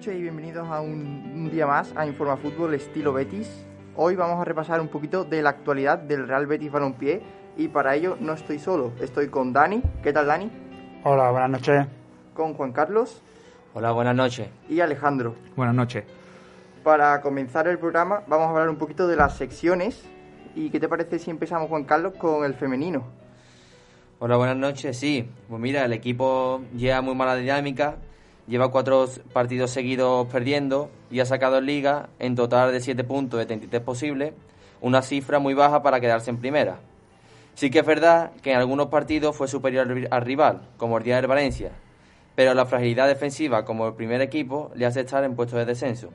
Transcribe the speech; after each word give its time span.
Noches 0.00 0.16
y 0.16 0.22
bienvenidos 0.22 0.66
a 0.66 0.80
un, 0.80 1.30
un 1.34 1.50
día 1.50 1.66
más 1.66 1.92
a 1.94 2.06
Informa 2.06 2.38
Fútbol 2.38 2.72
estilo 2.72 3.12
Betis. 3.12 3.66
Hoy 3.96 4.16
vamos 4.16 4.40
a 4.40 4.46
repasar 4.46 4.80
un 4.80 4.88
poquito 4.88 5.26
de 5.26 5.42
la 5.42 5.50
actualidad 5.50 5.98
del 5.98 6.26
Real 6.26 6.46
Betis 6.46 6.72
Balompié 6.72 7.20
y 7.58 7.68
para 7.68 7.94
ello 7.94 8.16
no 8.18 8.32
estoy 8.32 8.58
solo, 8.58 8.92
estoy 8.98 9.28
con 9.28 9.52
Dani. 9.52 9.82
¿Qué 10.02 10.14
tal 10.14 10.26
Dani? 10.28 10.50
Hola, 11.04 11.30
buenas 11.30 11.50
noches. 11.50 11.86
Con 12.32 12.54
Juan 12.54 12.72
Carlos 12.72 13.20
Hola, 13.74 13.92
buenas 13.92 14.16
noches. 14.16 14.48
y 14.70 14.80
Alejandro. 14.80 15.34
Buenas 15.54 15.74
noches. 15.74 16.04
Para 16.82 17.20
comenzar 17.20 17.68
el 17.68 17.78
programa 17.78 18.22
vamos 18.26 18.46
a 18.46 18.50
hablar 18.52 18.70
un 18.70 18.76
poquito 18.76 19.06
de 19.06 19.16
las 19.16 19.36
secciones 19.36 20.02
y 20.54 20.70
¿qué 20.70 20.80
te 20.80 20.88
parece 20.88 21.18
si 21.18 21.30
empezamos 21.30 21.68
Juan 21.68 21.84
Carlos 21.84 22.14
con 22.16 22.46
el 22.46 22.54
femenino? 22.54 23.04
Hola, 24.18 24.38
buenas 24.38 24.56
noches. 24.56 24.96
Sí, 24.98 25.28
pues 25.46 25.60
mira, 25.60 25.84
el 25.84 25.92
equipo 25.92 26.62
lleva 26.74 27.02
muy 27.02 27.14
mala 27.14 27.36
dinámica, 27.36 27.96
lleva 28.50 28.70
cuatro 28.70 29.06
partidos 29.32 29.70
seguidos 29.70 30.26
perdiendo 30.26 30.90
y 31.10 31.20
ha 31.20 31.24
sacado 31.24 31.56
en 31.58 31.66
liga 31.66 32.08
en 32.18 32.34
total 32.34 32.72
de 32.72 32.80
7 32.80 33.02
puntos 33.04 33.38
de 33.40 33.46
33 33.46 33.80
posibles, 33.80 34.34
una 34.82 35.00
cifra 35.00 35.38
muy 35.38 35.54
baja 35.54 35.82
para 35.82 36.00
quedarse 36.00 36.28
en 36.30 36.36
primera. 36.38 36.80
Sí 37.54 37.70
que 37.70 37.78
es 37.78 37.86
verdad 37.86 38.32
que 38.42 38.52
en 38.52 38.58
algunos 38.58 38.88
partidos 38.88 39.36
fue 39.36 39.48
superior 39.48 39.86
al 39.88 39.94
ri- 39.96 40.08
al 40.10 40.22
rival, 40.22 40.60
como 40.76 40.98
el 40.98 41.04
día 41.04 41.16
del 41.16 41.26
Valencia, 41.28 41.70
pero 42.34 42.52
la 42.54 42.66
fragilidad 42.66 43.06
defensiva 43.06 43.64
como 43.64 43.86
el 43.86 43.94
primer 43.94 44.20
equipo 44.20 44.70
le 44.74 44.84
hace 44.86 45.00
estar 45.00 45.22
en 45.24 45.34
puestos 45.36 45.58
de 45.58 45.64
descenso. 45.66 46.08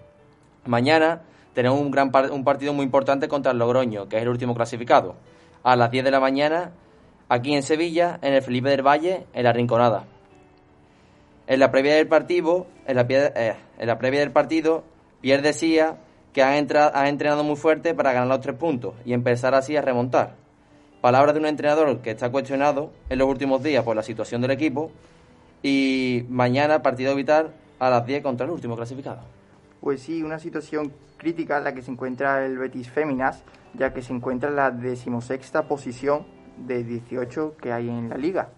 Mañana 0.65 1.21
tenemos 1.53 1.79
un, 1.79 1.91
gran 1.91 2.11
un 2.31 2.43
partido 2.43 2.73
muy 2.73 2.83
importante 2.85 3.27
contra 3.27 3.51
el 3.53 3.59
Logroño, 3.59 4.09
que 4.09 4.17
es 4.17 4.23
el 4.23 4.29
último 4.29 4.55
clasificado, 4.55 5.15
a 5.63 5.75
las 5.75 5.89
10 5.91 6.03
de 6.03 6.11
la 6.11 6.19
mañana 6.19 6.71
aquí 7.29 7.53
en 7.55 7.63
Sevilla, 7.63 8.19
en 8.21 8.33
el 8.33 8.41
Felipe 8.41 8.69
del 8.69 8.81
Valle, 8.85 9.25
en 9.33 9.43
la 9.43 9.53
Rinconada. 9.53 10.05
En 11.47 11.59
la 11.59 11.71
previa 11.71 11.95
del 11.95 12.07
partido, 12.07 12.65
en 12.87 12.95
la, 12.95 13.05
eh, 13.09 13.55
previa 13.99 14.19
del 14.21 14.31
partido, 14.31 14.83
Pierre 15.21 15.41
decía 15.43 15.97
que 16.33 16.43
ha, 16.43 16.57
entra- 16.57 16.91
ha 16.93 17.07
entrenado 17.07 17.43
muy 17.43 17.55
fuerte 17.55 17.93
para 17.93 18.13
ganar 18.13 18.27
los 18.27 18.41
tres 18.41 18.55
puntos 18.55 18.95
y 19.05 19.13
empezar 19.13 19.53
así 19.55 19.77
a 19.77 19.81
remontar. 19.81 20.35
Palabras 21.01 21.33
de 21.35 21.39
un 21.39 21.45
entrenador 21.45 21.99
que 22.01 22.11
está 22.11 22.29
cuestionado 22.31 22.91
en 23.09 23.19
los 23.19 23.27
últimos 23.29 23.61
días 23.61 23.83
por 23.83 23.95
la 23.95 24.01
situación 24.03 24.41
del 24.41 24.51
equipo 24.51 24.91
y 25.61 26.25
mañana 26.29 26.81
partido 26.81 27.15
vital 27.15 27.53
a 27.79 27.89
las 27.89 28.05
10 28.05 28.23
contra 28.23 28.45
el 28.45 28.51
último 28.51 28.75
clasificado. 28.75 29.19
Pues 29.81 30.01
sí, 30.01 30.23
una 30.23 30.39
situación 30.39 30.91
crítica 31.17 31.59
en 31.59 31.63
la 31.65 31.73
que 31.75 31.83
se 31.83 31.91
encuentra 31.91 32.43
el 32.45 32.57
Betis 32.57 32.89
Féminas, 32.89 33.43
ya 33.75 33.93
que 33.93 34.01
se 34.01 34.13
encuentra 34.13 34.49
en 34.49 34.55
la 34.55 34.71
decimosexta 34.71 35.67
posición 35.67 36.25
de 36.57 36.83
18 36.83 37.55
que 37.61 37.71
hay 37.71 37.87
en 37.89 38.09
la 38.09 38.17
liga. 38.17 38.49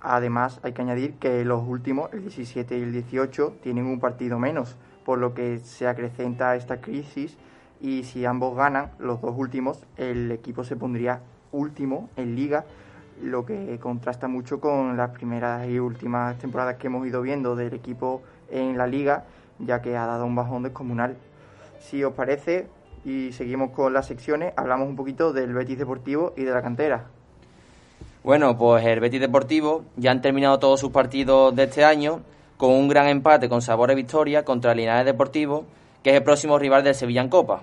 Además, 0.00 0.60
hay 0.62 0.72
que 0.72 0.82
añadir 0.82 1.14
que 1.14 1.44
los 1.44 1.62
últimos, 1.66 2.12
el 2.12 2.22
17 2.22 2.78
y 2.78 2.82
el 2.82 2.92
18, 2.92 3.56
tienen 3.62 3.86
un 3.86 4.00
partido 4.00 4.38
menos, 4.38 4.76
por 5.04 5.18
lo 5.18 5.34
que 5.34 5.58
se 5.58 5.86
acrecenta 5.86 6.56
esta 6.56 6.80
crisis 6.80 7.36
y 7.80 8.04
si 8.04 8.24
ambos 8.24 8.56
ganan, 8.56 8.90
los 8.98 9.20
dos 9.20 9.34
últimos, 9.36 9.86
el 9.96 10.30
equipo 10.32 10.64
se 10.64 10.76
pondría 10.76 11.20
último 11.52 12.08
en 12.16 12.36
liga, 12.36 12.64
lo 13.22 13.44
que 13.44 13.78
contrasta 13.80 14.28
mucho 14.28 14.60
con 14.60 14.96
las 14.96 15.10
primeras 15.10 15.68
y 15.68 15.78
últimas 15.78 16.38
temporadas 16.38 16.76
que 16.76 16.86
hemos 16.86 17.06
ido 17.06 17.20
viendo 17.22 17.56
del 17.56 17.74
equipo 17.74 18.22
en 18.50 18.78
la 18.78 18.86
liga, 18.86 19.24
ya 19.58 19.82
que 19.82 19.96
ha 19.96 20.06
dado 20.06 20.24
un 20.26 20.34
bajón 20.34 20.62
descomunal. 20.62 21.16
Si 21.80 22.02
os 22.04 22.14
parece, 22.14 22.68
y 23.04 23.32
seguimos 23.32 23.70
con 23.70 23.92
las 23.92 24.06
secciones, 24.06 24.52
hablamos 24.56 24.88
un 24.88 24.96
poquito 24.96 25.32
del 25.32 25.54
Betis 25.54 25.78
Deportivo 25.78 26.34
y 26.36 26.44
de 26.44 26.52
la 26.52 26.62
cantera. 26.62 27.06
Bueno, 28.22 28.58
pues 28.58 28.84
el 28.84 29.00
Betis 29.00 29.20
Deportivo 29.20 29.84
ya 29.96 30.10
han 30.10 30.20
terminado 30.20 30.58
todos 30.58 30.78
sus 30.78 30.90
partidos 30.90 31.56
de 31.56 31.62
este 31.62 31.84
año 31.84 32.20
con 32.58 32.70
un 32.70 32.86
gran 32.86 33.08
empate 33.08 33.48
con 33.48 33.62
sabor 33.62 33.90
a 33.90 33.94
victoria 33.94 34.44
contra 34.44 34.72
el 34.72 34.78
Linares 34.78 35.06
Deportivo, 35.06 35.64
que 36.02 36.10
es 36.10 36.16
el 36.16 36.22
próximo 36.22 36.58
rival 36.58 36.84
del 36.84 36.94
Sevilla 36.94 37.22
en 37.22 37.30
Copa. 37.30 37.62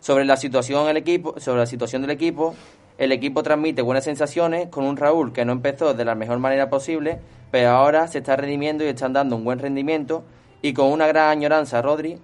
Sobre 0.00 0.26
la 0.26 0.36
situación 0.36 0.86
del 0.86 0.98
equipo, 0.98 1.40
sobre 1.40 1.60
la 1.60 1.66
situación 1.66 2.02
del 2.02 2.10
equipo, 2.10 2.54
el 2.98 3.12
equipo 3.12 3.42
transmite 3.42 3.80
buenas 3.80 4.04
sensaciones 4.04 4.68
con 4.68 4.84
un 4.84 4.98
Raúl 4.98 5.32
que 5.32 5.46
no 5.46 5.52
empezó 5.52 5.94
de 5.94 6.04
la 6.04 6.14
mejor 6.14 6.38
manera 6.38 6.68
posible, 6.68 7.20
pero 7.50 7.70
ahora 7.70 8.08
se 8.08 8.18
está 8.18 8.36
redimiendo 8.36 8.84
y 8.84 8.88
están 8.88 9.14
dando 9.14 9.36
un 9.36 9.44
buen 9.44 9.58
rendimiento 9.58 10.22
y 10.60 10.74
con 10.74 10.92
una 10.92 11.06
gran 11.06 11.30
añoranza 11.30 11.78
a 11.78 11.82
Rodri 11.82 12.18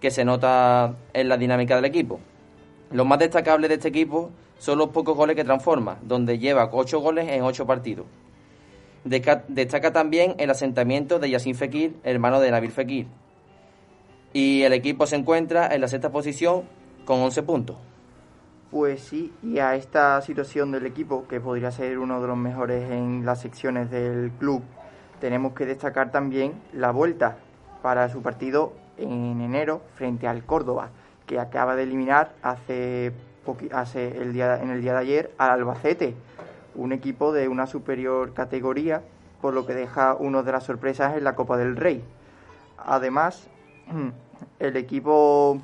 que 0.00 0.10
se 0.10 0.24
nota 0.24 0.94
en 1.12 1.28
la 1.28 1.36
dinámica 1.36 1.76
del 1.76 1.84
equipo. 1.84 2.20
Lo 2.90 3.04
más 3.04 3.18
destacable 3.18 3.68
de 3.68 3.74
este 3.74 3.88
equipo 3.88 4.30
son 4.58 4.78
los 4.78 4.88
pocos 4.88 5.16
goles 5.16 5.36
que 5.36 5.44
transforma, 5.44 5.98
donde 6.02 6.38
lleva 6.38 6.68
8 6.72 7.00
goles 7.00 7.28
en 7.28 7.42
8 7.42 7.66
partidos. 7.66 8.06
Destaca 9.04 9.92
también 9.92 10.34
el 10.38 10.50
asentamiento 10.50 11.18
de 11.18 11.30
Yassin 11.30 11.54
Fekir, 11.54 11.96
hermano 12.02 12.40
de 12.40 12.50
Nabil 12.50 12.72
Fekir. 12.72 13.06
Y 14.32 14.62
el 14.62 14.72
equipo 14.72 15.06
se 15.06 15.16
encuentra 15.16 15.72
en 15.74 15.80
la 15.80 15.88
sexta 15.88 16.10
posición 16.10 16.64
con 17.04 17.20
11 17.20 17.42
puntos. 17.44 17.76
Pues 18.70 19.00
sí, 19.00 19.32
y 19.42 19.60
a 19.60 19.76
esta 19.76 20.20
situación 20.22 20.72
del 20.72 20.86
equipo, 20.86 21.28
que 21.28 21.40
podría 21.40 21.70
ser 21.70 21.98
uno 21.98 22.20
de 22.20 22.26
los 22.26 22.36
mejores 22.36 22.90
en 22.90 23.24
las 23.24 23.40
secciones 23.40 23.90
del 23.90 24.32
club, 24.38 24.62
tenemos 25.20 25.54
que 25.54 25.66
destacar 25.66 26.10
también 26.10 26.54
la 26.72 26.90
vuelta 26.90 27.38
para 27.80 28.08
su 28.08 28.22
partido 28.22 28.72
en 28.98 29.40
enero 29.40 29.82
frente 29.94 30.26
al 30.26 30.44
Córdoba, 30.44 30.90
que 31.26 31.38
acaba 31.38 31.76
de 31.76 31.84
eliminar 31.84 32.34
hace, 32.42 33.12
hace 33.72 34.20
el 34.20 34.32
día, 34.32 34.60
en 34.62 34.70
el 34.70 34.80
día 34.80 34.92
de 34.92 34.98
ayer 34.98 35.30
al 35.38 35.50
Albacete, 35.50 36.14
un 36.74 36.92
equipo 36.92 37.32
de 37.32 37.48
una 37.48 37.66
superior 37.66 38.34
categoría, 38.34 39.02
por 39.40 39.54
lo 39.54 39.66
que 39.66 39.74
deja 39.74 40.14
una 40.14 40.42
de 40.42 40.52
las 40.52 40.64
sorpresas 40.64 41.16
en 41.16 41.24
la 41.24 41.34
Copa 41.34 41.56
del 41.56 41.76
Rey. 41.76 42.02
Además, 42.78 43.48
el 44.58 44.76
equipo 44.76 45.60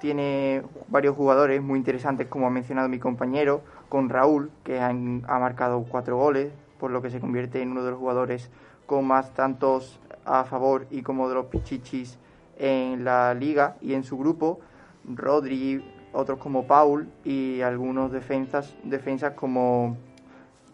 tiene 0.00 0.62
varios 0.88 1.16
jugadores 1.16 1.62
muy 1.62 1.78
interesantes, 1.78 2.28
como 2.28 2.46
ha 2.46 2.50
mencionado 2.50 2.88
mi 2.88 2.98
compañero, 2.98 3.62
con 3.88 4.08
Raúl, 4.08 4.50
que 4.64 4.80
ha 4.80 4.92
marcado 4.92 5.84
cuatro 5.88 6.16
goles, 6.16 6.52
por 6.78 6.90
lo 6.90 7.00
que 7.00 7.10
se 7.10 7.20
convierte 7.20 7.62
en 7.62 7.70
uno 7.70 7.84
de 7.84 7.90
los 7.90 7.98
jugadores 7.98 8.50
con 8.86 9.06
más 9.06 9.32
tantos 9.32 9.98
a 10.24 10.44
favor 10.44 10.86
y 10.90 11.02
como 11.02 11.28
de 11.28 11.34
los 11.34 11.46
pichichis 11.46 12.18
en 12.58 13.04
la 13.04 13.34
liga 13.34 13.76
y 13.80 13.94
en 13.94 14.04
su 14.04 14.18
grupo. 14.18 14.60
Rodri, 15.06 15.84
otros 16.14 16.38
como 16.38 16.66
Paul 16.66 17.08
y 17.24 17.60
algunos 17.60 18.12
defensas, 18.12 18.74
defensas 18.84 19.34
como 19.34 19.96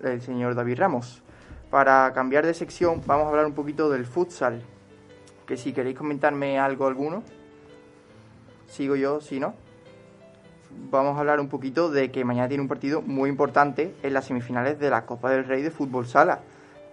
el 0.03 0.21
señor 0.21 0.55
David 0.55 0.79
Ramos. 0.79 1.23
Para 1.71 2.13
cambiar 2.13 2.47
de 2.47 2.55
sección, 2.55 3.01
vamos 3.07 3.27
a 3.27 3.29
hablar 3.31 3.47
un 3.47 3.55
poquito 3.55 3.91
del 3.91 4.05
futsal. 4.05 4.63
Que 5.47 5.57
si 5.57 5.73
queréis 5.73 5.97
comentarme 5.97 6.59
algo 6.59 6.87
alguno, 6.87 7.23
sigo 8.67 8.97
yo, 8.97 9.21
si 9.21 9.41
no. 9.41 9.55
Vamos 10.91 11.17
a 11.17 11.21
hablar 11.21 11.41
un 11.41 11.49
poquito 11.49 11.91
de 11.91 12.11
que 12.13 12.25
mañana 12.25 12.49
tiene 12.49 12.63
un 12.63 12.69
partido 12.69 13.03
muy 13.03 13.29
importante 13.29 13.95
en 14.03 14.15
las 14.15 14.27
semifinales 14.27 14.79
de 14.79 14.91
la 14.91 15.07
Copa 15.07 15.31
del 15.31 15.45
Rey 15.45 15.63
de 15.63 15.71
Fútbol 15.71 16.07
Sala. 16.07 16.41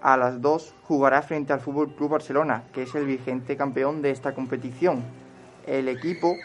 A 0.02 0.18
las 0.18 0.42
2 0.42 0.76
jugará 0.84 1.22
frente 1.22 1.54
al 1.54 1.60
Fútbol 1.60 1.94
Club 1.94 2.12
Barcelona, 2.12 2.64
que 2.74 2.84
es 2.84 2.96
el 2.96 3.06
vigente 3.06 3.58
campeón 3.58 4.02
de 4.02 4.12
esta 4.12 4.34
competición. 4.34 5.04
El 5.66 5.88
equipo 5.90 6.36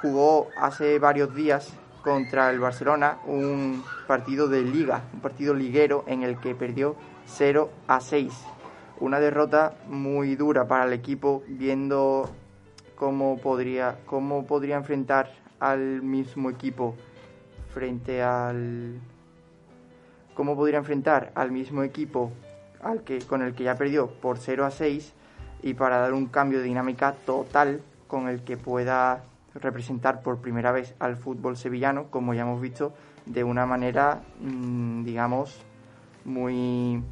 jugó 0.00 0.48
hace 0.56 0.98
varios 0.98 1.34
días 1.34 1.72
contra 2.02 2.50
el 2.50 2.60
Barcelona 2.60 3.18
un 3.26 3.82
partido 4.06 4.48
de 4.48 4.62
liga, 4.62 5.02
un 5.12 5.20
partido 5.20 5.54
liguero 5.54 6.04
en 6.06 6.22
el 6.22 6.38
que 6.38 6.54
perdió 6.54 6.96
0 7.26 7.70
a 7.86 8.00
6. 8.00 8.32
Una 9.00 9.20
derrota 9.20 9.74
muy 9.88 10.36
dura 10.36 10.66
para 10.66 10.84
el 10.84 10.92
equipo 10.92 11.42
viendo 11.46 12.30
cómo 12.96 13.38
podría, 13.38 13.98
cómo 14.06 14.46
podría 14.46 14.76
enfrentar 14.76 15.30
al 15.60 16.02
mismo 16.02 16.50
equipo 16.50 16.94
frente 17.72 18.22
al 18.22 19.00
cómo 20.34 20.56
podría 20.56 20.78
enfrentar 20.78 21.32
al 21.34 21.50
mismo 21.50 21.82
equipo 21.82 22.32
al 22.82 23.02
que 23.02 23.18
con 23.18 23.42
el 23.42 23.54
que 23.54 23.64
ya 23.64 23.74
perdió 23.74 24.08
por 24.08 24.38
0 24.38 24.64
a 24.64 24.70
6 24.70 25.12
y 25.62 25.74
para 25.74 25.98
dar 25.98 26.12
un 26.12 26.26
cambio 26.26 26.58
de 26.58 26.64
dinámica 26.64 27.12
total 27.26 27.82
con 28.06 28.28
el 28.28 28.42
que 28.44 28.56
pueda 28.56 29.24
representar 29.54 30.22
por 30.22 30.40
primera 30.40 30.72
vez 30.72 30.94
al 30.98 31.16
fútbol 31.16 31.56
sevillano, 31.56 32.10
como 32.10 32.34
ya 32.34 32.42
hemos 32.42 32.60
visto, 32.60 32.92
de 33.26 33.44
una 33.44 33.66
manera, 33.66 34.22
mm, 34.40 35.04
digamos, 35.04 35.64
muy 36.24 37.02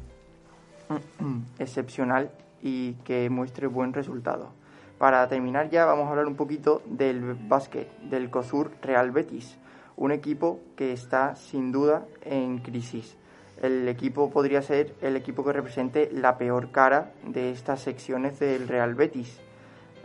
excepcional 1.59 2.31
y 2.61 2.93
que 3.03 3.29
muestre 3.29 3.67
buen 3.67 3.93
resultado. 3.93 4.51
Para 4.97 5.27
terminar 5.27 5.69
ya 5.69 5.85
vamos 5.85 6.07
a 6.07 6.09
hablar 6.09 6.25
un 6.25 6.35
poquito 6.35 6.81
del 6.85 7.35
básquet, 7.35 7.87
del 8.01 8.29
COSUR 8.31 8.71
Real 8.81 9.11
Betis, 9.11 9.57
un 9.95 10.11
equipo 10.11 10.59
que 10.75 10.91
está 10.91 11.35
sin 11.35 11.71
duda 11.71 12.05
en 12.23 12.59
crisis. 12.59 13.15
El 13.61 13.87
equipo 13.87 14.29
podría 14.29 14.61
ser 14.61 14.95
el 15.01 15.15
equipo 15.15 15.43
que 15.43 15.53
represente 15.53 16.09
la 16.11 16.37
peor 16.37 16.71
cara 16.71 17.11
de 17.25 17.51
estas 17.51 17.81
secciones 17.81 18.39
del 18.39 18.67
Real 18.67 18.95
Betis. 18.95 19.39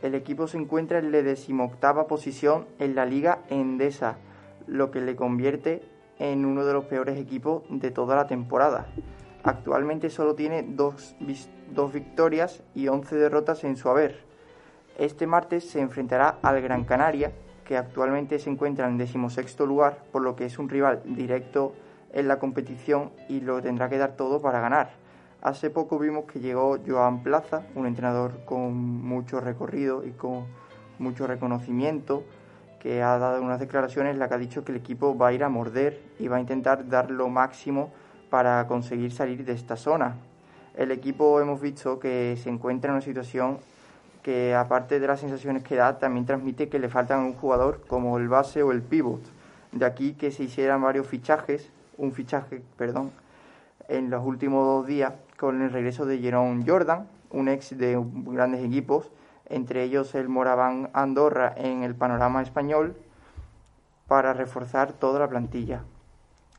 El 0.02 0.16
equipo 0.16 0.48
se 0.48 0.58
encuentra 0.58 0.98
en 0.98 1.12
la 1.12 1.22
decimoctava 1.22 2.08
posición 2.08 2.66
en 2.80 2.96
la 2.96 3.06
Liga 3.06 3.38
Endesa, 3.48 4.16
lo 4.66 4.90
que 4.90 5.00
le 5.00 5.14
convierte 5.14 5.82
en 6.18 6.44
uno 6.44 6.64
de 6.64 6.72
los 6.72 6.86
peores 6.86 7.16
equipos 7.18 7.62
de 7.68 7.92
toda 7.92 8.16
la 8.16 8.26
temporada. 8.26 8.86
Actualmente 9.44 10.10
solo 10.10 10.34
tiene 10.34 10.64
dos, 10.64 11.14
dos 11.70 11.92
victorias 11.92 12.62
y 12.74 12.88
11 12.88 13.14
derrotas 13.14 13.62
en 13.62 13.76
su 13.76 13.88
haber. 13.88 14.20
Este 14.98 15.26
martes 15.26 15.70
se 15.70 15.80
enfrentará 15.80 16.38
al 16.42 16.60
Gran 16.60 16.84
Canaria, 16.84 17.32
que 17.64 17.76
actualmente 17.76 18.40
se 18.40 18.50
encuentra 18.50 18.88
en 18.88 18.98
decimosexto 18.98 19.66
lugar, 19.66 19.98
por 20.10 20.22
lo 20.22 20.34
que 20.34 20.46
es 20.46 20.58
un 20.58 20.68
rival 20.68 21.02
directo 21.04 21.74
en 22.12 22.26
la 22.26 22.40
competición 22.40 23.10
y 23.28 23.40
lo 23.40 23.62
tendrá 23.62 23.88
que 23.88 23.98
dar 23.98 24.16
todo 24.16 24.42
para 24.42 24.60
ganar. 24.60 25.01
Hace 25.42 25.70
poco 25.70 25.98
vimos 25.98 26.26
que 26.26 26.38
llegó 26.38 26.78
Joan 26.86 27.24
Plaza, 27.24 27.62
un 27.74 27.86
entrenador 27.86 28.44
con 28.44 28.74
mucho 28.74 29.40
recorrido 29.40 30.06
y 30.06 30.12
con 30.12 30.46
mucho 31.00 31.26
reconocimiento, 31.26 32.22
que 32.78 33.02
ha 33.02 33.18
dado 33.18 33.42
unas 33.42 33.58
declaraciones 33.58 34.12
en 34.12 34.20
las 34.20 34.28
que 34.28 34.34
ha 34.36 34.38
dicho 34.38 34.64
que 34.64 34.70
el 34.70 34.78
equipo 34.78 35.18
va 35.18 35.28
a 35.28 35.32
ir 35.32 35.42
a 35.42 35.48
morder 35.48 36.00
y 36.20 36.28
va 36.28 36.36
a 36.36 36.40
intentar 36.40 36.88
dar 36.88 37.10
lo 37.10 37.28
máximo 37.28 37.92
para 38.30 38.68
conseguir 38.68 39.10
salir 39.10 39.44
de 39.44 39.52
esta 39.54 39.74
zona. 39.74 40.14
El 40.76 40.92
equipo 40.92 41.40
hemos 41.40 41.60
visto 41.60 41.98
que 41.98 42.38
se 42.40 42.48
encuentra 42.48 42.90
en 42.90 42.94
una 42.94 43.02
situación 43.04 43.58
que 44.22 44.54
aparte 44.54 45.00
de 45.00 45.08
las 45.08 45.18
sensaciones 45.18 45.64
que 45.64 45.74
da, 45.74 45.98
también 45.98 46.24
transmite 46.24 46.68
que 46.68 46.78
le 46.78 46.88
faltan 46.88 47.18
un 47.18 47.34
jugador 47.34 47.80
como 47.88 48.16
el 48.16 48.28
base 48.28 48.62
o 48.62 48.70
el 48.70 48.80
pivot. 48.80 49.22
De 49.72 49.86
aquí 49.86 50.12
que 50.12 50.30
se 50.30 50.44
hicieran 50.44 50.82
varios 50.82 51.08
fichajes, 51.08 51.68
un 51.98 52.12
fichaje, 52.12 52.62
perdón, 52.76 53.10
en 53.88 54.08
los 54.08 54.24
últimos 54.24 54.64
dos 54.64 54.86
días 54.86 55.12
con 55.42 55.60
el 55.60 55.72
regreso 55.72 56.06
de 56.06 56.20
Jerome 56.20 56.62
Jordan, 56.64 57.08
un 57.30 57.48
ex 57.48 57.76
de 57.76 58.00
grandes 58.26 58.64
equipos, 58.64 59.10
entre 59.46 59.82
ellos 59.82 60.14
el 60.14 60.28
Moraván 60.28 60.90
Andorra 60.92 61.52
en 61.56 61.82
el 61.82 61.96
panorama 61.96 62.42
español, 62.42 62.94
para 64.06 64.34
reforzar 64.34 64.92
toda 64.92 65.18
la 65.18 65.28
plantilla. 65.28 65.82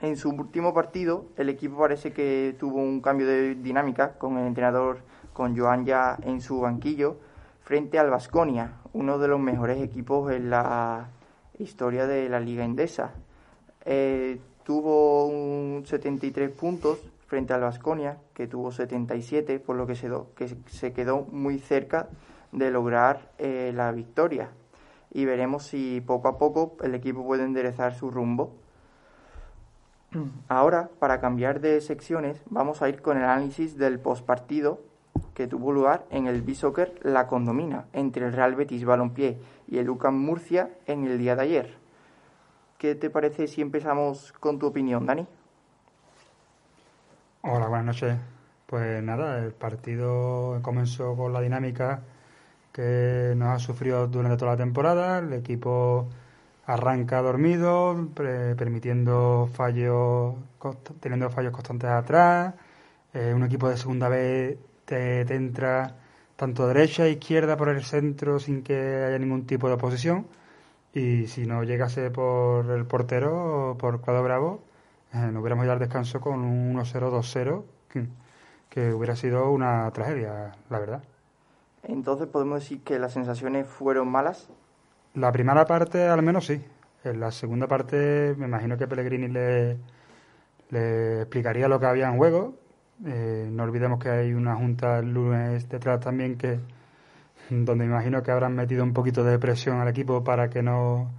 En 0.02 0.18
su 0.18 0.32
último 0.32 0.74
partido, 0.74 1.24
el 1.38 1.48
equipo 1.48 1.78
parece 1.78 2.12
que 2.12 2.58
tuvo 2.60 2.80
un 2.80 3.00
cambio 3.00 3.26
de 3.26 3.56
dinámica 3.56 4.18
con 4.18 4.38
el 4.38 4.48
entrenador, 4.48 4.98
con 5.32 5.58
Joan 5.58 5.86
ya 5.86 6.18
en 6.22 6.42
su 6.42 6.60
banquillo, 6.60 7.16
frente 7.62 8.00
al 8.00 8.10
Vasconia, 8.10 8.74
uno 8.92 9.18
de 9.18 9.30
los 9.30 9.40
mejores 9.40 9.82
equipos 9.82 10.30
en 10.34 10.50
la 10.50 11.08
historia 11.58 12.06
de 12.06 12.28
la 12.28 12.42
Liga 12.42 12.66
Endesa. 12.66 13.12
Eh, 13.86 14.42
tuvo 14.66 15.28
un 15.28 15.86
73 15.86 16.52
puntos 16.52 17.13
frente 17.34 17.52
al 17.52 17.62
Vasconia, 17.62 18.20
que 18.36 18.46
tuvo 18.46 18.72
77, 18.72 19.60
por 19.60 19.76
lo 19.76 19.88
que 19.88 19.96
se, 19.96 20.08
que 20.36 20.56
se 20.68 20.94
quedó 20.94 21.26
muy 21.32 21.58
cerca 21.58 22.08
de 22.52 22.70
lograr 22.70 23.32
eh, 23.40 23.72
la 23.74 23.92
victoria. 23.92 24.52
Y 25.10 25.26
veremos 25.26 25.64
si 25.64 26.00
poco 26.02 26.28
a 26.28 26.38
poco 26.38 26.78
el 26.84 26.94
equipo 26.94 27.26
puede 27.26 27.44
enderezar 27.44 27.96
su 27.96 28.12
rumbo. 28.12 28.54
Ahora, 30.48 30.92
para 31.00 31.20
cambiar 31.20 31.60
de 31.60 31.82
secciones, 31.82 32.40
vamos 32.52 32.84
a 32.84 32.90
ir 32.90 33.02
con 33.02 33.18
el 33.18 33.24
análisis 33.24 33.80
del 33.80 34.00
postpartido 34.00 34.82
que 35.34 35.48
tuvo 35.48 35.72
lugar 35.72 36.06
en 36.12 36.28
el 36.28 36.44
B-Soccer 36.44 37.00
La 37.02 37.26
Condomina, 37.26 37.88
entre 37.94 38.28
el 38.28 38.34
Real 38.34 38.54
Betis 38.54 38.86
Balompié 38.86 39.40
y 39.68 39.80
el 39.80 39.90
UCAM 39.90 40.16
Murcia 40.20 40.70
en 40.86 41.06
el 41.06 41.18
día 41.18 41.36
de 41.36 41.42
ayer. 41.42 41.78
¿Qué 42.78 42.94
te 42.94 43.10
parece 43.10 43.48
si 43.48 43.64
empezamos 43.64 44.34
con 44.34 44.60
tu 44.60 44.68
opinión, 44.68 45.08
Dani? 45.08 45.26
Hola, 47.46 47.68
buenas 47.68 47.86
noches. 47.88 48.18
Pues 48.66 49.04
nada, 49.04 49.40
el 49.40 49.52
partido 49.54 50.60
comenzó 50.62 51.16
con 51.18 51.34
la 51.34 51.42
dinámica 51.42 52.02
que 52.72 53.34
nos 53.36 53.50
ha 53.50 53.60
sufrido 53.60 54.08
durante 54.08 54.38
toda 54.38 54.52
la 54.52 54.58
temporada. 54.58 55.20
El 55.20 55.34
equipo 55.34 56.08
arranca 56.66 57.22
dormido, 57.22 58.10
permitiendo 58.16 59.50
fallos, 59.54 60.36
teniendo 61.02 61.30
fallos 61.30 61.52
constantes 61.52 61.90
atrás. 61.90 62.56
Eh, 63.14 63.34
un 63.36 63.44
equipo 63.44 63.70
de 63.70 63.78
segunda 63.78 64.10
vez 64.10 64.58
te, 64.86 65.22
entra 65.36 65.96
tanto 66.38 66.68
derecha 66.68 67.06
e 67.08 67.12
izquierda 67.12 67.58
por 67.58 67.70
el 67.70 67.84
centro 67.84 68.40
sin 68.40 68.64
que 68.64 69.04
haya 69.06 69.20
ningún 69.20 69.46
tipo 69.48 69.68
de 69.68 69.74
oposición. 69.76 70.28
Y 70.94 71.28
si 71.28 71.46
no 71.46 71.64
llegase 71.64 72.10
por 72.12 72.70
el 72.72 72.86
portero, 72.86 73.76
por 73.80 74.02
Cuadro 74.02 74.24
Bravo, 74.24 74.62
nos 75.14 75.42
hubiéramos 75.42 75.66
ido 75.66 75.74
al 75.74 75.80
descanso 75.80 76.20
con 76.20 76.42
un 76.44 76.76
1-0, 76.76 77.12
2-0, 77.12 77.64
que, 78.70 78.94
hubiera 78.94 79.16
sido 79.16 79.52
una 79.52 79.90
tragedia, 79.92 80.52
la 80.70 80.80
verdad. 80.80 81.04
Entonces, 81.84 82.28
¿podemos 82.28 82.62
decir 82.62 82.84
que 82.84 82.98
las 82.98 83.14
sensaciones 83.14 83.68
fueron 83.68 84.10
malas? 84.10 84.50
La 85.14 85.32
primera 85.32 85.66
parte, 85.66 86.08
al 86.08 86.24
menos 86.24 86.48
sí. 86.48 86.66
En 87.04 87.20
la 87.20 87.32
segunda 87.32 87.68
parte, 87.68 88.34
me 88.38 88.46
imagino 88.46 88.78
que 88.78 88.88
Pellegrini 88.88 89.28
le, 89.28 89.78
le 90.70 91.22
explicaría 91.22 91.68
lo 91.68 91.80
que 91.80 91.86
había 91.86 92.08
en 92.08 92.18
juego 92.18 92.56
eh, 93.06 93.50
no 93.52 93.64
olvidemos 93.64 94.00
que 94.00 94.10
hay 94.10 94.34
una 94.34 94.56
junta 94.56 95.00
el 95.00 95.14
lunes 95.14 95.68
detrás 95.68 96.00
también 96.00 96.38
que 96.38 96.60
donde 97.50 97.76
me 97.76 97.86
imagino 97.86 98.24
que 98.24 98.32
habrán 98.32 98.56
metido 98.56 98.84
un 98.84 98.94
poquito 98.94 99.24
de 99.24 99.38
presión 99.40 99.82
al 99.82 99.88
equipo 99.90 100.24
para 100.24 100.50
que 100.50 100.62
no 100.62 101.12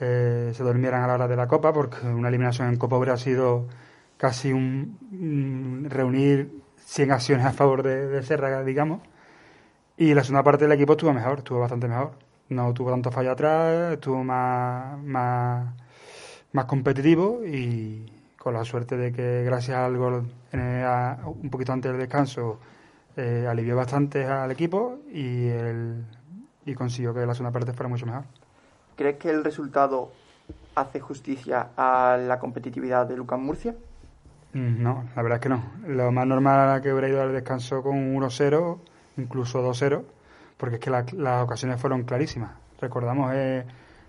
eh, 0.00 0.52
se 0.54 0.62
durmieran 0.62 1.02
a 1.02 1.06
la 1.06 1.14
hora 1.14 1.28
de 1.28 1.36
la 1.36 1.46
Copa, 1.46 1.72
porque 1.72 2.06
una 2.06 2.28
eliminación 2.28 2.68
en 2.68 2.76
Copa 2.76 2.96
hubiera 2.96 3.16
sido 3.16 3.68
casi 4.16 4.52
un, 4.52 5.86
reunir 5.88 6.50
100 6.78 7.12
acciones 7.12 7.46
a 7.46 7.52
favor 7.52 7.82
de, 7.82 8.06
de, 8.08 8.22
Serra, 8.22 8.62
digamos. 8.64 9.00
Y 9.96 10.14
la 10.14 10.24
segunda 10.24 10.42
parte 10.42 10.64
del 10.64 10.72
equipo 10.72 10.92
estuvo 10.92 11.12
mejor, 11.12 11.38
estuvo 11.38 11.60
bastante 11.60 11.88
mejor. 11.88 12.12
No 12.48 12.72
tuvo 12.74 12.90
tanto 12.90 13.10
fallo 13.10 13.32
atrás, 13.32 13.92
estuvo 13.92 14.24
más, 14.24 14.98
más, 15.02 15.74
más 16.52 16.64
competitivo 16.64 17.42
y, 17.44 18.06
con 18.40 18.54
la 18.54 18.64
suerte 18.64 18.96
de 18.96 19.12
que 19.12 19.44
gracias 19.44 19.76
al 19.76 19.98
gol 19.98 20.26
un 20.52 21.50
poquito 21.50 21.74
antes 21.74 21.92
del 21.92 22.00
descanso 22.00 22.58
eh, 23.14 23.46
alivió 23.46 23.76
bastante 23.76 24.24
al 24.24 24.50
equipo 24.50 25.00
y, 25.12 25.46
el, 25.48 26.06
y 26.64 26.74
consiguió 26.74 27.12
que 27.12 27.26
la 27.26 27.34
segunda 27.34 27.52
parte 27.52 27.74
fuera 27.74 27.90
mucho 27.90 28.06
mejor. 28.06 28.24
¿Crees 29.00 29.16
que 29.16 29.30
el 29.30 29.42
resultado 29.42 30.12
hace 30.74 31.00
justicia 31.00 31.68
a 31.74 32.18
la 32.20 32.38
competitividad 32.38 33.06
de 33.06 33.16
Lucas 33.16 33.40
Murcia? 33.40 33.74
Mm, 34.52 34.82
no, 34.82 35.04
la 35.16 35.22
verdad 35.22 35.38
es 35.38 35.42
que 35.42 35.48
no. 35.48 35.64
Lo 35.86 36.12
más 36.12 36.26
normal 36.26 36.68
era 36.68 36.82
que 36.82 36.92
hubiera 36.92 37.08
ido 37.08 37.22
al 37.22 37.32
descanso 37.32 37.82
con 37.82 38.14
1-0, 38.14 38.78
incluso 39.16 39.62
2-0, 39.62 40.02
porque 40.58 40.74
es 40.74 40.80
que 40.82 40.90
las 40.90 41.42
ocasiones 41.42 41.80
fueron 41.80 42.02
clarísimas. 42.02 42.50
Recordamos 42.78 43.32
eh, 43.34 43.64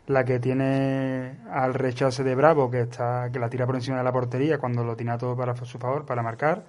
la 0.07 0.25
que 0.25 0.41
tiene 0.41 1.38
al 1.50 1.74
rechace 1.74 2.25
de 2.25 2.36
Bravo, 2.36 2.69
que 2.69 2.81
está 2.81 3.29
que 3.31 3.39
la 3.39 3.50
tira 3.50 3.65
por 3.65 3.75
encima 3.75 4.00
de 4.00 4.03
la 4.03 4.12
portería 4.12 4.57
cuando 4.57 4.83
lo 4.83 4.98
tiene 4.98 5.17
todo 5.17 5.38
para 5.38 5.55
su 5.55 5.79
favor, 5.79 6.05
para 6.05 6.21
marcar. 6.21 6.65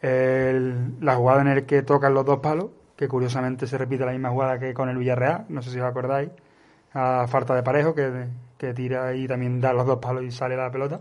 la 0.00 1.14
jugada 1.14 1.42
en 1.42 1.48
el 1.48 1.66
que 1.66 1.82
tocan 1.82 2.14
los 2.14 2.24
dos 2.24 2.38
palos, 2.38 2.70
que 2.96 3.06
curiosamente 3.06 3.66
se 3.66 3.76
repite 3.76 4.06
la 4.06 4.12
misma 4.12 4.30
jugada 4.30 4.58
que 4.58 4.72
con 4.72 4.88
el 4.88 4.96
Villarreal, 4.96 5.44
no 5.50 5.60
sé 5.60 5.72
si 5.72 5.78
os 5.78 5.84
acordáis, 5.84 6.30
a 6.94 7.26
falta 7.28 7.54
de 7.54 7.62
parejo, 7.62 7.94
que, 7.94 8.28
que 8.56 8.72
tira 8.72 9.14
y 9.14 9.26
también 9.26 9.60
da 9.60 9.72
los 9.72 9.86
dos 9.86 9.98
palos 9.98 10.22
y 10.22 10.30
sale 10.30 10.56
la 10.56 10.70
pelota. 10.70 11.00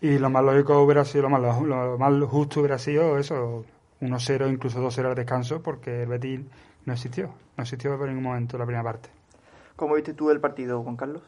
Y 0.00 0.18
lo 0.18 0.30
más 0.30 0.44
lógico 0.44 0.82
hubiera 0.82 1.04
sido, 1.04 1.24
lo 1.24 1.30
más, 1.30 1.60
lo 1.62 1.98
más 1.98 2.30
justo 2.30 2.60
hubiera 2.60 2.78
sido 2.78 3.18
eso, 3.18 3.64
1-0, 4.00 4.50
incluso 4.50 4.80
2-0 4.80 5.06
al 5.06 5.14
descanso, 5.14 5.62
porque 5.62 6.02
el 6.02 6.08
Betis 6.08 6.40
no 6.84 6.92
existió, 6.92 7.34
no 7.56 7.62
existió 7.62 7.96
por 7.98 8.08
ningún 8.08 8.24
momento 8.24 8.56
la 8.56 8.64
primera 8.64 8.84
parte. 8.84 9.10
¿Cómo 9.76 9.94
viste 9.94 10.14
tú 10.14 10.30
el 10.30 10.40
partido, 10.40 10.82
Juan 10.82 10.96
Carlos? 10.96 11.22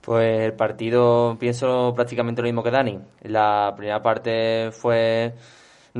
Pues 0.00 0.40
el 0.40 0.52
partido 0.52 1.36
pienso 1.38 1.92
prácticamente 1.94 2.40
lo 2.40 2.46
mismo 2.46 2.62
que 2.62 2.70
Dani. 2.70 3.00
La 3.22 3.74
primera 3.76 4.02
parte 4.02 4.70
fue 4.70 5.34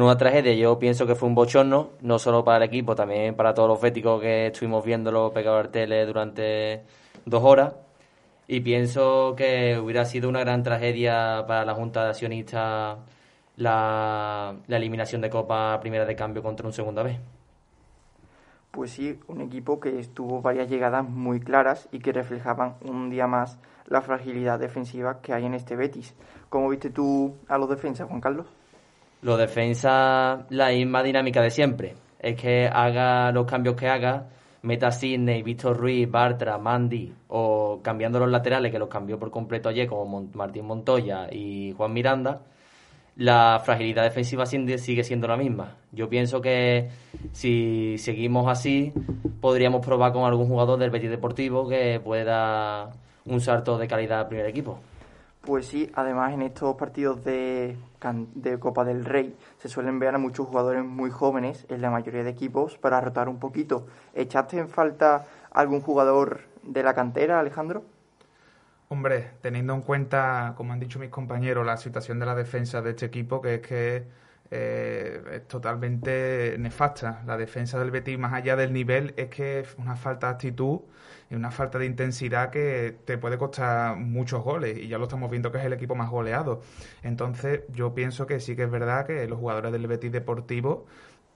una 0.05 0.17
tragedia. 0.17 0.55
Yo 0.55 0.79
pienso 0.79 1.07
que 1.07 1.15
fue 1.15 1.29
un 1.29 1.35
bochorno, 1.35 1.91
no 2.01 2.19
solo 2.19 2.45
para 2.45 2.59
el 2.59 2.63
equipo, 2.65 2.95
también 2.95 3.35
para 3.35 3.55
todos 3.55 3.69
los 3.69 3.81
féticos 3.81 4.21
que 4.21 4.49
estuvimos 4.49 4.85
viéndolo 4.85 5.33
pegado 5.33 5.59
al 5.59 5.71
tele 5.71 6.05
durante 6.07 6.85
dos 7.25 7.43
horas. 7.43 7.75
Y 8.49 8.61
pienso 8.61 9.35
que 9.37 9.79
hubiera 9.79 10.05
sido 10.05 10.29
una 10.29 10.41
gran 10.41 10.63
tragedia 10.63 11.45
para 11.47 11.65
la 11.65 11.75
Junta 11.75 12.05
de 12.05 12.11
Accionistas 12.11 12.99
la, 13.57 14.55
eliminación 14.69 15.21
de 15.21 15.31
Copa 15.31 15.79
Primera 15.81 16.05
de 16.05 16.15
Cambio 16.15 16.43
contra 16.43 16.67
un 16.67 16.73
segunda 16.73 17.03
vez 17.03 17.19
pues 18.71 18.91
sí, 18.91 19.19
un 19.27 19.41
equipo 19.41 19.81
que 19.81 19.99
estuvo 19.99 20.43
varias 20.43 20.69
llegadas 20.69 21.09
muy 21.09 21.41
claras 21.41 21.89
y 21.93 22.01
que 22.01 22.13
reflejaban 22.13 22.75
un 22.83 23.09
día 23.09 23.27
más 23.27 23.59
la 23.87 24.03
fragilidad 24.03 24.59
defensiva 24.59 25.23
que 25.23 25.33
hay 25.33 25.47
en 25.47 25.55
este 25.55 25.77
Betis. 25.77 26.15
¿Cómo 26.51 26.69
viste 26.69 26.91
tú 26.91 27.37
a 27.49 27.57
los 27.57 27.71
defensas, 27.71 28.07
Juan 28.07 28.21
Carlos? 28.21 28.47
Los 29.23 29.39
defensas, 29.39 30.45
la 30.51 30.69
misma 30.71 31.03
dinámica 31.03 31.43
de 31.43 31.51
siempre. 31.51 31.95
Es 32.19 32.41
que 32.41 32.69
haga 32.73 33.33
los 33.33 33.47
cambios 33.47 33.77
que 33.77 33.89
haga, 33.89 34.29
meta 34.63 34.91
Sidney, 34.91 35.43
Víctor 35.43 35.77
Ruiz, 35.77 36.11
Bartra, 36.11 36.59
Mandy, 36.59 37.13
o 37.29 37.81
cambiando 37.83 38.19
los 38.19 38.31
laterales, 38.31 38.73
que 38.73 38.79
los 38.79 38.89
cambió 38.89 39.19
por 39.19 39.31
completo 39.31 39.69
ayer, 39.69 39.87
como 39.87 40.29
Martín 40.35 40.67
Montoya 40.67 41.29
y 41.31 41.73
Juan 41.77 41.93
Miranda, 41.93 42.41
la 43.17 43.61
fragilidad 43.65 44.05
defensiva 44.05 44.45
sigue 44.45 45.03
siendo 45.03 45.27
la 45.27 45.37
misma. 45.37 45.77
Yo 45.93 46.09
pienso 46.09 46.41
que 46.41 46.91
si 47.33 47.97
seguimos 47.99 48.47
así, 48.49 48.93
podríamos 49.41 49.85
probar 49.85 50.13
con 50.13 50.25
algún 50.25 50.49
jugador 50.49 50.79
del 50.79 50.91
Betis 50.91 51.11
Deportivo 51.11 51.67
que 51.69 52.01
pueda 52.03 52.91
un 53.25 53.41
salto 53.41 53.79
de 53.79 53.89
calidad 53.89 54.21
al 54.21 54.29
primer 54.29 54.47
equipo. 54.47 54.79
Pues 55.47 55.69
sí, 55.69 55.89
además 55.95 56.35
en 56.35 56.43
estos 56.43 56.75
partidos 56.75 57.23
de, 57.23 57.77
de, 58.35 58.59
Copa 58.59 58.85
del 58.85 59.05
Rey 59.05 59.37
se 59.59 59.69
suelen 59.69 60.01
ver 60.01 60.13
a 60.13 60.19
muchos 60.19 60.49
jugadores 60.49 60.85
muy 60.85 61.09
jóvenes 61.09 61.65
en 61.69 61.83
la 61.83 61.89
mayoría 61.89 62.25
de 62.25 62.31
equipos 62.31 62.77
para 62.79 63.01
rotar 63.01 63.29
un 63.29 63.39
poquito. 63.39 63.87
¿Echaste 64.13 64.59
en 64.59 64.69
falta 64.69 65.25
algún 65.53 65.83
jugador 65.83 66.41
de 66.65 66.83
la 66.83 66.95
cantera, 66.95 67.39
Alejandro? 67.39 67.85
Hombre, 68.89 69.35
teniendo 69.41 69.73
en 69.75 69.83
cuenta, 69.83 70.55
como 70.57 70.73
han 70.73 70.81
dicho 70.81 70.99
mis 70.99 71.11
compañeros, 71.11 71.65
la 71.65 71.77
situación 71.77 72.19
de 72.19 72.27
la 72.27 72.35
defensa 72.35 72.83
de 72.83 72.91
este 72.91 73.07
equipo, 73.07 73.41
que 73.41 73.55
es 73.55 73.61
que 73.61 74.05
eh, 74.51 75.23
es 75.31 75.47
totalmente 75.47 76.57
nefasta. 76.59 77.23
La 77.25 77.37
defensa 77.37 77.79
del 77.79 77.93
Betis, 77.93 78.19
más 78.19 78.33
allá 78.33 78.57
del 78.57 78.73
nivel, 78.73 79.15
es 79.17 79.29
que 79.29 79.61
es 79.61 79.77
una 79.79 79.95
falta 79.95 80.27
de 80.27 80.33
actitud 80.33 80.81
y 81.31 81.35
una 81.35 81.51
falta 81.51 81.79
de 81.79 81.87
intensidad 81.87 82.51
que 82.51 82.99
te 83.05 83.19
puede 83.19 83.39
costar 83.39 83.97
muchos 83.97 84.43
goles. 84.43 84.79
Y 84.79 84.89
ya 84.89 84.99
lo 84.99 85.05
estamos 85.05 85.31
viendo 85.31 85.51
que 85.51 85.59
es 85.59 85.65
el 85.65 85.73
equipo 85.73 85.95
más 85.95 86.11
goleado. 86.11 86.61
Entonces, 87.03 87.63
yo 87.73 87.95
pienso 87.95 88.27
que 88.27 88.41
sí 88.41 88.55
que 88.55 88.65
es 88.65 88.71
verdad 88.71 89.07
que 89.07 89.27
los 89.27 89.39
jugadores 89.39 89.73
del 89.73 89.87
Betis 89.87 90.13
Deportivo 90.13 90.87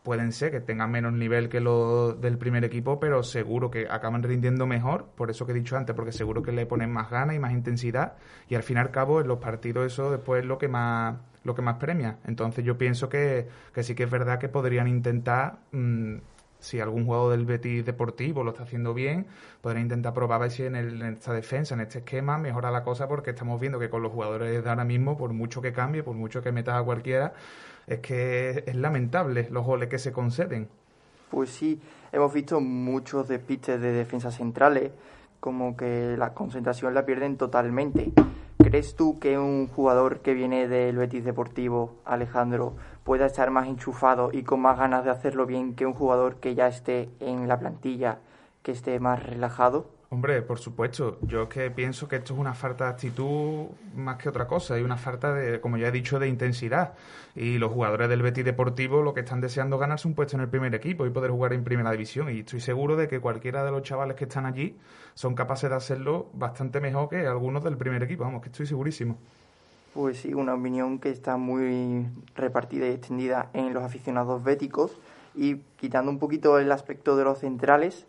pueden 0.02 0.32
ser 0.32 0.50
que 0.50 0.61
tengan 0.61 0.90
menos 0.90 1.12
nivel 1.12 1.49
que 1.49 1.61
los 1.61 2.20
del 2.20 2.38
primer 2.38 2.64
equipo, 2.64 2.99
pero 2.99 3.23
seguro 3.23 3.70
que 3.70 3.87
acaban 3.90 4.23
rindiendo 4.23 4.66
mejor, 4.66 5.06
por 5.14 5.30
eso 5.30 5.44
que 5.44 5.52
he 5.52 5.54
dicho 5.54 5.76
antes, 5.76 5.94
porque 5.94 6.12
seguro 6.12 6.42
que 6.42 6.52
le 6.52 6.66
ponen 6.66 6.90
más 6.90 7.11
ganas 7.11 7.37
y 7.37 7.38
más 7.38 7.52
intensidad, 7.52 8.14
y 8.49 8.54
al 8.54 8.62
fin 8.62 8.78
y 8.78 8.80
al 8.80 8.90
cabo 8.90 9.20
en 9.20 9.28
los 9.28 9.38
partidos 9.38 9.92
eso 9.92 10.11
después 10.11 10.42
es 10.42 10.47
lo 10.47 10.59
que 10.59 10.68
más 10.68 11.16
lo 11.42 11.54
que 11.54 11.62
más 11.62 11.76
premia. 11.76 12.18
Entonces 12.26 12.64
yo 12.64 12.76
pienso 12.76 13.09
que, 13.09 13.49
que 13.73 13.82
sí 13.82 13.94
que 13.94 14.04
es 14.04 14.11
verdad 14.11 14.38
que 14.38 14.49
podrían 14.49 14.88
intentar 14.88 15.59
mm, 15.73 16.16
si 16.61 16.79
algún 16.79 17.07
jugador 17.07 17.33
del 17.33 17.45
Betis 17.45 17.85
deportivo 17.85 18.45
lo 18.45 18.50
está 18.50 18.62
haciendo 18.62 18.95
bien, 18.95 19.26
podrían 19.61 19.85
intentar 19.85 20.14
probar 20.14 20.50
si 20.50 20.64
en, 20.64 20.76
en, 20.76 21.02
esta 21.02 21.33
defensa, 21.33 21.75
en 21.75 21.81
este 21.81 21.99
esquema, 21.99 22.38
mejora 22.38 22.71
la 22.71 22.85
cosa 22.85 23.09
porque 23.09 23.31
estamos 23.31 23.61
viendo 23.61 23.79
que 23.79 23.90
con 23.90 24.02
los 24.02 24.12
jugadores 24.12 24.62
de 24.62 24.69
ahora 24.71 24.85
mismo, 24.85 25.17
por 25.17 25.33
mucho 25.33 25.61
que 25.61 25.73
cambie, 25.73 26.02
por 26.02 26.14
mucho 26.14 26.43
que 26.43 26.52
metas 26.52 26.81
a 26.81 26.85
cualquiera, 26.85 27.33
es 27.87 28.00
que 28.00 28.64
es 28.67 28.75
lamentable 28.76 29.49
los 29.50 29.64
goles 29.64 29.88
que 29.88 29.99
se 29.99 30.12
conceden. 30.12 30.69
Pues 31.31 31.50
sí, 31.50 31.81
hemos 32.12 32.33
visto 32.33 32.61
muchos 32.61 33.29
despistes 33.29 33.81
de 33.81 33.93
defensas 33.93 34.37
centrales, 34.37 34.93
como 35.38 35.76
que 35.76 36.17
la 36.19 36.35
concentración 36.35 36.93
la 36.93 37.07
pierden 37.07 37.37
totalmente. 37.37 38.12
¿Crees 38.59 38.95
tú 38.95 39.19
que 39.19 39.38
un 39.38 39.69
jugador 39.69 40.21
que 40.21 40.35
viene 40.35 40.69
del 40.69 40.97
Betis 40.97 41.25
Deportivo, 41.25 41.97
Alejandro, 42.05 42.75
pueda 43.11 43.26
estar 43.26 43.50
más 43.50 43.67
enchufado 43.67 44.31
y 44.33 44.45
con 44.45 44.61
más 44.61 44.79
ganas 44.79 45.05
de 45.05 45.11
hacerlo 45.11 45.45
bien 45.45 45.75
que 45.75 45.85
un 45.85 45.95
jugador 45.95 46.37
que 46.37 46.55
ya 46.55 46.69
esté 46.69 47.09
en 47.19 47.49
la 47.49 47.59
plantilla, 47.59 48.21
que 48.62 48.71
esté 48.71 49.00
más 49.00 49.21
relajado? 49.21 49.90
Hombre, 50.11 50.43
por 50.43 50.61
supuesto. 50.61 51.19
Yo 51.23 51.43
es 51.43 51.49
que 51.49 51.73
pienso 51.73 52.07
que 52.07 52.14
esto 52.14 52.35
es 52.35 52.38
una 52.38 52.55
falta 52.55 52.85
de 52.85 52.90
actitud 52.90 53.67
más 53.97 54.17
que 54.17 54.29
otra 54.29 54.47
cosa. 54.47 54.75
Hay 54.75 54.85
una 54.85 54.97
falta 54.97 55.35
de, 55.35 55.61
como 55.61 55.76
ya 55.76 55.88
he 55.88 55.90
dicho, 55.90 56.21
de 56.21 56.29
intensidad. 56.29 56.95
Y 57.35 57.59
los 57.59 57.73
jugadores 57.73 58.09
del 58.09 58.23
Betis 58.23 58.45
Deportivo 58.45 59.02
lo 59.02 59.12
que 59.12 59.21
están 59.21 59.40
deseando 59.40 59.76
ganarse 59.76 60.07
un 60.07 60.14
puesto 60.14 60.37
en 60.37 60.43
el 60.43 60.49
primer 60.49 60.73
equipo 60.76 61.05
y 61.05 61.11
poder 61.11 61.33
jugar 61.33 61.52
en 61.52 61.64
primera 61.64 61.90
división. 61.90 62.31
Y 62.31 62.38
estoy 62.38 62.61
seguro 62.61 62.95
de 62.95 63.09
que 63.09 63.19
cualquiera 63.19 63.64
de 63.64 63.73
los 63.73 63.83
chavales 63.83 64.14
que 64.14 64.26
están 64.26 64.47
allí 64.47 64.79
son 65.14 65.35
capaces 65.35 65.69
de 65.69 65.75
hacerlo 65.75 66.31
bastante 66.33 66.81
mejor 66.81 67.09
que 67.09 67.26
algunos 67.26 67.64
del 67.64 67.76
primer 67.76 68.05
equipo. 68.05 68.23
Vamos, 68.23 68.40
que 68.40 68.50
estoy 68.50 68.67
segurísimo. 68.67 69.19
Pues 69.94 70.20
sí, 70.20 70.35
una 70.35 70.54
opinión 70.54 70.99
que 70.99 71.11
está 71.11 71.37
muy 71.37 72.06
repartida 72.35 72.87
y 72.87 72.92
extendida 72.92 73.50
en 73.52 73.75
los 73.75 73.82
aficionados 73.82 74.42
béticos. 74.42 74.92
Y 75.35 75.56
quitando 75.76 76.11
un 76.11 76.18
poquito 76.18 76.59
el 76.59 76.70
aspecto 76.70 77.16
de 77.16 77.25
los 77.25 77.38
centrales, 77.38 78.06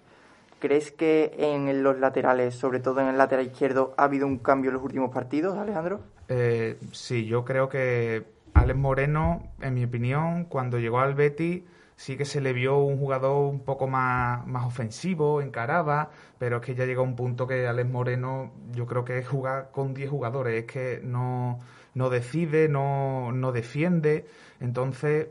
¿Crees 0.61 0.91
que 0.91 1.33
en 1.39 1.81
los 1.81 1.97
laterales, 1.97 2.53
sobre 2.53 2.79
todo 2.79 3.01
en 3.01 3.07
el 3.07 3.17
lateral 3.17 3.47
izquierdo, 3.47 3.95
ha 3.97 4.03
habido 4.03 4.27
un 4.27 4.38
cambio 4.38 4.69
en 4.69 4.75
los 4.75 4.83
últimos 4.83 5.09
partidos, 5.09 5.57
Alejandro? 5.57 6.01
Eh, 6.29 6.77
sí, 6.91 7.25
yo 7.25 7.43
creo 7.43 7.67
que 7.67 8.25
Alex 8.53 8.77
Moreno, 8.77 9.41
en 9.59 9.73
mi 9.73 9.83
opinión, 9.83 10.45
cuando 10.45 10.77
llegó 10.77 11.00
al 11.00 11.15
Betty 11.15 11.65
sí 12.01 12.17
que 12.17 12.25
se 12.25 12.41
le 12.41 12.51
vio 12.51 12.79
un 12.79 12.98
jugador 12.98 13.48
un 13.48 13.60
poco 13.63 13.88
más, 13.88 14.48
más 14.48 14.65
ofensivo, 14.65 15.39
encaraba, 15.39 16.10
pero 16.39 16.58
es 16.58 16.63
que 16.63 16.74
ya 16.74 16.86
llega 16.86 17.01
un 17.03 17.15
punto 17.15 17.46
que 17.46 17.67
Alex 17.67 17.88
Moreno 17.88 18.51
yo 18.72 18.88
creo 18.88 19.05
que 19.05 19.24
juega 19.24 19.70
con 19.72 19.93
10 19.93 20.10
jugadores, 20.10 20.62
es 20.62 20.65
que 20.65 21.00
no, 21.03 21.60
no 21.93 22.10
decide, 22.10 22.70
no, 22.70 23.31
no 23.31 23.51
defiende, 23.51 24.25
entonces 24.60 25.27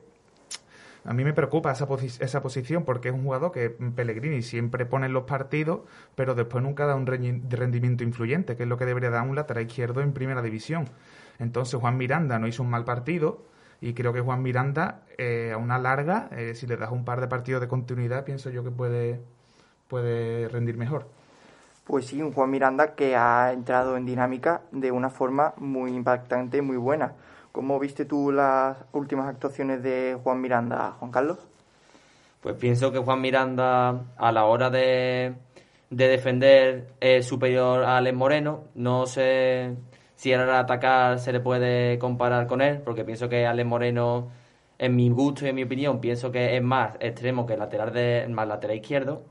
a 1.05 1.13
mí 1.13 1.25
me 1.25 1.33
preocupa 1.33 1.73
esa, 1.73 1.89
esa 2.21 2.41
posición 2.41 2.85
porque 2.85 3.09
es 3.09 3.15
un 3.15 3.25
jugador 3.25 3.51
que 3.51 3.71
Pellegrini 3.71 4.41
siempre 4.41 4.87
pone 4.87 5.07
en 5.07 5.13
los 5.13 5.25
partidos, 5.25 5.81
pero 6.15 6.37
después 6.37 6.63
nunca 6.63 6.87
da 6.87 6.95
un 6.95 7.07
rendimiento 7.07 8.05
influyente, 8.05 8.57
que 8.57 8.63
es 8.63 8.69
lo 8.69 8.77
que 8.77 8.87
debería 8.87 9.11
dar 9.11 9.27
un 9.27 9.35
lateral 9.35 9.67
izquierdo 9.67 10.03
en 10.03 10.13
primera 10.13 10.41
división. 10.41 10.89
Entonces 11.41 11.81
Juan 11.81 11.97
Miranda 11.97 12.39
no 12.39 12.47
hizo 12.47 12.63
un 12.63 12.71
mal 12.71 12.85
partido 12.85 13.50
y 13.81 13.95
creo 13.95 14.13
que 14.13 14.21
Juan 14.21 14.43
Miranda 14.43 15.03
eh, 15.17 15.53
a 15.53 15.57
una 15.57 15.79
larga, 15.79 16.29
eh, 16.33 16.55
si 16.55 16.67
le 16.67 16.77
das 16.77 16.91
un 16.91 17.05
par 17.05 17.21
de 17.21 17.29
partidos 17.29 17.61
de 17.61 17.69
continuidad, 17.69 18.25
pienso 18.25 18.51
yo 18.51 18.63
que 18.63 18.71
puede, 18.71 19.21
puede 19.89 20.49
rendir 20.49 20.77
mejor. 20.77 21.07
Pues 21.85 22.07
sí, 22.07 22.23
un 22.23 22.33
Juan 22.33 22.51
Miranda 22.51 22.95
que 22.95 23.17
ha 23.17 23.53
entrado 23.53 23.97
en 23.97 24.07
dinámica 24.07 24.63
de 24.71 24.93
una 24.93 25.11
forma 25.11 25.55
muy 25.57 25.93
impactante 25.93 26.59
y 26.59 26.63
muy 26.63 26.77
buena. 26.77 27.15
¿Cómo 27.53 27.81
viste 27.81 28.05
tú 28.05 28.31
las 28.31 28.77
últimas 28.93 29.27
actuaciones 29.27 29.83
de 29.83 30.17
Juan 30.23 30.41
Miranda, 30.41 30.93
Juan 30.99 31.11
Carlos? 31.11 31.39
Pues 32.41 32.55
pienso 32.55 32.93
que 32.93 32.99
Juan 32.99 33.21
Miranda, 33.21 34.05
a 34.17 34.33
la 34.33 34.45
hora 34.45 34.71
de, 34.71 35.35
defender, 35.91 36.95
es 37.01 37.27
superior 37.27 37.83
a 37.83 37.97
Alex 37.97 38.17
Moreno. 38.17 38.65
No 38.75 39.07
sé 39.07 39.75
si 40.21 40.35
a 40.35 40.45
la 40.45 40.61
atacar 40.61 41.19
se 41.19 41.33
le 41.33 41.41
puede 41.41 41.99
comparar 41.99 42.47
con 42.47 42.61
él, 42.61 42.83
porque 42.85 43.05
pienso 43.05 43.29
que 43.31 43.47
Alex 43.47 43.67
Moreno, 43.67 44.31
en 44.79 44.95
mi 44.97 45.09
gusto 45.09 45.47
y 45.47 45.49
en 45.49 45.55
mi 45.57 45.63
opinión, 45.65 46.01
pienso 46.01 46.31
que 46.31 46.57
es 46.57 46.63
más 46.63 46.97
extremo 47.01 47.47
que 47.47 47.57
lateral 47.57 47.93
de, 47.95 48.27
más 48.29 48.47
lateral 48.47 48.77
izquierdo. 48.77 49.23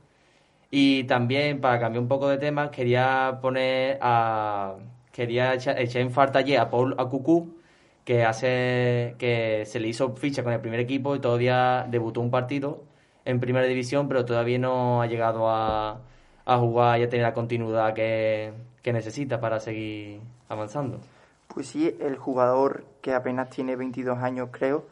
Y 0.71 1.03
también, 1.05 1.61
para 1.61 1.79
cambiar 1.79 2.01
un 2.03 2.07
poco 2.09 2.29
de 2.29 2.37
tema, 2.37 2.71
quería 2.71 3.39
poner 3.41 3.99
a. 4.01 4.77
Quería 5.11 5.53
echar, 5.55 5.77
en 5.79 6.11
falta 6.11 6.39
a 6.59 6.69
Paul 6.69 6.95
Acucú, 6.97 7.57
que 8.05 8.23
hace 8.25 9.15
que 9.19 9.63
se 9.65 9.79
le 9.79 9.87
hizo 9.89 10.15
ficha 10.15 10.43
con 10.43 10.53
el 10.53 10.61
primer 10.61 10.79
equipo 10.79 11.15
y 11.15 11.19
todavía 11.19 11.85
debutó 11.89 12.21
un 12.21 12.31
partido 12.31 12.83
en 13.25 13.39
primera 13.39 13.65
división, 13.67 14.07
pero 14.07 14.25
todavía 14.25 14.59
no 14.59 15.01
ha 15.01 15.07
llegado 15.07 15.49
a, 15.49 16.01
a 16.45 16.57
jugar 16.57 16.99
y 16.99 17.03
a 17.03 17.09
tener 17.09 17.25
la 17.25 17.33
continuidad 17.33 17.93
que, 17.93 18.53
necesita 18.91 19.39
para 19.39 19.59
seguir 19.59 20.19
avanzando. 20.49 20.99
Pues 21.47 21.67
sí, 21.67 21.95
el 21.99 22.17
jugador 22.17 22.83
que 23.01 23.13
apenas 23.13 23.49
tiene 23.49 23.75
22 23.75 24.19
años, 24.19 24.49
creo, 24.51 24.85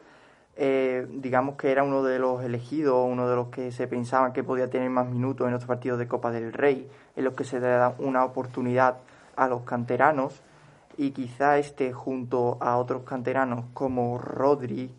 eh, 0.56 1.06
digamos 1.08 1.56
que 1.56 1.70
era 1.70 1.84
uno 1.84 2.02
de 2.02 2.18
los 2.18 2.42
elegidos, 2.42 3.06
uno 3.08 3.28
de 3.28 3.36
los 3.36 3.48
que 3.48 3.70
se 3.70 3.86
pensaba 3.86 4.32
que 4.32 4.42
podía 4.42 4.68
tener 4.70 4.90
más 4.90 5.06
minutos 5.06 5.46
en 5.46 5.54
otros 5.54 5.68
partidos 5.68 5.98
de 5.98 6.08
Copa 6.08 6.32
del 6.32 6.52
Rey, 6.52 6.90
en 7.14 7.24
los 7.24 7.34
que 7.34 7.44
se 7.44 7.60
da 7.60 7.94
una 7.98 8.24
oportunidad 8.24 8.96
a 9.36 9.46
los 9.46 9.62
canteranos 9.62 10.40
y 10.96 11.12
quizá 11.12 11.58
este 11.58 11.92
junto 11.92 12.58
a 12.60 12.76
otros 12.76 13.04
canteranos 13.04 13.66
como 13.72 14.18
Rodri 14.18 14.90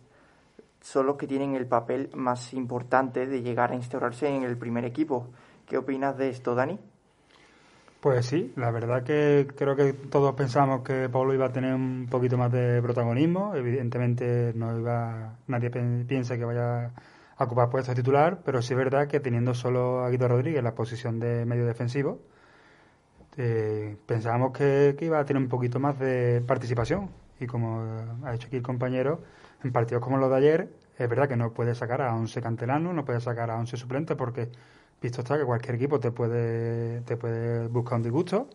son 0.80 1.06
los 1.06 1.16
que 1.16 1.26
tienen 1.26 1.54
el 1.54 1.66
papel 1.66 2.08
más 2.14 2.54
importante 2.54 3.26
de 3.26 3.42
llegar 3.42 3.72
a 3.72 3.74
instaurarse 3.74 4.28
en 4.28 4.44
el 4.44 4.56
primer 4.56 4.86
equipo. 4.86 5.26
¿Qué 5.66 5.76
opinas 5.76 6.16
de 6.16 6.30
esto, 6.30 6.54
Dani? 6.54 6.78
Pues 8.00 8.24
sí, 8.26 8.50
la 8.56 8.70
verdad 8.70 9.02
que 9.02 9.46
creo 9.54 9.76
que 9.76 9.92
todos 9.92 10.34
pensamos 10.34 10.82
que 10.82 11.10
Pablo 11.10 11.34
iba 11.34 11.46
a 11.46 11.52
tener 11.52 11.74
un 11.74 12.06
poquito 12.10 12.38
más 12.38 12.50
de 12.50 12.80
protagonismo. 12.80 13.54
Evidentemente 13.54 14.52
no 14.54 14.78
iba, 14.78 15.36
nadie 15.46 15.70
piensa 15.70 16.38
que 16.38 16.44
vaya 16.46 16.92
a 17.36 17.44
ocupar 17.44 17.68
puesto 17.68 17.94
titular, 17.94 18.40
pero 18.42 18.62
sí 18.62 18.72
es 18.72 18.78
verdad 18.78 19.06
que 19.06 19.20
teniendo 19.20 19.52
solo 19.52 20.02
a 20.02 20.08
Guido 20.08 20.28
Rodríguez 20.28 20.60
en 20.60 20.64
la 20.64 20.74
posición 20.74 21.20
de 21.20 21.44
medio 21.44 21.66
defensivo, 21.66 22.20
eh, 23.36 23.96
pensábamos 24.06 24.52
que, 24.52 24.96
iba 25.00 25.18
a 25.18 25.24
tener 25.26 25.42
un 25.42 25.48
poquito 25.50 25.78
más 25.78 25.98
de 25.98 26.42
participación 26.46 27.10
y 27.38 27.46
como 27.46 27.82
ha 28.24 28.34
hecho 28.34 28.46
aquí 28.48 28.56
el 28.56 28.62
compañero, 28.62 29.20
en 29.62 29.72
partidos 29.72 30.02
como 30.02 30.16
los 30.16 30.30
de 30.30 30.36
ayer, 30.36 30.70
es 30.98 31.08
verdad 31.08 31.28
que 31.28 31.36
no 31.36 31.52
puede 31.52 31.74
sacar 31.74 32.00
a 32.00 32.14
11 32.14 32.40
cantelanos, 32.40 32.94
no 32.94 33.04
puede 33.04 33.20
sacar 33.20 33.50
a 33.50 33.56
11 33.56 33.76
suplentes 33.76 34.16
porque 34.16 34.48
visto 35.00 35.22
está 35.22 35.38
que 35.38 35.44
cualquier 35.44 35.76
equipo 35.76 35.98
te 36.00 36.10
puede, 36.10 37.00
te 37.02 37.16
puede 37.16 37.68
buscar 37.68 37.96
un 37.96 38.02
disgusto, 38.02 38.48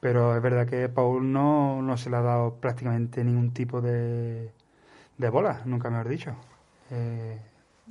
pero 0.00 0.34
es 0.36 0.42
verdad 0.42 0.66
que 0.66 0.88
Paul 0.88 1.32
no, 1.32 1.80
no 1.82 1.96
se 1.96 2.10
le 2.10 2.16
ha 2.16 2.22
dado 2.22 2.54
prácticamente 2.56 3.22
ningún 3.24 3.52
tipo 3.52 3.80
de, 3.80 4.52
de 5.18 5.28
bola, 5.30 5.62
nunca 5.64 5.90
me 5.90 5.98
has 5.98 6.08
dicho. 6.08 6.34
Eh, 6.90 7.38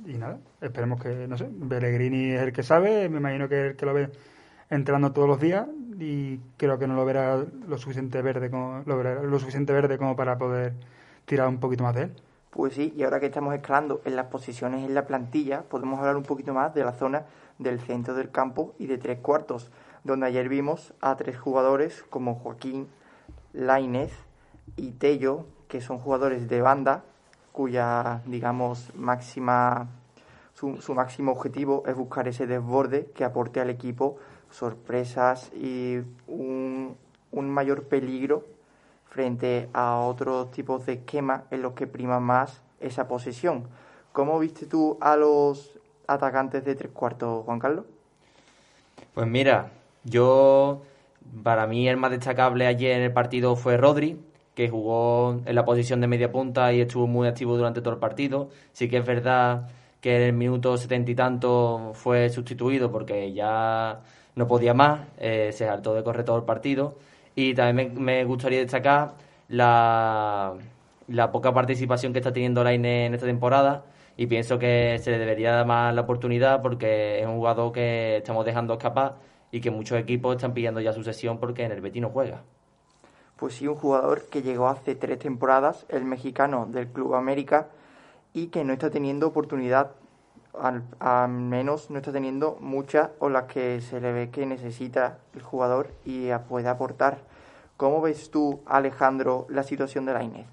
y 0.04 0.14
nada, 0.14 0.38
esperemos 0.60 1.00
que, 1.00 1.26
no 1.28 1.36
sé, 1.38 1.44
Pellegrini 1.44 2.32
es 2.32 2.42
el 2.42 2.52
que 2.52 2.62
sabe, 2.62 3.08
me 3.08 3.18
imagino 3.18 3.48
que 3.48 3.60
es 3.60 3.70
el 3.72 3.76
que 3.76 3.86
lo 3.86 3.94
ve 3.94 4.10
entrando 4.70 5.12
todos 5.12 5.28
los 5.28 5.40
días 5.40 5.66
y 5.98 6.38
creo 6.56 6.78
que 6.78 6.86
no 6.86 6.94
lo 6.94 7.04
verá 7.04 7.44
lo 7.68 7.78
suficiente 7.78 8.22
verde 8.22 8.50
como, 8.50 8.82
lo, 8.86 8.96
verá 8.96 9.22
lo 9.22 9.38
suficiente 9.38 9.72
verde 9.72 9.98
como 9.98 10.16
para 10.16 10.38
poder 10.38 10.72
tirar 11.26 11.48
un 11.48 11.58
poquito 11.58 11.84
más 11.84 11.94
de 11.94 12.02
él. 12.04 12.12
Pues 12.50 12.74
sí, 12.74 12.92
y 12.96 13.02
ahora 13.02 13.20
que 13.20 13.26
estamos 13.26 13.54
escalando 13.54 14.02
en 14.04 14.16
las 14.16 14.26
posiciones 14.26 14.84
en 14.84 14.94
la 14.94 15.06
plantilla, 15.06 15.62
podemos 15.62 15.98
hablar 15.98 16.16
un 16.16 16.22
poquito 16.22 16.52
más 16.52 16.74
de 16.74 16.84
la 16.84 16.92
zona 16.92 17.24
del 17.62 17.80
centro 17.80 18.14
del 18.14 18.30
campo 18.30 18.74
y 18.78 18.86
de 18.86 18.98
tres 18.98 19.18
cuartos, 19.18 19.70
donde 20.04 20.26
ayer 20.26 20.48
vimos 20.48 20.94
a 21.00 21.16
tres 21.16 21.38
jugadores 21.38 22.04
como 22.10 22.36
Joaquín, 22.36 22.88
Lainez 23.52 24.12
y 24.76 24.92
Tello, 24.92 25.46
que 25.68 25.80
son 25.80 25.98
jugadores 25.98 26.48
de 26.48 26.60
banda, 26.60 27.04
cuya, 27.52 28.22
digamos, 28.26 28.94
máxima 28.94 29.88
su, 30.54 30.80
su, 30.80 30.94
máximo 30.94 31.32
objetivo 31.32 31.82
es 31.86 31.96
buscar 31.96 32.28
ese 32.28 32.46
desborde 32.46 33.06
que 33.14 33.24
aporte 33.24 33.60
al 33.60 33.70
equipo 33.70 34.18
sorpresas 34.50 35.50
y 35.54 35.98
un, 36.28 36.96
un 37.30 37.50
mayor 37.50 37.84
peligro 37.84 38.44
frente 39.06 39.68
a 39.72 39.96
otros 39.96 40.50
tipos 40.52 40.86
de 40.86 40.94
esquemas 40.94 41.42
en 41.50 41.62
los 41.62 41.72
que 41.72 41.86
prima 41.86 42.20
más 42.20 42.62
esa 42.80 43.08
posesión. 43.08 43.66
¿Cómo 44.12 44.38
viste 44.38 44.66
tú 44.66 44.98
a 45.00 45.16
los 45.16 45.78
atacantes 46.06 46.64
de 46.64 46.74
tres 46.74 46.90
cuartos, 46.92 47.44
Juan 47.44 47.58
Carlos? 47.58 47.84
Pues 49.14 49.26
mira, 49.26 49.70
yo, 50.04 50.82
para 51.42 51.66
mí 51.66 51.88
el 51.88 51.96
más 51.96 52.10
destacable 52.10 52.66
ayer 52.66 52.96
en 52.96 53.02
el 53.02 53.12
partido 53.12 53.56
fue 53.56 53.76
Rodri, 53.76 54.18
que 54.54 54.68
jugó 54.68 55.40
en 55.44 55.54
la 55.54 55.64
posición 55.64 56.00
de 56.00 56.06
media 56.06 56.30
punta 56.30 56.72
y 56.72 56.80
estuvo 56.80 57.06
muy 57.06 57.28
activo 57.28 57.56
durante 57.56 57.80
todo 57.80 57.94
el 57.94 58.00
partido. 58.00 58.50
Sí 58.72 58.88
que 58.88 58.98
es 58.98 59.06
verdad 59.06 59.68
que 60.00 60.16
en 60.16 60.22
el 60.22 60.32
minuto 60.32 60.76
setenta 60.76 61.10
y 61.10 61.14
tanto 61.14 61.92
fue 61.94 62.28
sustituido 62.30 62.90
porque 62.90 63.32
ya 63.32 64.00
no 64.34 64.46
podía 64.46 64.74
más, 64.74 65.00
eh, 65.18 65.50
se 65.52 65.68
hartó 65.68 65.94
de 65.94 66.02
correr 66.02 66.24
todo 66.24 66.36
el 66.36 66.44
partido. 66.44 66.96
Y 67.34 67.54
también 67.54 68.02
me, 68.02 68.24
gustaría 68.24 68.58
destacar 68.58 69.14
la, 69.48 70.54
la, 71.08 71.32
poca 71.32 71.52
participación 71.54 72.12
que 72.12 72.18
está 72.18 72.32
teniendo 72.32 72.62
Laine 72.64 73.06
en 73.06 73.14
esta 73.14 73.26
temporada 73.26 73.84
y 74.16 74.26
pienso 74.26 74.58
que 74.58 74.98
se 75.02 75.10
le 75.10 75.18
debería 75.18 75.52
dar 75.52 75.66
más 75.66 75.94
la 75.94 76.02
oportunidad 76.02 76.62
porque 76.62 77.20
es 77.20 77.26
un 77.26 77.36
jugador 77.36 77.72
que 77.72 78.18
estamos 78.18 78.44
dejando 78.44 78.74
escapar 78.74 79.16
y 79.50 79.60
que 79.60 79.70
muchos 79.70 79.98
equipos 79.98 80.36
están 80.36 80.54
pillando 80.54 80.80
ya 80.80 80.92
su 80.92 81.02
sesión 81.02 81.38
porque 81.38 81.64
en 81.64 81.72
el 81.72 81.80
Betis 81.80 82.02
no 82.02 82.10
juega. 82.10 82.42
Pues 83.36 83.54
sí, 83.54 83.66
un 83.66 83.74
jugador 83.74 84.28
que 84.30 84.42
llegó 84.42 84.68
hace 84.68 84.94
tres 84.94 85.18
temporadas, 85.18 85.84
el 85.88 86.04
mexicano 86.04 86.66
del 86.70 86.88
Club 86.88 87.14
América, 87.14 87.68
y 88.32 88.46
que 88.46 88.64
no 88.64 88.72
está 88.72 88.90
teniendo 88.90 89.26
oportunidad, 89.26 89.92
al, 90.58 90.84
al 91.00 91.28
menos 91.28 91.90
no 91.90 91.98
está 91.98 92.12
teniendo 92.12 92.56
muchas 92.60 93.10
o 93.18 93.28
las 93.28 93.44
que 93.44 93.80
se 93.80 94.00
le 94.00 94.12
ve 94.12 94.30
que 94.30 94.46
necesita 94.46 95.18
el 95.34 95.42
jugador 95.42 95.90
y 96.04 96.28
puede 96.48 96.68
aportar. 96.68 97.18
¿Cómo 97.76 98.00
ves 98.00 98.30
tú, 98.30 98.60
Alejandro, 98.64 99.46
la 99.48 99.64
situación 99.64 100.06
de 100.06 100.12
la 100.12 100.22
Inés? 100.22 100.46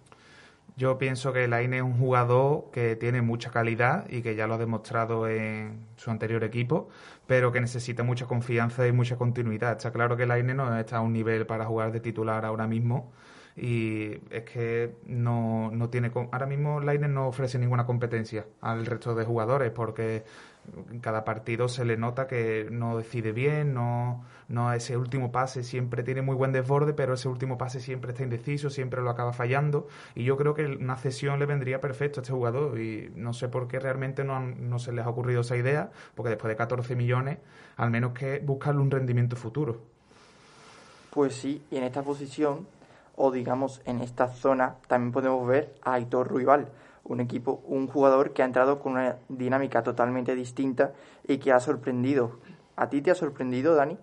Yo 0.80 0.98
pienso 0.98 1.34
que 1.34 1.46
Laine 1.50 1.80
es 1.80 1.84
un 1.84 1.98
jugador 1.98 2.72
que 2.72 2.96
tiene 2.96 3.22
mucha 3.22 3.52
calidad 3.52 4.10
y 4.10 4.22
que 4.22 4.36
ya 4.36 4.48
lo 4.48 4.54
ha 4.54 4.58
demostrado 4.58 5.28
en 5.28 5.88
su 5.98 6.10
anterior 6.10 6.42
equipo, 6.46 6.88
pero 7.28 7.52
que 7.52 7.60
necesita 7.60 8.02
mucha 8.04 8.28
confianza 8.28 8.88
y 8.88 8.94
mucha 8.94 9.18
continuidad. 9.18 9.74
Está 9.74 9.92
claro 9.92 10.16
que 10.16 10.26
Laine 10.26 10.54
no 10.54 10.80
está 10.80 10.98
a 10.98 11.02
un 11.02 11.12
nivel 11.12 11.46
para 11.46 11.66
jugar 11.66 11.92
de 11.92 12.00
titular 12.00 12.46
ahora 12.46 12.66
mismo 12.66 13.12
y 13.58 14.22
es 14.30 14.44
que 14.44 14.96
no, 15.06 15.70
no 15.72 15.90
tiene 15.90 16.12
ahora 16.14 16.46
mismo 16.46 16.80
Laine 16.80 17.10
no 17.10 17.28
ofrece 17.28 17.60
ninguna 17.60 17.86
competencia 17.86 18.46
al 18.62 18.86
resto 18.86 19.16
de 19.16 19.26
jugadores 19.26 19.72
porque 19.72 20.24
en 20.92 21.00
cada 21.00 21.24
partido 21.24 21.68
se 21.68 21.86
le 21.86 21.98
nota 21.98 22.28
que 22.28 22.68
no 22.72 22.98
decide 22.98 23.32
bien, 23.32 23.74
no, 23.74 24.24
no 24.48 24.74
ese 24.74 24.98
último 24.98 25.32
pase 25.32 25.64
siempre 25.64 26.04
tiene 26.04 26.22
muy 26.22 26.36
buen 26.36 26.52
desborde, 26.52 26.94
pero 26.94 27.14
ese 27.14 27.28
último 27.28 27.58
pase 27.58 27.80
siempre 27.80 28.12
está 28.12 28.24
indeciso, 28.24 28.70
siempre 28.70 29.02
lo 29.02 29.10
acaba 29.10 29.34
fallando. 29.34 29.88
Y 30.16 30.24
yo 30.24 30.38
creo 30.38 30.54
que 30.54 30.66
una 30.66 30.98
cesión 30.98 31.40
le 31.40 31.46
vendría 31.46 31.80
perfecto 31.80 32.20
a 32.20 32.22
este 32.22 32.34
jugador. 32.34 32.80
Y 32.80 33.12
no 33.16 33.34
sé 33.34 33.48
por 33.48 33.68
qué 33.68 33.80
realmente 33.80 34.24
no, 34.24 34.40
no 34.40 34.80
se 34.80 34.92
les 34.92 35.06
ha 35.06 35.10
ocurrido 35.10 35.42
esa 35.42 35.56
idea, 35.56 35.92
porque 36.16 36.30
después 36.32 36.50
de 36.50 36.56
14 36.56 36.96
millones, 36.96 37.40
al 37.78 37.92
menos 37.92 38.14
que 38.14 38.40
buscarle 38.40 38.82
un 38.82 38.92
rendimiento 38.92 39.36
futuro. 39.36 39.82
Pues 41.12 41.36
sí, 41.36 41.64
y 41.72 41.78
en 41.78 41.84
esta 41.84 42.04
posición, 42.04 42.68
o 43.16 43.32
digamos 43.32 43.82
en 43.86 44.02
esta 44.02 44.28
zona, 44.28 44.76
también 44.88 45.12
podemos 45.12 45.48
ver 45.48 45.76
a 45.84 45.94
Aitor 45.94 46.28
Ruibal 46.28 46.70
un 47.04 47.20
equipo, 47.20 47.64
un 47.66 47.88
jugador 47.88 48.34
que 48.34 48.44
ha 48.44 48.46
entrado 48.46 48.80
con 48.80 48.94
una 48.94 49.18
dinámica 49.28 49.84
totalmente 49.84 50.36
distinta 50.36 50.94
y 51.28 51.38
que 51.38 51.52
ha 51.52 51.60
sorprendido. 51.60 52.40
¿A 52.76 52.90
ti 52.90 53.02
te 53.02 53.12
ha 53.12 53.16
sorprendido, 53.16 53.76
Dani? 53.76 53.98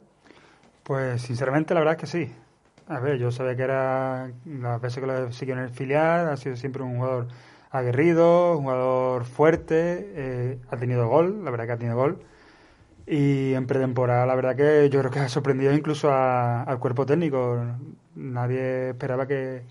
Pues 0.83 1.23
sinceramente 1.23 1.75
la 1.75 1.81
verdad 1.81 1.95
es 1.95 2.01
que 2.01 2.07
sí. 2.07 2.33
A 2.89 3.01
ver, 3.01 3.19
yo 3.19 3.31
sabía 3.33 3.57
que 3.57 3.63
era, 3.63 4.31
las 4.45 4.81
veces 4.81 5.01
que 5.01 5.07
lo 5.07 5.27
he 5.27 5.33
seguido 5.33 5.59
en 5.59 5.65
el 5.65 5.71
filial, 5.71 6.29
ha 6.29 6.37
sido 6.37 6.57
siempre 6.57 6.83
un 6.83 6.97
jugador 6.97 7.29
aguerrido, 7.71 8.57
un 8.57 8.65
jugador 8.65 9.25
fuerte, 9.25 10.13
eh, 10.15 10.59
ha 10.71 10.77
tenido 10.77 11.09
gol, 11.09 11.45
la 11.45 11.51
verdad 11.51 11.67
que 11.67 11.73
ha 11.73 11.79
tenido 11.79 11.97
gol. 11.97 12.21
Y 13.07 13.55
en 13.55 13.67
pretemporada, 13.67 14.27
la 14.27 14.35
verdad 14.35 14.57
que 14.57 14.89
yo 14.91 15.01
creo 15.01 15.11
que 15.11 15.21
ha 15.21 15.29
sorprendido 15.29 15.73
incluso 15.73 16.13
al 16.13 16.79
cuerpo 16.79 17.07
técnico. 17.07 17.61
Nadie 18.15 18.91
esperaba 18.91 19.27
que, 19.27 19.63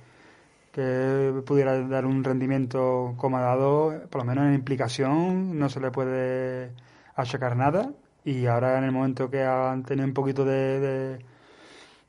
que 0.76 1.42
pudiera 1.46 1.80
dar 1.88 2.06
un 2.06 2.22
rendimiento 2.22 3.14
como 3.16 3.38
ha 3.38 3.42
dado, 3.42 3.94
por 4.10 4.22
lo 4.22 4.26
menos 4.26 4.46
en 4.46 4.56
implicación, 4.56 5.58
no 5.58 5.70
se 5.70 5.80
le 5.80 5.90
puede 5.90 6.72
achacar 7.16 7.56
nada. 7.56 7.94
Y 8.26 8.48
ahora 8.48 8.78
en 8.78 8.84
el 8.84 8.92
momento 8.92 9.30
que 9.30 9.42
han 9.44 9.84
tenido 9.84 10.06
un 10.06 10.14
poquito 10.14 10.44
de, 10.44 11.20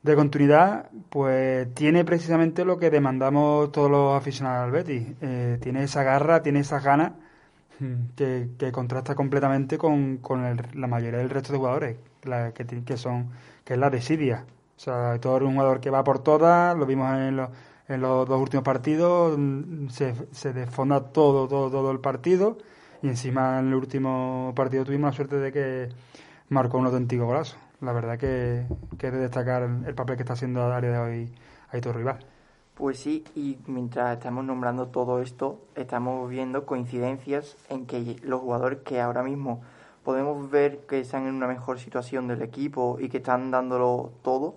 de, 0.03 0.15
continuidad, 0.15 0.89
pues 1.09 1.73
tiene 1.75 2.03
precisamente 2.03 2.65
lo 2.65 2.77
que 2.77 2.89
demandamos 2.89 3.71
todos 3.71 3.89
los 3.89 4.17
aficionados 4.17 4.65
al 4.65 4.71
Betis. 4.71 5.15
Eh, 5.21 5.59
tiene 5.61 5.83
esa 5.83 6.03
garra, 6.03 6.41
tiene 6.43 6.59
esas 6.59 6.83
ganas 6.83 7.13
mm, 7.79 8.15
que, 8.17 8.49
que 8.57 8.71
contrasta 8.73 9.15
completamente 9.15 9.77
con, 9.77 10.17
con 10.17 10.57
la 10.73 10.87
mayoría 10.87 11.19
del 11.19 11.29
resto 11.29 11.53
de 11.53 11.59
jugadores, 11.59 11.97
que, 12.53 12.83
que, 12.83 12.97
son 12.97 13.29
que 13.63 13.75
es 13.75 13.79
la 13.79 13.89
desidia. 13.89 14.45
O 14.75 14.79
sea, 14.79 15.19
todo 15.21 15.37
un 15.37 15.53
jugador 15.53 15.79
que 15.79 15.89
va 15.89 16.03
por 16.03 16.19
todas, 16.19 16.77
lo 16.77 16.85
vimos 16.85 17.17
en 17.17 17.37
los 17.37 17.49
en 17.87 18.01
los 18.01 18.27
dos 18.27 18.41
últimos 18.41 18.63
partidos 18.63 19.37
mm, 19.37 19.87
se, 19.89 20.13
se 20.31 20.53
desfonda 20.53 21.11
todo, 21.11 21.47
todo, 21.47 21.69
todo 21.69 21.91
el 21.91 21.99
partido 21.99 22.57
y 23.01 23.07
encima 23.07 23.59
en 23.59 23.67
el 23.67 23.75
último 23.75 24.53
partido 24.55 24.83
tuvimos 24.83 25.11
la 25.11 25.15
suerte 25.15 25.37
de 25.37 25.51
que 25.51 25.89
marcó 26.49 26.77
un 26.77 26.87
auténtico 26.87 27.25
golazo. 27.25 27.57
La 27.81 27.93
verdad 27.93 28.17
que, 28.17 28.65
que 28.97 29.07
es 29.07 29.13
de 29.13 29.19
destacar 29.19 29.63
el 29.63 29.93
papel 29.93 30.15
que 30.15 30.23
está 30.23 30.33
haciendo 30.33 30.61
a 30.61 30.75
área 30.75 30.91
de 30.91 30.97
hoy 30.97 31.35
Aitor 31.69 31.95
Rival. 31.95 32.25
Pues 32.73 32.99
sí, 32.99 33.23
y 33.35 33.57
mientras 33.67 34.17
estamos 34.17 34.45
nombrando 34.45 34.87
todo 34.87 35.21
esto, 35.21 35.59
estamos 35.75 36.29
viendo 36.29 36.65
coincidencias 36.65 37.55
en 37.69 37.85
que 37.85 38.17
los 38.23 38.41
jugadores 38.41 38.79
que 38.79 39.01
ahora 39.01 39.23
mismo 39.23 39.61
podemos 40.03 40.49
ver 40.49 40.79
que 40.87 40.99
están 40.99 41.27
en 41.27 41.35
una 41.35 41.47
mejor 41.47 41.79
situación 41.79 42.27
del 42.27 42.41
equipo 42.41 42.97
y 42.99 43.09
que 43.09 43.17
están 43.17 43.51
dándolo 43.51 44.11
todo, 44.21 44.55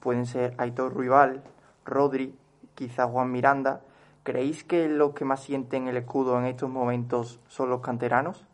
pueden 0.00 0.26
ser 0.26 0.54
Aitor 0.58 0.96
Rival, 0.96 1.42
Rodri, 1.86 2.34
quizá 2.74 3.06
Juan 3.06 3.30
Miranda. 3.30 3.80
¿Creéis 4.22 4.64
que 4.64 4.88
los 4.88 5.12
que 5.12 5.24
más 5.24 5.42
sienten 5.42 5.88
el 5.88 5.96
escudo 5.96 6.38
en 6.38 6.46
estos 6.46 6.70
momentos 6.70 7.40
son 7.48 7.70
los 7.70 7.80
canteranos? 7.80 8.44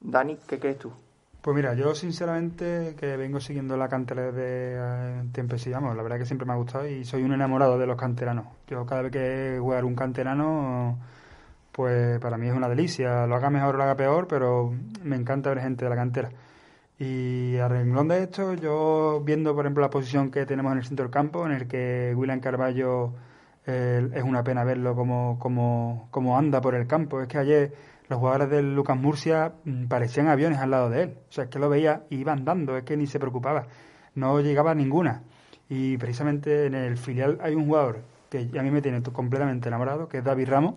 Dani, 0.00 0.38
¿qué 0.46 0.58
crees 0.58 0.78
tú? 0.78 0.92
Pues 1.40 1.54
mira, 1.54 1.74
yo 1.74 1.94
sinceramente 1.94 2.96
que 2.98 3.16
vengo 3.16 3.38
siguiendo 3.38 3.76
la 3.76 3.88
cantera 3.88 4.32
desde 4.32 4.74
eh, 4.76 5.24
tiempo 5.32 5.56
vamos, 5.72 5.96
la 5.96 6.02
verdad 6.02 6.18
que 6.18 6.26
siempre 6.26 6.46
me 6.46 6.52
ha 6.52 6.56
gustado 6.56 6.88
y 6.88 7.04
soy 7.04 7.22
un 7.22 7.32
enamorado 7.32 7.78
de 7.78 7.86
los 7.86 7.96
canteranos. 7.96 8.46
Yo 8.66 8.84
cada 8.84 9.02
vez 9.02 9.12
que 9.12 9.56
jugar 9.60 9.84
un 9.84 9.94
canterano, 9.94 10.98
pues 11.70 12.18
para 12.18 12.36
mí 12.38 12.48
es 12.48 12.54
una 12.54 12.68
delicia, 12.68 13.26
lo 13.26 13.36
haga 13.36 13.50
mejor 13.50 13.76
o 13.76 13.78
lo 13.78 13.84
haga 13.84 13.94
peor, 13.94 14.26
pero 14.26 14.74
me 15.04 15.16
encanta 15.16 15.50
ver 15.50 15.60
gente 15.60 15.84
de 15.84 15.90
la 15.90 15.96
cantera. 15.96 16.30
Y 16.98 17.56
a 17.58 17.68
renglón 17.68 18.08
de 18.08 18.24
esto, 18.24 18.54
yo 18.54 19.22
viendo, 19.24 19.54
por 19.54 19.64
ejemplo, 19.64 19.82
la 19.82 19.90
posición 19.90 20.30
que 20.30 20.44
tenemos 20.46 20.72
en 20.72 20.78
el 20.78 20.84
centro 20.84 21.04
del 21.04 21.12
campo, 21.12 21.46
en 21.46 21.52
el 21.52 21.68
que 21.68 22.12
William 22.16 22.40
Carballo 22.40 23.14
eh, 23.66 24.08
es 24.14 24.22
una 24.24 24.42
pena 24.42 24.64
verlo 24.64 24.96
como, 24.96 25.38
como, 25.38 26.08
como, 26.10 26.36
anda 26.36 26.60
por 26.60 26.74
el 26.74 26.88
campo. 26.88 27.20
Es 27.20 27.28
que 27.28 27.38
ayer 27.38 27.72
los 28.08 28.18
jugadores 28.18 28.50
del 28.50 28.74
Lucas 28.74 28.96
Murcia 28.96 29.52
mm, 29.64 29.86
parecían 29.86 30.28
aviones 30.28 30.58
al 30.58 30.70
lado 30.72 30.90
de 30.90 31.02
él. 31.04 31.18
O 31.28 31.32
sea, 31.32 31.44
es 31.44 31.50
que 31.50 31.60
lo 31.60 31.68
veía 31.68 32.04
y 32.10 32.16
iba 32.16 32.32
andando, 32.32 32.76
es 32.76 32.82
que 32.84 32.96
ni 32.96 33.06
se 33.06 33.20
preocupaba. 33.20 33.68
No 34.16 34.40
llegaba 34.40 34.74
ninguna. 34.74 35.22
Y 35.68 35.98
precisamente 35.98 36.66
en 36.66 36.74
el 36.74 36.96
filial 36.96 37.38
hay 37.42 37.54
un 37.54 37.66
jugador 37.66 38.02
que 38.30 38.50
a 38.58 38.62
mí 38.62 38.70
me 38.70 38.82
tiene 38.82 39.02
completamente 39.02 39.68
enamorado, 39.68 40.08
que 40.08 40.18
es 40.18 40.24
David 40.24 40.48
Ramos, 40.48 40.74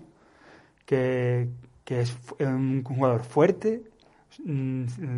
que, 0.85 1.49
que 1.83 2.01
es 2.01 2.15
un 2.39 2.83
jugador 2.83 3.23
fuerte, 3.23 3.90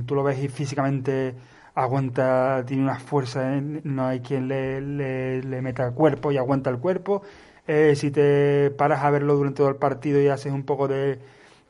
tú 0.05 0.15
lo 0.15 0.23
ves 0.23 0.43
y 0.43 0.47
físicamente 0.47 1.35
aguanta, 1.75 2.63
tiene 2.65 2.83
una 2.83 2.99
fuerza, 2.99 3.59
no 3.61 4.05
hay 4.07 4.19
quien 4.21 4.47
le, 4.47 4.81
le, 5.41 5.61
meta 5.61 5.85
el 5.87 5.93
cuerpo 5.93 6.31
y 6.31 6.37
aguanta 6.37 6.69
el 6.69 6.79
cuerpo. 6.79 7.23
Eh, 7.67 7.95
si 7.95 8.11
te 8.11 8.71
paras 8.71 9.03
a 9.03 9.09
verlo 9.09 9.35
durante 9.35 9.57
todo 9.57 9.69
el 9.69 9.77
partido 9.77 10.21
y 10.21 10.27
haces 10.27 10.51
un 10.51 10.63
poco 10.63 10.87
de, 10.87 11.19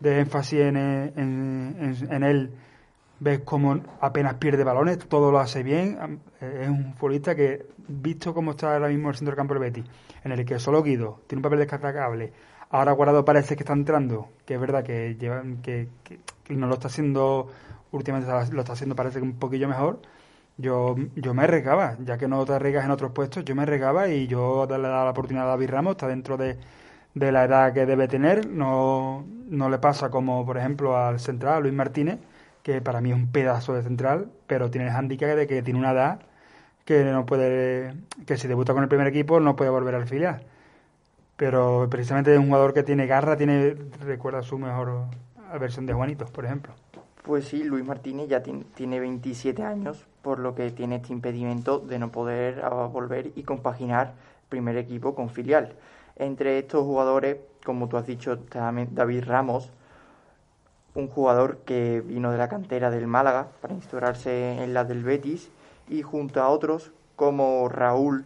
énfasis 0.03 0.59
en, 0.59 2.23
él, 2.23 2.51
ves 3.19 3.39
como 3.39 3.79
apenas 4.01 4.35
pierde 4.35 4.63
balones, 4.63 4.99
todo 5.07 5.31
lo 5.31 5.39
hace 5.39 5.63
bien. 5.63 6.19
Es 6.41 6.69
un 6.69 6.93
futbolista 6.95 7.35
que, 7.35 7.65
visto 7.87 8.33
cómo 8.33 8.51
está 8.51 8.73
ahora 8.73 8.87
mismo 8.87 9.09
el 9.09 9.15
centro 9.15 9.31
del 9.31 9.37
campo 9.37 9.59
Betis, 9.59 9.85
en 10.23 10.31
el 10.31 10.45
que 10.45 10.59
solo 10.59 10.83
Guido 10.83 11.21
tiene 11.27 11.39
un 11.39 11.43
papel 11.43 11.59
descartable, 11.59 12.33
ahora 12.73 12.91
Guardado 12.93 13.23
parece 13.25 13.55
que 13.55 13.63
está 13.63 13.73
entrando, 13.73 14.29
que 14.45 14.55
es 14.55 14.59
verdad 14.59 14.83
que, 14.83 15.15
lleva, 15.19 15.43
que, 15.61 15.89
no 16.49 16.67
lo 16.67 16.73
está 16.75 16.87
haciendo 16.87 17.47
últimamente 17.91 18.31
lo 18.53 18.61
está 18.61 18.73
haciendo 18.73 18.95
parece 18.95 19.19
que 19.19 19.25
un 19.25 19.39
poquillo 19.39 19.67
mejor 19.67 20.01
yo, 20.57 20.95
yo 21.15 21.33
me 21.33 21.43
arriesgaba, 21.43 21.97
ya 22.03 22.17
que 22.17 22.27
no 22.27 22.45
te 22.45 22.53
arriesgas 22.53 22.85
en 22.85 22.91
otros 22.91 23.11
puestos, 23.11 23.45
yo 23.45 23.55
me 23.55 23.63
arriesgaba 23.63 24.09
y 24.09 24.27
yo 24.27 24.65
le 24.69 24.77
daba 24.81 25.05
la 25.05 25.11
oportunidad 25.11 25.47
a 25.47 25.49
David 25.51 25.69
Ramos, 25.69 25.91
está 25.93 26.07
dentro 26.07 26.37
de, 26.37 26.57
de 27.15 27.31
la 27.31 27.45
edad 27.45 27.73
que 27.73 27.85
debe 27.85 28.07
tener, 28.07 28.47
no, 28.49 29.25
no 29.49 29.69
le 29.69 29.79
pasa 29.79 30.09
como 30.11 30.45
por 30.45 30.57
ejemplo 30.57 30.97
al 30.97 31.19
central 31.19 31.63
Luis 31.63 31.73
Martínez, 31.73 32.19
que 32.63 32.81
para 32.81 33.01
mí 33.01 33.11
es 33.11 33.15
un 33.15 33.31
pedazo 33.31 33.73
de 33.73 33.83
central, 33.83 34.31
pero 34.47 34.69
tiene 34.71 34.87
el 34.87 34.93
handicap 34.95 35.35
de 35.35 35.47
que 35.47 35.61
tiene 35.63 35.79
una 35.79 35.91
edad 35.91 36.19
que 36.85 37.03
no 37.05 37.25
puede, 37.25 37.93
que 38.27 38.37
si 38.37 38.47
debuta 38.47 38.73
con 38.73 38.83
el 38.83 38.89
primer 38.89 39.07
equipo 39.07 39.39
no 39.39 39.55
puede 39.55 39.71
volver 39.71 39.95
al 39.95 40.07
filial. 40.07 40.43
Pero 41.37 41.87
precisamente 41.89 42.33
es 42.33 42.39
un 42.39 42.47
jugador 42.47 42.73
que 42.73 42.83
tiene 42.83 43.07
garra, 43.07 43.35
tiene, 43.35 43.75
recuerda 44.01 44.43
su 44.43 44.57
mejor 44.57 45.05
versión 45.59 45.85
de 45.85 45.93
Juanitos, 45.93 46.29
por 46.31 46.45
ejemplo. 46.45 46.73
Pues 47.23 47.47
sí, 47.47 47.63
Luis 47.63 47.85
Martínez 47.85 48.27
ya 48.27 48.43
tiene 48.43 48.99
27 48.99 49.63
años, 49.63 50.05
por 50.21 50.39
lo 50.39 50.55
que 50.55 50.69
tiene 50.71 50.97
este 50.97 51.13
impedimento 51.13 51.79
de 51.79 51.97
no 51.97 52.11
poder 52.11 52.61
ah, 52.63 52.87
volver 52.91 53.31
y 53.35 53.43
compaginar 53.43 54.13
primer 54.49 54.77
equipo 54.77 55.15
con 55.15 55.29
filial. 55.29 55.73
Entre 56.17 56.59
estos 56.59 56.83
jugadores, 56.83 57.37
como 57.65 57.87
tú 57.87 57.97
has 57.97 58.05
dicho, 58.05 58.35
David 58.35 59.23
Ramos, 59.25 59.71
un 60.95 61.07
jugador 61.07 61.59
que 61.65 62.01
vino 62.01 62.31
de 62.31 62.37
la 62.37 62.49
cantera 62.49 62.91
del 62.91 63.07
Málaga 63.07 63.47
para 63.61 63.73
instaurarse 63.73 64.61
en 64.63 64.73
la 64.73 64.83
del 64.83 65.03
Betis, 65.03 65.49
y 65.89 66.01
junto 66.01 66.41
a 66.41 66.49
otros 66.49 66.91
como 67.15 67.67
Raúl, 67.69 68.25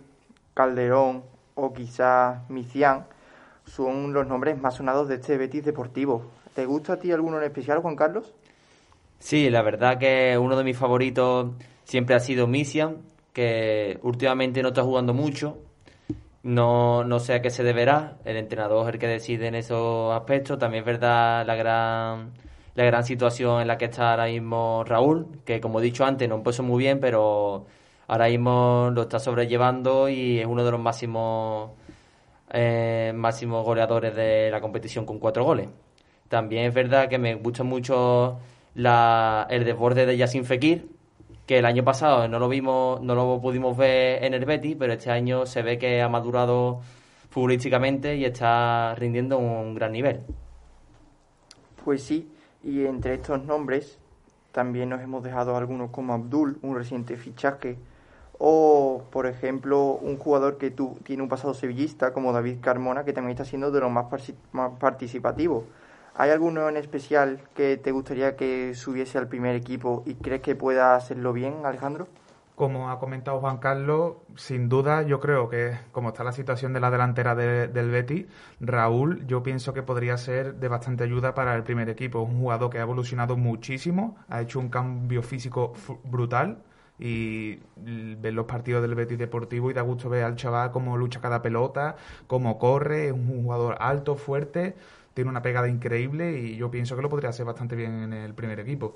Calderón 0.54 1.24
o 1.58 1.74
quizá 1.74 2.44
Micián, 2.50 3.06
son 3.66 4.14
los 4.14 4.26
nombres 4.26 4.60
más 4.60 4.76
sonados 4.76 5.10
de 5.10 5.16
este 5.16 5.38
Betis 5.38 5.66
deportivo. 5.66 6.24
¿Te 6.54 6.66
gusta 6.66 6.94
a 6.94 6.98
ti 6.98 7.12
alguno 7.12 7.38
en 7.38 7.44
especial, 7.44 7.80
Juan 7.80 7.96
Carlos? 7.96 8.34
Sí, 9.20 9.50
la 9.50 9.62
verdad 9.62 9.98
que 9.98 10.38
uno 10.38 10.56
de 10.56 10.64
mis 10.64 10.78
favoritos 10.78 11.52
siempre 11.84 12.16
ha 12.16 12.20
sido 12.20 12.48
Misian, 12.48 12.98
que 13.34 14.00
últimamente 14.04 14.62
no 14.62 14.70
está 14.70 14.84
jugando 14.84 15.14
mucho. 15.14 15.58
No, 16.44 17.04
no 17.04 17.20
sé 17.20 17.34
a 17.34 17.42
qué 17.42 17.50
se 17.50 17.64
deberá. 17.64 18.18
El 18.24 18.38
entrenador 18.38 18.88
es 18.88 18.94
el 18.94 19.00
que 19.00 19.08
decide 19.08 19.48
en 19.48 19.56
esos 19.56 20.14
aspectos. 20.14 20.60
También 20.60 20.84
es 20.84 20.86
verdad 20.86 21.46
la 21.46 21.56
gran, 21.56 22.32
la 22.76 22.86
gran 22.86 23.04
situación 23.04 23.62
en 23.62 23.68
la 23.68 23.78
que 23.78 23.86
está 23.86 24.12
ahora 24.12 24.28
mismo 24.28 24.84
Raúl, 24.86 25.28
que 25.44 25.60
como 25.60 25.80
he 25.80 25.84
dicho 25.84 26.06
antes 26.06 26.30
no 26.30 26.36
empezó 26.36 26.64
muy 26.64 26.84
bien, 26.84 27.00
pero 27.00 27.66
ahora 28.08 28.28
mismo 28.28 28.90
lo 28.94 29.04
está 29.04 29.20
sobrellevando 29.20 30.10
y 30.10 30.40
es 30.40 30.48
uno 30.48 30.64
de 30.64 30.72
los 30.72 30.80
máximos, 30.80 31.72
eh, 32.52 33.12
máximos 33.16 33.66
goleadores 33.66 34.16
de 34.16 34.50
la 34.50 34.62
competición 34.62 35.06
con 35.06 35.20
cuatro 35.20 35.44
goles. 35.44 35.70
También 36.30 36.66
es 36.66 36.74
verdad 36.74 37.10
que 37.10 37.18
me 37.18 37.36
gusta 37.36 37.64
mucho 37.64 38.40
la, 38.76 39.48
el 39.50 39.64
desborde 39.66 40.06
de 40.06 40.18
Yassin 40.18 40.46
Fekir, 40.46 40.90
que 41.46 41.60
el 41.60 41.66
año 41.66 41.84
pasado 41.84 42.28
no 42.28 42.40
lo 42.40 42.50
vimos, 42.50 43.02
no 43.02 43.16
lo 43.16 43.40
pudimos 43.42 43.78
ver 43.78 44.24
en 44.24 44.34
el 44.34 44.46
Betis, 44.46 44.76
pero 44.78 44.94
este 44.94 45.12
año 45.12 45.46
se 45.46 45.62
ve 45.62 45.78
que 45.78 46.02
ha 46.02 46.10
madurado 46.10 46.82
futbolísticamente 47.30 48.18
y 48.18 48.26
está 48.26 48.96
rindiendo 48.96 49.38
un 49.38 49.74
gran 49.74 49.94
nivel. 49.94 50.22
Pues 51.86 52.04
sí, 52.04 52.30
y 52.64 52.86
entre 52.86 53.14
estos 53.14 53.44
nombres 53.46 53.98
también 54.52 54.90
nos 54.90 55.02
hemos 55.02 55.24
dejado 55.24 55.56
algunos 55.56 55.92
como 55.92 56.14
Abdul, 56.14 56.60
un 56.62 56.76
reciente 56.76 57.16
fichaje, 57.16 57.78
o 58.40 59.04
por 59.12 59.28
ejemplo 59.28 59.94
un 60.02 60.18
jugador 60.18 60.58
que 60.58 60.72
tú, 60.72 60.98
tiene 61.04 61.24
un 61.24 61.30
pasado 61.30 61.54
sevillista 61.54 62.14
como 62.14 62.34
David 62.34 62.58
Carmona, 62.62 63.04
que 63.04 63.14
también 63.14 63.32
está 63.32 63.46
siendo 63.46 63.72
de 63.72 63.80
los 63.80 63.92
más, 63.92 64.06
participativos. 64.80 65.64
¿Hay 66.16 66.32
alguno 66.32 66.68
en 66.68 66.78
especial 66.78 67.42
que 67.56 67.78
te 67.78 67.92
gustaría 67.92 68.36
que 68.36 68.74
subiese 68.74 69.18
al 69.18 69.28
primer 69.28 69.56
equipo 69.56 70.04
y 70.06 70.16
crees 70.16 70.42
que 70.42 70.56
pueda 70.56 70.96
hacerlo 70.96 71.32
bien, 71.32 71.58
Alejandro? 71.64 72.08
Como 72.56 72.90
ha 72.90 73.00
comentado 73.00 73.40
Juan 73.40 73.58
Carlos, 73.58 74.16
sin 74.36 74.68
duda 74.68 75.04
yo 75.04 75.20
creo 75.20 75.48
que 75.48 75.78
como 75.92 76.10
está 76.10 76.24
la 76.24 76.32
situación 76.32 76.74
de 76.74 76.80
la 76.80 76.90
delantera 76.90 77.36
del 77.36 77.92
Betty, 77.92 78.28
Raúl 78.60 79.28
yo 79.28 79.44
pienso 79.44 79.76
que 79.76 79.84
podría 79.84 80.18
ser 80.18 80.56
de 80.56 80.68
bastante 80.68 81.04
ayuda 81.04 81.36
para 81.36 81.54
el 81.56 81.62
primer 81.62 81.88
equipo. 81.88 82.24
Es 82.24 82.30
un 82.30 82.40
jugador 82.40 82.72
que 82.72 82.80
ha 82.80 82.82
evolucionado 82.82 83.38
muchísimo, 83.38 84.18
ha 84.28 84.42
hecho 84.42 84.60
un 84.60 84.70
cambio 84.70 85.22
físico 85.22 85.74
brutal 86.04 86.64
y 87.00 87.60
ver 87.76 88.34
los 88.34 88.46
partidos 88.46 88.82
del 88.82 88.96
Betis 88.96 89.18
Deportivo 89.18 89.70
y 89.70 89.74
da 89.74 89.82
gusto 89.82 90.10
ver 90.10 90.24
al 90.24 90.36
chaval 90.36 90.72
cómo 90.72 90.98
lucha 90.98 91.22
cada 91.22 91.42
pelota, 91.42 91.96
cómo 92.26 92.58
corre, 92.58 93.08
es 93.08 93.14
un 93.14 93.44
jugador 93.44 93.78
alto, 93.80 94.16
fuerte 94.16 94.76
tiene 95.18 95.32
una 95.32 95.42
pegada 95.42 95.68
increíble 95.68 96.38
y 96.38 96.58
yo 96.58 96.70
pienso 96.70 96.96
que 96.96 97.02
lo 97.02 97.10
podría 97.10 97.32
hacer 97.32 97.44
bastante 97.44 97.76
bien 97.76 98.04
en 98.04 98.14
el 98.14 98.36
primer 98.36 98.60
equipo. 98.60 98.94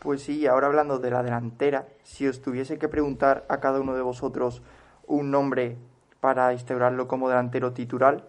Pues 0.00 0.22
sí, 0.22 0.48
ahora 0.48 0.66
hablando 0.66 0.98
de 0.98 1.12
la 1.12 1.22
delantera, 1.22 1.86
si 2.02 2.26
os 2.26 2.42
tuviese 2.42 2.76
que 2.76 2.88
preguntar 2.88 3.46
a 3.48 3.60
cada 3.60 3.78
uno 3.78 3.94
de 3.94 4.02
vosotros 4.02 4.62
un 5.06 5.30
nombre 5.30 5.76
para 6.18 6.52
instaurarlo 6.52 7.06
como 7.06 7.28
delantero 7.28 7.72
titular, 7.72 8.26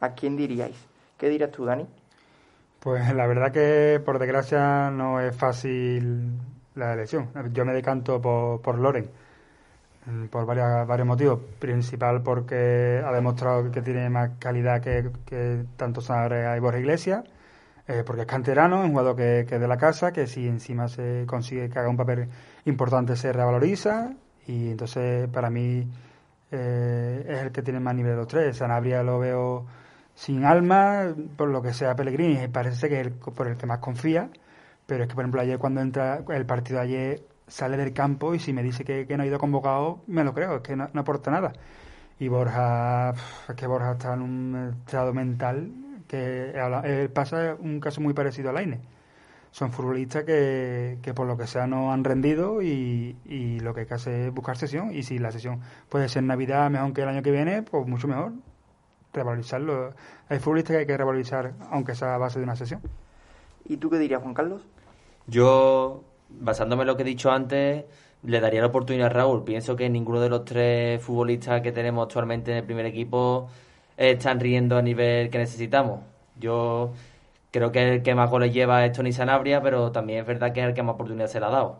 ¿a 0.00 0.14
quién 0.14 0.36
diríais? 0.36 0.74
¿Qué 1.18 1.28
dirás 1.28 1.52
tú, 1.52 1.66
Dani? 1.66 1.86
Pues 2.80 3.14
la 3.14 3.28
verdad 3.28 3.52
que 3.52 4.02
por 4.04 4.18
desgracia 4.18 4.90
no 4.90 5.20
es 5.20 5.36
fácil 5.36 6.32
la 6.74 6.94
elección. 6.94 7.30
Yo 7.52 7.64
me 7.64 7.72
decanto 7.72 8.20
por, 8.20 8.60
por 8.60 8.78
Loren 8.78 9.10
Mm, 10.06 10.26
por 10.26 10.46
varios, 10.46 10.86
varios 10.86 11.06
motivos. 11.06 11.40
Principal 11.58 12.22
porque 12.22 13.02
ha 13.04 13.12
demostrado 13.12 13.70
que 13.70 13.82
tiene 13.82 14.08
más 14.10 14.32
calidad 14.38 14.80
que, 14.80 15.10
que 15.26 15.64
tanto 15.76 16.00
Sanabria 16.00 16.56
y 16.56 16.60
Borja 16.60 16.78
Iglesias, 16.78 17.24
eh, 17.86 18.02
porque 18.06 18.22
es 18.22 18.26
canterano, 18.26 18.80
es 18.80 18.86
un 18.86 18.90
jugador 18.92 19.16
que, 19.16 19.46
que, 19.48 19.58
de 19.58 19.68
la 19.68 19.76
casa, 19.76 20.12
que 20.12 20.26
si 20.26 20.46
encima 20.48 20.88
se 20.88 21.24
consigue 21.26 21.68
que 21.68 21.78
haga 21.78 21.88
un 21.88 21.96
papel 21.96 22.28
importante 22.64 23.16
se 23.16 23.32
revaloriza 23.32 24.12
y 24.46 24.70
entonces 24.70 25.28
para 25.28 25.50
mí 25.50 25.88
eh, 26.50 27.26
es 27.28 27.38
el 27.42 27.52
que 27.52 27.62
tiene 27.62 27.80
más 27.80 27.94
nivel 27.94 28.12
de 28.12 28.18
los 28.18 28.28
tres. 28.28 28.56
Sanabria 28.56 29.02
lo 29.02 29.18
veo 29.18 29.66
sin 30.14 30.44
alma, 30.44 31.14
por 31.36 31.48
lo 31.48 31.62
que 31.62 31.74
sea 31.74 31.94
Pellegrini, 31.94 32.48
parece 32.48 32.88
que 32.88 33.00
es 33.00 33.06
el, 33.06 33.12
por 33.12 33.46
el 33.48 33.56
que 33.56 33.66
más 33.66 33.78
confía, 33.80 34.30
pero 34.90 35.04
es 35.04 35.08
que 35.08 35.14
por 35.14 35.22
ejemplo 35.22 35.40
ayer 35.40 35.56
cuando 35.56 35.80
entra 35.80 36.24
el 36.30 36.46
partido 36.46 36.80
ayer 36.80 37.22
sale 37.46 37.76
del 37.76 37.92
campo 37.92 38.34
y 38.34 38.40
si 38.40 38.52
me 38.52 38.60
dice 38.60 38.82
que, 38.84 39.06
no 39.16 39.22
ha 39.22 39.26
ido 39.26 39.38
convocado, 39.38 40.02
me 40.08 40.24
lo 40.24 40.34
creo, 40.34 40.56
es 40.56 40.62
que 40.62 40.74
no, 40.74 40.90
aporta 40.92 41.30
nada. 41.30 41.52
Y 42.18 42.26
Borja, 42.26 43.14
es 43.48 43.54
que 43.54 43.68
Borja 43.68 43.92
está 43.92 44.14
en 44.14 44.22
un 44.22 44.74
estado 44.84 45.14
mental 45.14 45.70
que 46.08 47.08
pasa 47.14 47.54
un 47.60 47.78
caso 47.78 48.00
muy 48.00 48.14
parecido 48.14 48.50
a 48.50 48.52
Laine. 48.52 48.80
Son 49.52 49.70
futbolistas 49.70 50.24
que, 50.24 50.98
que 51.02 51.14
por 51.14 51.28
lo 51.28 51.36
que 51.36 51.46
sea 51.46 51.68
no 51.68 51.92
han 51.92 52.02
rendido 52.02 52.60
y, 52.60 53.16
y 53.24 53.60
lo 53.60 53.72
que 53.72 53.82
hay 53.82 53.86
que 53.86 53.94
hacer 53.94 54.14
es 54.14 54.34
buscar 54.34 54.56
sesión. 54.56 54.92
Y 54.92 55.04
si 55.04 55.20
la 55.20 55.30
sesión 55.30 55.60
puede 55.88 56.08
ser 56.08 56.24
Navidad 56.24 56.68
mejor 56.68 56.92
que 56.94 57.02
el 57.02 57.08
año 57.10 57.22
que 57.22 57.30
viene, 57.30 57.62
pues 57.62 57.86
mucho 57.86 58.08
mejor. 58.08 58.32
Revalorizarlo. 59.12 59.94
Hay 60.28 60.40
futbolistas 60.40 60.74
que 60.74 60.78
hay 60.80 60.86
que 60.86 60.96
revalorizar, 60.96 61.52
aunque 61.70 61.94
sea 61.94 62.16
a 62.16 62.18
base 62.18 62.40
de 62.40 62.44
una 62.44 62.56
sesión. 62.56 62.80
¿Y 63.66 63.76
tú 63.76 63.88
qué 63.88 63.98
dirías, 63.98 64.20
Juan 64.20 64.34
Carlos? 64.34 64.66
Yo 65.30 66.02
basándome 66.28 66.82
en 66.82 66.88
lo 66.88 66.96
que 66.96 67.02
he 67.02 67.06
dicho 67.06 67.30
antes, 67.30 67.84
le 68.22 68.40
daría 68.40 68.60
la 68.60 68.66
oportunidad 68.68 69.06
a 69.06 69.10
Raúl. 69.10 69.44
Pienso 69.44 69.76
que 69.76 69.88
ninguno 69.88 70.20
de 70.20 70.28
los 70.28 70.44
tres 70.44 71.02
futbolistas 71.02 71.62
que 71.62 71.72
tenemos 71.72 72.04
actualmente 72.04 72.50
en 72.50 72.58
el 72.58 72.64
primer 72.64 72.86
equipo 72.86 73.48
están 73.96 74.40
riendo 74.40 74.76
a 74.76 74.82
nivel 74.82 75.30
que 75.30 75.38
necesitamos. 75.38 76.00
Yo 76.38 76.92
creo 77.50 77.72
que 77.72 77.94
el 77.94 78.02
que 78.02 78.14
más 78.14 78.30
goles 78.30 78.52
lleva 78.52 78.84
es 78.84 78.92
Tony 78.92 79.12
Sanabria, 79.12 79.62
pero 79.62 79.92
también 79.92 80.20
es 80.20 80.26
verdad 80.26 80.52
que 80.52 80.60
es 80.60 80.66
el 80.66 80.74
que 80.74 80.82
más 80.82 80.94
oportunidad 80.94 81.28
se 81.28 81.40
le 81.40 81.46
ha 81.46 81.50
dado. 81.50 81.78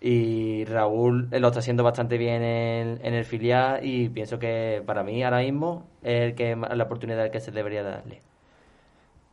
Y 0.00 0.64
Raúl 0.64 1.28
lo 1.30 1.48
está 1.48 1.60
haciendo 1.60 1.84
bastante 1.84 2.18
bien 2.18 2.42
en, 2.42 3.14
el 3.14 3.24
filial 3.24 3.84
y 3.86 4.08
pienso 4.08 4.38
que 4.38 4.82
para 4.84 5.04
mí 5.04 5.22
ahora 5.22 5.38
mismo 5.38 5.86
es 6.02 6.22
el 6.22 6.34
que 6.34 6.56
la 6.56 6.84
oportunidad 6.84 7.30
que 7.30 7.40
se 7.40 7.52
debería 7.52 7.82
darle. 7.84 8.20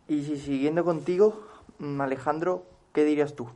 Y 0.07 0.23
si 0.23 0.37
siguiendo 0.37 0.85
contigo, 0.85 1.41
Alejandro, 1.99 2.65
¿qué 2.93 3.03
dirías 3.03 3.35
tú? 3.35 3.47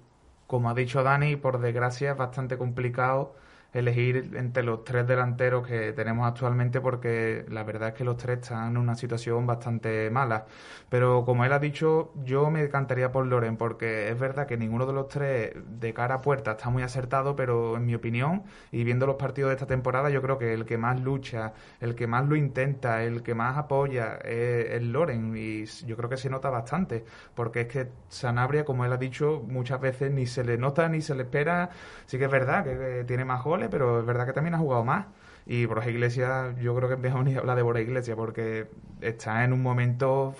Como 0.54 0.70
ha 0.70 0.76
dicho 0.76 1.02
Dani, 1.02 1.36
por 1.36 1.60
desgracia 1.60 2.12
es 2.12 2.18
bastante 2.18 2.60
complicado 2.60 3.36
elegir 3.74 4.32
entre 4.36 4.64
los 4.64 4.84
tres 4.84 5.08
delanteros 5.08 5.68
que 5.68 5.94
tenemos 5.94 6.28
actualmente 6.28 6.80
porque 6.80 7.46
la 7.50 7.64
verdad 7.64 7.90
es 7.90 7.96
que 7.96 8.04
los 8.04 8.18
tres 8.18 8.40
están 8.40 8.72
en 8.72 8.78
una 8.78 8.96
situación 8.96 9.46
bastante 9.48 10.10
mala. 10.12 10.46
Pero 10.90 11.26
como 11.26 11.44
él 11.44 11.54
ha 11.54 11.60
dicho, 11.60 12.12
yo 12.24 12.50
me 12.52 12.62
decantaría 12.62 13.12
por 13.12 13.26
Loren 13.26 13.58
porque 13.58 14.10
es 14.10 14.20
verdad 14.20 14.46
que 14.46 14.58
ninguno 14.58 14.86
de 14.86 14.94
los 14.94 15.08
tres 15.08 15.54
de 15.80 15.94
cara 15.94 16.16
a 16.16 16.22
puerta 16.22 16.52
está 16.52 16.70
muy 16.70 16.84
acertado, 16.84 17.36
pero 17.36 17.78
en 17.78 17.86
mi 17.86 17.96
opinión 17.96 18.44
y 18.72 18.84
viendo 18.84 19.08
los 19.08 19.16
partidos 19.16 19.50
de 19.50 19.56
esta 19.56 19.68
temporada, 19.68 20.10
yo 20.10 20.22
creo 20.22 20.38
que 20.38 20.54
el 20.54 20.66
que 20.66 20.78
más 20.78 21.02
lucha, 21.02 21.54
el 21.82 21.96
que 21.96 22.06
más 22.08 22.28
lo 22.28 22.36
intenta, 22.36 23.04
el 23.04 23.24
que 23.24 23.34
más 23.34 23.58
apoya 23.58 24.18
es, 24.24 24.84
Loren 24.84 25.34
y 25.36 25.66
yo 25.86 25.98
creo 25.98 26.10
que 26.10 26.18
se 26.18 26.30
nota 26.30 26.50
bastante 26.50 27.06
porque 27.34 27.62
es 27.62 27.68
que 27.68 27.90
Sanabria, 28.10 28.66
como 28.66 28.86
él 28.86 28.94
ha 28.94 28.98
dicho, 28.98 29.44
muchas 29.48 29.80
veces 29.82 30.12
ni 30.12 30.26
se 30.28 30.44
le 30.44 30.58
nota 30.58 30.88
ni 30.90 31.02
se 31.02 31.16
le 31.16 31.24
espera. 31.24 31.70
Sí 32.06 32.18
que 32.18 32.26
es 32.26 32.32
verdad 32.32 32.64
que 32.64 33.04
tiene 33.06 33.26
más 33.26 33.44
goles 33.44 33.63
pero 33.70 34.00
es 34.00 34.06
verdad 34.06 34.26
que 34.26 34.34
también 34.34 34.56
ha 34.56 34.60
jugado 34.60 34.84
más. 34.84 35.08
Y 35.46 35.66
Borja 35.66 35.90
Iglesias, 35.90 36.56
yo 36.60 36.76
creo 36.76 36.90
que 36.90 36.98
mejor 36.98 37.24
ni 37.26 37.36
hablar 37.36 37.58
de 37.58 37.64
Borja 37.64 37.82
Iglesias 37.82 38.16
porque 38.16 38.68
está 39.02 39.44
en 39.44 39.54
un 39.54 39.62
momento 39.62 40.36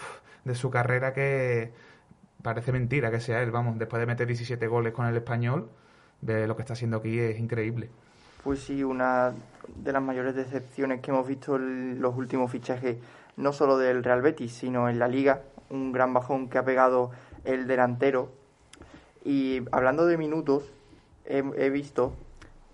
de 0.46 0.56
su 0.56 0.70
carrera 0.70 1.14
que 1.14 1.72
parece 2.42 2.72
mentira 2.72 3.10
que 3.10 3.20
sea 3.20 3.42
él, 3.42 3.52
vamos, 3.52 3.80
después 3.80 4.00
de 4.00 4.06
meter 4.06 4.28
17 4.28 4.68
goles 4.68 4.94
con 4.94 5.06
el 5.08 5.16
español, 5.16 5.70
lo 6.22 6.56
que 6.56 6.62
está 6.62 6.74
haciendo 6.74 6.98
aquí 6.98 7.20
es 7.20 7.40
increíble. 7.40 7.90
Pues 8.44 8.60
sí, 8.60 8.84
una 8.84 9.34
de 9.76 9.94
las 9.94 10.02
mayores 10.04 10.36
decepciones 10.36 11.00
que 11.00 11.12
hemos 11.12 11.28
visto 11.28 11.56
en 11.56 12.02
los 12.02 12.16
últimos 12.16 12.52
fichajes, 12.52 12.98
no 13.38 13.54
solo 13.54 13.78
del 13.78 14.04
Real 14.04 14.22
Betis, 14.22 14.54
sino 14.54 14.90
en 14.90 15.00
la 15.00 15.08
liga, 15.08 15.42
un 15.70 15.92
gran 15.92 16.14
bajón 16.14 16.50
que 16.50 16.58
ha 16.58 16.66
pegado 16.66 17.12
el 17.46 17.68
delantero. 17.68 18.32
Y 19.24 19.62
hablando 19.72 20.06
de 20.06 20.18
minutos, 20.18 20.64
he, 21.26 21.70
visto 21.70 22.14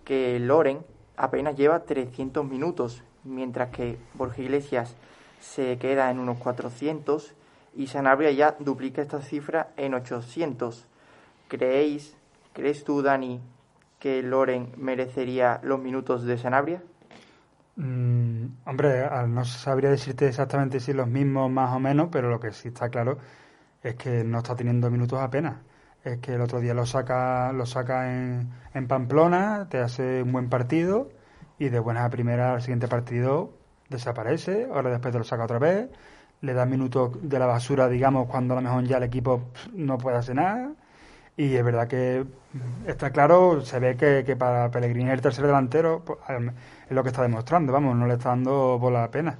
que 0.09 0.39
Loren 0.39 0.79
apenas 1.17 1.55
lleva 1.55 1.83
300 1.83 2.43
minutos, 2.43 3.03
mientras 3.23 3.69
que 3.69 3.99
Borja 4.15 4.41
Iglesias 4.41 4.95
se 5.39 5.77
queda 5.77 6.09
en 6.09 6.17
unos 6.17 6.39
400 6.39 7.35
y 7.75 7.85
Sanabria 7.85 8.31
ya 8.31 8.55
duplica 8.57 9.03
esta 9.03 9.21
cifra 9.21 9.69
en 9.77 9.93
800. 9.93 10.87
¿Creéis, 11.47 12.17
crees 12.53 12.83
tú, 12.83 13.03
Dani, 13.03 13.39
que 13.99 14.23
Loren 14.23 14.71
merecería 14.77 15.59
los 15.61 15.79
minutos 15.79 16.23
de 16.23 16.39
Sanabria? 16.39 16.81
Mm, 17.75 18.45
hombre, 18.65 19.07
no 19.27 19.45
sabría 19.45 19.91
decirte 19.91 20.27
exactamente 20.27 20.79
si 20.79 20.91
los 20.91 21.07
mismos 21.07 21.51
más 21.51 21.71
o 21.75 21.79
menos, 21.79 22.09
pero 22.11 22.31
lo 22.31 22.39
que 22.39 22.51
sí 22.51 22.69
está 22.69 22.89
claro 22.89 23.19
es 23.83 23.93
que 23.93 24.23
no 24.23 24.39
está 24.39 24.55
teniendo 24.55 24.89
minutos 24.89 25.19
apenas. 25.19 25.57
Es 26.03 26.19
que 26.19 26.35
el 26.35 26.41
otro 26.41 26.59
día 26.59 26.73
lo 26.73 26.85
saca, 26.85 27.51
lo 27.51 27.65
saca 27.65 28.11
en, 28.11 28.49
en 28.73 28.87
Pamplona, 28.87 29.67
te 29.69 29.79
hace 29.79 30.23
un 30.23 30.31
buen 30.31 30.49
partido 30.49 31.09
y 31.57 31.69
de 31.69 31.79
buena 31.79 32.05
a 32.05 32.09
primera 32.09 32.53
al 32.53 32.61
siguiente 32.61 32.87
partido 32.87 33.51
desaparece, 33.89 34.67
ahora 34.71 34.91
después 34.91 35.11
te 35.11 35.17
lo 35.17 35.25
saca 35.25 35.43
otra 35.43 35.59
vez, 35.59 35.89
le 36.41 36.53
da 36.53 36.65
minutos 36.65 37.11
de 37.21 37.39
la 37.39 37.45
basura, 37.45 37.89
digamos, 37.89 38.27
cuando 38.27 38.53
a 38.53 38.61
lo 38.61 38.61
mejor 38.61 38.83
ya 38.85 38.97
el 38.97 39.03
equipo 39.03 39.49
no 39.73 39.97
puede 39.97 40.17
hacer 40.17 40.35
nada. 40.35 40.71
Y 41.35 41.55
es 41.55 41.63
verdad 41.63 41.87
que 41.87 42.25
está 42.85 43.11
claro, 43.11 43.61
se 43.61 43.79
ve 43.79 43.95
que, 43.95 44.35
para 44.35 44.69
Pellegrini 44.69 45.09
el 45.09 45.21
tercer 45.21 45.45
delantero 45.45 46.03
pues, 46.03 46.19
es 46.29 46.91
lo 46.91 47.01
que 47.01 47.09
está 47.09 47.21
demostrando, 47.21 47.71
vamos, 47.71 47.95
no 47.95 48.07
le 48.07 48.15
está 48.15 48.29
dando 48.29 48.77
bola 48.77 49.01
la 49.01 49.11
pena. 49.11 49.37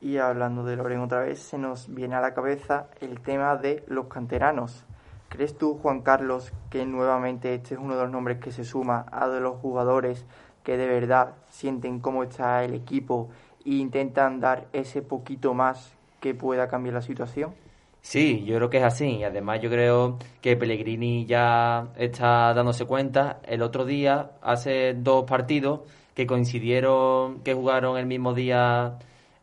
Y 0.00 0.18
hablando 0.18 0.64
de 0.64 0.76
Loren 0.76 1.00
otra 1.00 1.20
vez, 1.20 1.40
se 1.40 1.58
nos 1.58 1.92
viene 1.92 2.14
a 2.14 2.20
la 2.20 2.32
cabeza 2.32 2.86
el 3.00 3.20
tema 3.20 3.56
de 3.56 3.82
los 3.88 4.06
canteranos. 4.06 4.84
¿Crees 5.28 5.58
tú, 5.58 5.78
Juan 5.82 6.00
Carlos, 6.00 6.52
que 6.70 6.86
nuevamente 6.86 7.54
este 7.54 7.74
es 7.74 7.80
uno 7.80 7.96
de 7.96 8.02
los 8.02 8.10
nombres 8.10 8.38
que 8.38 8.50
se 8.50 8.64
suma 8.64 9.04
a 9.12 9.28
de 9.28 9.40
los 9.40 9.58
jugadores 9.58 10.24
que 10.62 10.76
de 10.76 10.86
verdad 10.86 11.34
sienten 11.50 12.00
cómo 12.00 12.22
está 12.22 12.64
el 12.64 12.74
equipo 12.74 13.28
e 13.64 13.74
intentan 13.74 14.40
dar 14.40 14.68
ese 14.72 15.02
poquito 15.02 15.54
más 15.54 15.94
que 16.20 16.34
pueda 16.34 16.68
cambiar 16.68 16.94
la 16.94 17.02
situación? 17.02 17.54
Sí, 18.00 18.44
yo 18.44 18.56
creo 18.56 18.70
que 18.70 18.78
es 18.78 18.84
así. 18.84 19.16
Y 19.16 19.24
además 19.24 19.60
yo 19.60 19.68
creo 19.70 20.18
que 20.40 20.56
Pellegrini 20.56 21.26
ya 21.26 21.88
está 21.96 22.54
dándose 22.54 22.86
cuenta. 22.86 23.40
El 23.44 23.62
otro 23.62 23.84
día, 23.84 24.32
hace 24.40 24.94
dos 24.94 25.24
partidos 25.24 25.80
que 26.14 26.26
coincidieron, 26.26 27.40
que 27.42 27.54
jugaron 27.54 27.98
el 27.98 28.06
mismo 28.06 28.34
día 28.34 28.98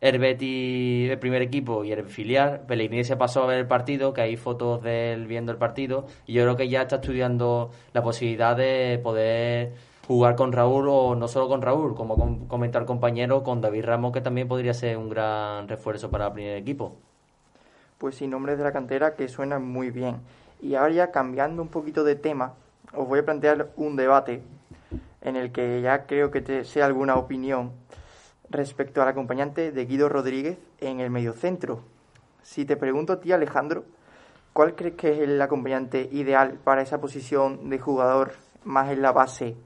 el 0.06 0.18
Betty, 0.18 1.08
el 1.10 1.18
primer 1.18 1.42
equipo 1.42 1.84
y 1.84 1.92
el 1.92 2.04
filial. 2.04 2.60
Pellegrini 2.66 3.04
se 3.04 3.16
pasó 3.16 3.42
a 3.42 3.46
ver 3.46 3.58
el 3.58 3.66
partido, 3.66 4.12
que 4.12 4.20
hay 4.20 4.36
fotos 4.36 4.82
de 4.82 5.12
él 5.12 5.26
viendo 5.26 5.52
el 5.52 5.58
partido. 5.58 6.06
Y 6.26 6.34
yo 6.34 6.42
creo 6.42 6.56
que 6.56 6.68
ya 6.68 6.82
está 6.82 6.96
estudiando 6.96 7.70
la 7.92 8.02
posibilidad 8.02 8.56
de 8.56 9.00
poder 9.02 9.72
jugar 10.06 10.36
con 10.36 10.52
Raúl 10.52 10.88
o 10.88 11.14
no 11.16 11.28
solo 11.28 11.48
con 11.48 11.62
Raúl, 11.62 11.94
como 11.94 12.46
comentar 12.46 12.84
compañero, 12.84 13.42
con 13.42 13.60
David 13.60 13.84
Ramos, 13.84 14.12
que 14.12 14.20
también 14.20 14.48
podría 14.48 14.72
ser 14.72 14.96
un 14.96 15.08
gran 15.08 15.68
refuerzo 15.68 16.10
para 16.10 16.28
el 16.28 16.32
primer 16.32 16.56
equipo. 16.56 16.96
Pues 17.98 18.14
sí, 18.14 18.26
nombres 18.26 18.58
de 18.58 18.64
la 18.64 18.72
cantera 18.72 19.14
que 19.14 19.28
suenan 19.28 19.66
muy 19.66 19.90
bien. 19.90 20.16
Y 20.62 20.74
ahora 20.74 20.92
ya 20.92 21.10
cambiando 21.10 21.62
un 21.62 21.68
poquito 21.68 22.04
de 22.04 22.14
tema, 22.14 22.54
os 22.94 23.08
voy 23.08 23.18
a 23.18 23.24
plantear 23.24 23.70
un 23.76 23.96
debate 23.96 24.42
en 25.22 25.36
el 25.36 25.50
que 25.50 25.80
ya 25.82 26.06
creo 26.06 26.30
que 26.30 26.40
te 26.40 26.64
sea 26.64 26.86
alguna 26.86 27.16
opinión 27.16 27.72
respecto 28.50 29.02
al 29.02 29.08
acompañante 29.08 29.72
de 29.72 29.84
Guido 29.86 30.08
Rodríguez 30.08 30.58
en 30.80 31.00
el 31.00 31.10
mediocentro. 31.10 31.82
Si 32.42 32.64
te 32.64 32.76
pregunto 32.76 33.14
a 33.14 33.20
ti, 33.20 33.32
Alejandro, 33.32 33.84
¿cuál 34.52 34.74
crees 34.74 34.94
que 34.94 35.12
es 35.12 35.18
el 35.20 35.40
acompañante 35.40 36.08
ideal 36.12 36.58
para 36.62 36.82
esa 36.82 37.00
posición 37.00 37.68
de 37.68 37.78
jugador 37.78 38.32
más 38.64 38.90
en 38.90 39.02
la 39.02 39.12
base 39.12 39.56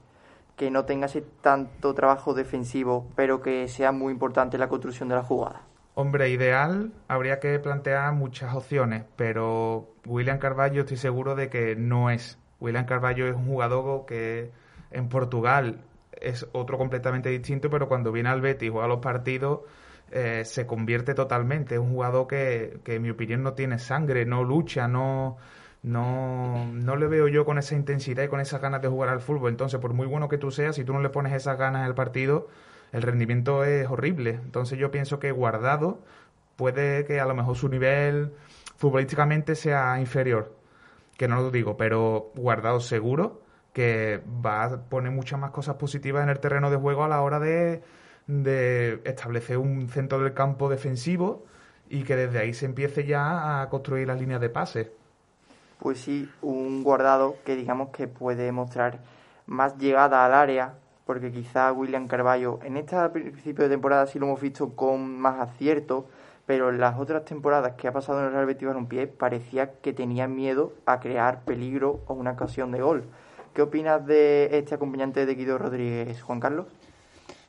que 0.55 0.69
no 0.69 0.85
tenga 0.85 1.07
ese 1.07 1.21
tanto 1.21 1.93
trabajo 1.93 2.33
defensivo, 2.33 3.07
pero 3.15 3.41
que 3.41 3.67
sea 3.67 3.91
muy 3.91 4.13
importante 4.13 4.57
la 4.57 4.69
construcción 4.69 5.09
de 5.09 5.15
la 5.15 5.23
jugada? 5.23 5.63
Hombre, 5.93 6.29
ideal, 6.29 6.93
habría 7.07 7.39
que 7.39 7.59
plantear 7.59 8.13
muchas 8.13 8.55
opciones, 8.55 9.03
pero 9.15 9.89
William 10.05 10.39
Carballo 10.39 10.81
estoy 10.81 10.97
seguro 10.97 11.35
de 11.35 11.49
que 11.49 11.75
no 11.75 12.09
es. 12.09 12.37
William 12.59 12.85
Carballo 12.85 13.27
es 13.27 13.35
un 13.35 13.45
jugador 13.45 14.05
que 14.05 14.51
en 14.91 15.09
Portugal 15.09 15.81
es 16.21 16.47
otro 16.53 16.77
completamente 16.77 17.29
distinto, 17.29 17.69
pero 17.69 17.87
cuando 17.87 18.11
viene 18.11 18.29
al 18.29 18.41
Betis 18.41 18.67
y 18.67 18.71
juega 18.71 18.87
los 18.87 18.99
partidos 18.99 19.61
eh, 20.11 20.43
se 20.45 20.65
convierte 20.65 21.13
totalmente. 21.13 21.75
Es 21.75 21.81
un 21.81 21.91
jugador 21.91 22.27
que, 22.27 22.79
que, 22.83 22.95
en 22.95 23.01
mi 23.01 23.09
opinión, 23.09 23.43
no 23.43 23.53
tiene 23.53 23.79
sangre, 23.79 24.25
no 24.25 24.43
lucha, 24.43 24.87
no, 24.87 25.37
no, 25.83 26.65
no 26.73 26.95
le 26.97 27.07
veo 27.07 27.27
yo 27.27 27.45
con 27.45 27.57
esa 27.57 27.75
intensidad 27.75 28.23
y 28.23 28.27
con 28.27 28.41
esas 28.41 28.61
ganas 28.61 28.81
de 28.81 28.89
jugar 28.89 29.09
al 29.09 29.21
fútbol. 29.21 29.51
Entonces, 29.51 29.79
por 29.79 29.93
muy 29.93 30.07
bueno 30.07 30.27
que 30.27 30.37
tú 30.37 30.51
seas, 30.51 30.75
si 30.75 30.83
tú 30.83 30.93
no 30.93 31.01
le 31.01 31.09
pones 31.09 31.33
esas 31.33 31.57
ganas 31.57 31.85
al 31.85 31.95
partido, 31.95 32.49
el 32.91 33.01
rendimiento 33.03 33.63
es 33.63 33.87
horrible. 33.89 34.31
Entonces, 34.43 34.77
yo 34.77 34.91
pienso 34.91 35.19
que 35.19 35.31
Guardado 35.31 35.99
puede 36.57 37.05
que 37.05 37.19
a 37.21 37.25
lo 37.25 37.33
mejor 37.33 37.55
su 37.55 37.69
nivel 37.69 38.33
futbolísticamente 38.77 39.55
sea 39.55 39.99
inferior, 39.99 40.55
que 41.17 41.27
no 41.27 41.41
lo 41.41 41.51
digo, 41.51 41.77
pero 41.77 42.31
Guardado 42.35 42.81
seguro 42.81 43.40
que 43.73 44.21
va 44.45 44.63
a 44.65 44.77
poner 44.81 45.11
muchas 45.11 45.39
más 45.39 45.51
cosas 45.51 45.75
positivas 45.75 46.23
en 46.23 46.29
el 46.29 46.39
terreno 46.39 46.69
de 46.69 46.77
juego 46.77 47.03
a 47.03 47.07
la 47.07 47.21
hora 47.21 47.39
de, 47.39 47.81
de 48.27 49.01
establecer 49.05 49.57
un 49.57 49.89
centro 49.89 50.19
del 50.19 50.33
campo 50.33 50.69
defensivo 50.69 51.45
y 51.89 52.03
que 52.03 52.15
desde 52.15 52.39
ahí 52.39 52.53
se 52.53 52.65
empiece 52.65 53.05
ya 53.05 53.61
a 53.61 53.69
construir 53.69 54.07
las 54.07 54.19
líneas 54.19 54.41
de 54.41 54.49
pase 54.49 54.91
pues 55.81 55.99
sí, 55.99 56.29
un 56.43 56.83
guardado 56.83 57.37
que 57.43 57.55
digamos 57.55 57.89
que 57.89 58.07
puede 58.07 58.51
mostrar 58.51 58.99
más 59.47 59.77
llegada 59.79 60.23
al 60.23 60.33
área, 60.35 60.75
porque 61.07 61.31
quizá 61.31 61.73
William 61.73 62.07
Carballo 62.07 62.59
en 62.63 62.77
este 62.77 62.97
principio 63.09 63.63
de 63.63 63.71
temporada 63.71 64.05
sí 64.05 64.19
lo 64.19 64.27
hemos 64.27 64.39
visto 64.39 64.75
con 64.75 65.19
más 65.19 65.39
acierto, 65.39 66.05
pero 66.45 66.69
en 66.69 66.79
las 66.79 66.99
otras 66.99 67.25
temporadas 67.25 67.73
que 67.77 67.87
ha 67.87 67.93
pasado 67.93 68.19
en 68.19 68.27
el 68.27 68.31
Real 68.31 68.45
Betis 68.45 68.67
Balompié 68.67 69.07
parecía 69.07 69.71
que 69.81 69.91
tenía 69.91 70.27
miedo 70.27 70.73
a 70.85 70.99
crear 70.99 71.41
peligro 71.45 72.01
o 72.05 72.13
una 72.13 72.33
ocasión 72.33 72.71
de 72.71 72.81
gol. 72.81 73.03
¿Qué 73.53 73.61
opinas 73.61 74.05
de 74.05 74.57
este 74.57 74.75
acompañante 74.75 75.25
de 75.25 75.35
Guido 75.35 75.57
Rodríguez, 75.57 76.21
Juan 76.21 76.39
Carlos? 76.39 76.67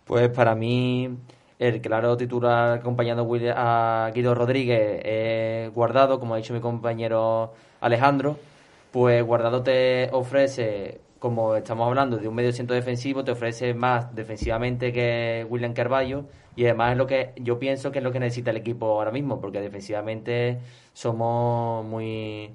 Pues 0.04 0.28
para 0.30 0.56
mí 0.56 1.16
el 1.60 1.80
claro 1.80 2.16
titular 2.16 2.78
acompañando 2.78 3.28
a 3.54 4.10
Guido 4.12 4.34
Rodríguez 4.34 5.00
es 5.04 5.72
guardado, 5.72 6.18
como 6.18 6.34
ha 6.34 6.38
dicho 6.38 6.54
mi 6.54 6.60
compañero 6.60 7.54
Alejandro, 7.80 8.36
pues 8.90 9.24
Guardado 9.24 9.62
te 9.62 10.08
ofrece, 10.10 11.00
como 11.20 11.54
estamos 11.54 11.86
hablando, 11.86 12.16
de 12.16 12.26
un 12.26 12.34
medio 12.34 12.52
centro 12.52 12.74
defensivo, 12.74 13.22
te 13.22 13.30
ofrece 13.30 13.72
más 13.72 14.12
defensivamente 14.12 14.92
que 14.92 15.46
William 15.48 15.72
Carballo 15.72 16.24
y 16.56 16.64
además 16.64 16.92
es 16.92 16.98
lo 16.98 17.06
que 17.06 17.32
yo 17.36 17.60
pienso 17.60 17.92
que 17.92 17.98
es 17.98 18.04
lo 18.04 18.10
que 18.10 18.18
necesita 18.18 18.50
el 18.50 18.56
equipo 18.56 18.86
ahora 18.86 19.12
mismo, 19.12 19.40
porque 19.40 19.60
defensivamente 19.60 20.58
somos 20.94 21.84
muy, 21.86 22.50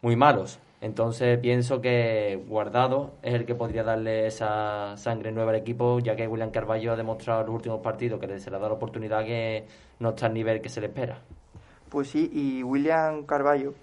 muy 0.00 0.16
malos. 0.16 0.58
Entonces 0.80 1.38
pienso 1.38 1.80
que 1.80 2.44
Guardado 2.46 3.14
es 3.22 3.34
el 3.34 3.46
que 3.46 3.56
podría 3.56 3.82
darle 3.82 4.26
esa 4.26 4.96
sangre 4.96 5.32
nueva 5.32 5.50
al 5.50 5.56
equipo, 5.56 5.98
ya 5.98 6.14
que 6.14 6.28
William 6.28 6.50
Carballo 6.50 6.92
ha 6.92 6.96
demostrado 6.96 7.40
en 7.40 7.46
los 7.46 7.56
últimos 7.56 7.80
partidos 7.80 8.20
que 8.20 8.38
se 8.38 8.50
le 8.50 8.56
ha 8.56 8.58
dado 8.60 8.70
la 8.70 8.76
oportunidad 8.76 9.24
que 9.24 9.66
no 9.98 10.10
está 10.10 10.26
al 10.26 10.34
nivel 10.34 10.60
que 10.60 10.68
se 10.68 10.80
le 10.80 10.86
espera. 10.86 11.18
Pues 11.88 12.10
sí, 12.10 12.30
y 12.32 12.62
William 12.62 13.24
Carballo 13.24 13.74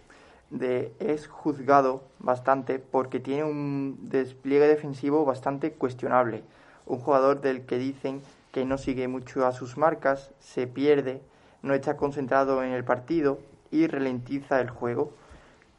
de, 0.51 0.93
es 0.99 1.27
juzgado 1.27 2.03
bastante 2.19 2.79
porque 2.79 3.19
tiene 3.19 3.43
un 3.43 3.97
despliegue 4.09 4.67
defensivo 4.67 5.25
bastante 5.25 5.73
cuestionable. 5.73 6.43
Un 6.85 6.99
jugador 6.99 7.41
del 7.41 7.65
que 7.65 7.77
dicen 7.77 8.21
que 8.53 8.63
no 8.63 8.77
sigue 8.77 9.09
mucho 9.09 9.45
a 9.45 9.51
sus 9.51 9.75
marcas, 9.75 10.31
se 10.39 10.65
pierde, 10.65 11.21
no 11.61 11.73
está 11.73 11.97
concentrado 11.97 12.63
en 12.63 12.71
el 12.71 12.85
partido 12.85 13.39
y 13.69 13.87
ralentiza 13.87 14.61
el 14.61 14.69
juego. 14.69 15.11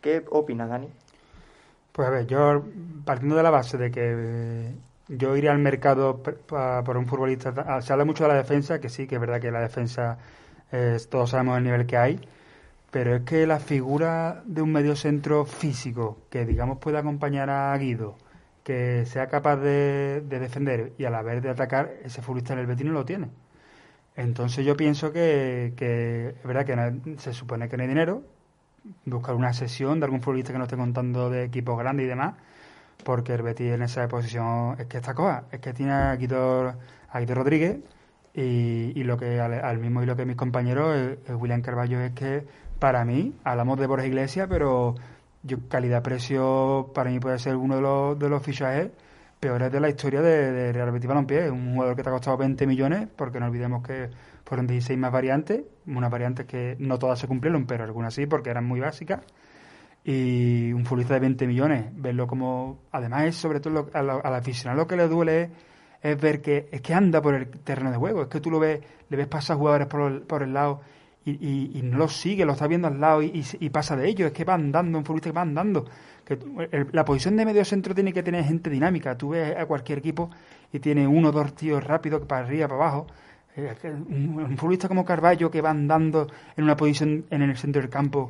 ¿Qué 0.02 0.24
opina 0.30 0.66
Dani? 0.66 0.88
Pues 1.96 2.08
a 2.08 2.10
ver, 2.10 2.26
yo 2.26 2.62
partiendo 3.06 3.36
de 3.36 3.42
la 3.42 3.48
base 3.48 3.78
de 3.78 3.90
que 3.90 4.02
eh, 4.04 4.74
yo 5.08 5.34
iría 5.34 5.52
al 5.52 5.58
mercado 5.60 6.22
por 6.22 6.96
un 6.98 7.06
futbolista, 7.06 7.80
se 7.80 7.90
habla 7.90 8.04
mucho 8.04 8.24
de 8.24 8.28
la 8.28 8.36
defensa, 8.36 8.78
que 8.80 8.90
sí, 8.90 9.06
que 9.06 9.14
es 9.14 9.20
verdad 9.20 9.40
que 9.40 9.50
la 9.50 9.60
defensa 9.60 10.18
todos 11.10 11.30
sabemos 11.30 11.56
el 11.56 11.64
nivel 11.64 11.86
que 11.86 11.96
hay, 11.96 12.20
pero 12.90 13.16
es 13.16 13.22
que 13.22 13.46
la 13.46 13.60
figura 13.60 14.42
de 14.44 14.60
un 14.60 14.72
mediocentro 14.72 15.46
físico 15.46 16.18
que, 16.28 16.44
digamos, 16.44 16.78
pueda 16.80 16.98
acompañar 16.98 17.48
a 17.48 17.74
Guido, 17.78 18.16
que 18.62 19.06
sea 19.06 19.28
capaz 19.28 19.56
de, 19.56 20.20
defender 20.28 20.92
y 20.98 21.06
a 21.06 21.10
la 21.10 21.22
vez 21.22 21.42
de 21.42 21.48
atacar, 21.48 21.94
ese 22.04 22.20
futbolista 22.20 22.52
en 22.52 22.58
el 22.58 22.66
Betis 22.66 22.84
no 22.84 22.92
lo 22.92 23.06
tiene. 23.06 23.30
Entonces 24.16 24.66
yo 24.66 24.76
pienso 24.76 25.12
que, 25.12 25.72
es 26.36 26.44
verdad 26.46 26.66
que 26.66 27.18
se 27.18 27.32
supone 27.32 27.70
que 27.70 27.78
no 27.78 27.84
hay 27.84 27.88
dinero, 27.88 28.22
buscar 29.04 29.34
una 29.34 29.52
sesión 29.52 30.00
de 30.00 30.06
algún 30.06 30.20
futbolista 30.20 30.52
que 30.52 30.58
no 30.58 30.64
esté 30.64 30.76
contando 30.76 31.30
de 31.30 31.44
equipos 31.44 31.78
grandes 31.78 32.06
y 32.06 32.08
demás, 32.08 32.34
porque 33.04 33.34
el 33.34 33.42
Betis 33.42 33.72
en 33.72 33.82
esa 33.82 34.08
posición 34.08 34.76
es 34.78 34.86
que 34.86 34.98
está 34.98 35.14
coja, 35.14 35.44
es 35.52 35.60
que 35.60 35.72
tiene 35.72 35.92
a 35.92 36.14
Guido, 36.16 36.74
a 37.10 37.20
Rodríguez 37.20 37.78
y, 38.34 38.92
y, 38.94 39.04
lo 39.04 39.16
que 39.16 39.40
al, 39.40 39.78
mismo 39.78 40.02
y 40.02 40.06
lo 40.06 40.16
que 40.16 40.26
mis 40.26 40.36
compañeros, 40.36 41.18
William 41.28 41.62
Carballo 41.62 42.00
es 42.00 42.12
que 42.12 42.46
para 42.78 43.04
mí, 43.04 43.34
hablamos 43.44 43.78
de 43.78 43.86
Borges 43.86 44.08
Iglesias, 44.08 44.46
pero 44.50 44.94
yo 45.42 45.58
calidad-precio 45.68 46.90
para 46.94 47.10
mí 47.10 47.20
puede 47.20 47.38
ser 47.38 47.56
uno 47.56 47.76
de 47.76 47.82
los, 47.82 48.18
de 48.18 48.28
los 48.28 48.42
fichajes 48.42 48.90
peores 49.40 49.70
de 49.70 49.80
la 49.80 49.88
historia 49.88 50.20
de, 50.22 50.72
Real 50.72 50.90
Betis 50.90 51.08
Balompié. 51.08 51.50
Un 51.50 51.74
jugador 51.74 51.96
que 51.96 52.02
te 52.02 52.08
ha 52.08 52.12
costado 52.12 52.36
20 52.36 52.66
millones, 52.66 53.08
porque 53.14 53.40
no 53.40 53.46
olvidemos 53.46 53.86
que 53.86 54.10
fueron 54.46 54.66
16 54.68 54.98
más 54.98 55.12
variantes, 55.12 55.64
unas 55.86 56.10
variantes 56.10 56.46
que 56.46 56.76
no 56.78 56.98
todas 56.98 57.18
se 57.18 57.26
cumplieron, 57.26 57.66
pero 57.66 57.84
algunas 57.84 58.14
sí, 58.14 58.26
porque 58.26 58.50
eran 58.50 58.64
muy 58.64 58.80
básicas. 58.80 59.20
Y 60.04 60.72
un 60.72 60.84
futbolista 60.84 61.14
de 61.14 61.20
20 61.20 61.46
millones, 61.48 61.86
verlo 61.92 62.28
como. 62.28 62.84
Además, 62.92 63.24
es 63.24 63.36
sobre 63.36 63.58
todo 63.58 63.90
a 63.92 63.98
al 63.98 64.34
aficionado 64.34 64.82
lo 64.82 64.86
que 64.86 64.96
le 64.96 65.08
duele 65.08 65.50
es, 66.00 66.20
ver 66.20 66.40
que 66.40 66.68
es 66.70 66.80
que 66.80 66.94
anda 66.94 67.20
por 67.20 67.34
el 67.34 67.48
terreno 67.48 67.90
de 67.90 67.96
juego. 67.96 68.22
Es 68.22 68.28
que 68.28 68.40
tú 68.40 68.48
lo 68.52 68.60
ves, 68.60 68.80
le 69.08 69.16
ves 69.16 69.26
pasar 69.26 69.56
jugadores 69.56 69.88
por 69.88 70.12
el, 70.12 70.20
por 70.22 70.44
el 70.44 70.54
lado 70.54 70.80
y, 71.24 71.80
no 71.82 71.98
lo 71.98 72.08
sigue, 72.08 72.44
lo 72.44 72.52
está 72.52 72.68
viendo 72.68 72.86
al 72.86 73.00
lado 73.00 73.20
y, 73.20 73.42
pasa 73.70 73.96
de 73.96 74.08
ello. 74.08 74.26
Es 74.26 74.32
que 74.32 74.44
va 74.44 74.54
andando, 74.54 74.96
un 74.96 75.04
futbolista 75.04 75.30
que 75.30 75.34
va 75.34 75.42
andando. 75.42 75.84
Que 76.24 76.38
la 76.92 77.04
posición 77.04 77.36
de 77.36 77.44
medio 77.44 77.64
centro 77.64 77.92
tiene 77.92 78.12
que 78.12 78.22
tener 78.22 78.44
gente 78.44 78.70
dinámica. 78.70 79.18
Tú 79.18 79.30
ves 79.30 79.56
a 79.56 79.66
cualquier 79.66 79.98
equipo 79.98 80.30
y 80.72 80.78
tiene 80.78 81.04
uno 81.08 81.30
o 81.30 81.32
dos 81.32 81.52
tíos 81.56 81.82
rápidos 81.82 82.24
para 82.26 82.46
arriba, 82.46 82.68
para 82.68 82.80
abajo. 82.80 83.08
Eh, 83.56 83.74
un, 83.84 84.56
futbolista 84.58 84.86
como 84.86 85.04
Carballo 85.04 85.50
que 85.50 85.62
va 85.62 85.70
andando 85.70 86.26
en 86.56 86.64
una 86.64 86.76
posición 86.76 87.24
en 87.30 87.42
el 87.42 87.56
centro 87.56 87.80
del 87.80 87.90
campo, 87.90 88.28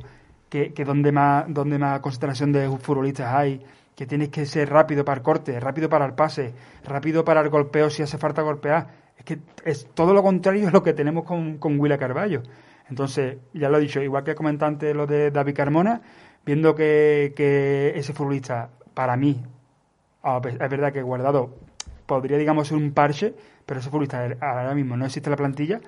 que, 0.49 0.73
que 0.73 0.85
donde 0.85 1.11
más 1.11 1.45
donde 1.47 1.77
más 1.77 1.99
concentración 1.99 2.53
de 2.53 2.69
futbolistas 2.77 3.33
hay, 3.33 3.61
que 3.93 4.05
tienes 4.05 4.29
que 4.29 4.45
ser 4.45 4.69
rápido 4.69 5.03
para 5.03 5.17
el 5.17 5.23
corte, 5.23 5.59
rápido 5.59 5.89
para 5.89 6.05
el 6.05 6.13
pase, 6.13 6.53
rápido 6.85 7.25
para 7.25 7.41
el 7.41 7.49
golpeo 7.49 7.89
si 7.89 8.03
hace 8.03 8.17
falta 8.17 8.41
golpear. 8.41 8.87
Es 9.17 9.25
que 9.25 9.39
es 9.65 9.87
todo 9.93 10.13
lo 10.13 10.23
contrario 10.23 10.69
a 10.69 10.71
lo 10.71 10.81
que 10.81 10.93
tenemos 10.93 11.25
con, 11.25 11.57
con 11.57 11.79
Willa 11.79 11.97
Carballo. 11.97 12.43
Entonces, 12.89 13.37
ya 13.53 13.69
lo 13.69 13.77
he 13.77 13.81
dicho, 13.81 14.01
igual 14.01 14.23
que 14.23 14.35
comentante 14.35 14.93
lo 14.93 15.05
de 15.05 15.31
David 15.31 15.55
Carmona, 15.55 16.01
viendo 16.45 16.73
que, 16.73 17.93
ese 17.95 18.13
futbolista, 18.13 18.69
para 18.93 19.17
mí, 19.17 19.43
es 20.23 20.69
verdad 20.69 20.93
que 20.93 21.01
guardado 21.01 21.66
podría, 22.07 22.37
digamos, 22.39 22.69
ser 22.69 22.77
un 22.77 22.91
parche, 22.91 23.35
pero 23.67 23.79
ese 23.79 23.91
futbolista 23.91 24.27
ahora 24.41 24.73
mismo 24.73 24.97
no 24.97 25.05
existe 25.05 25.29
la 25.29 25.35
plantilla. 25.35 25.79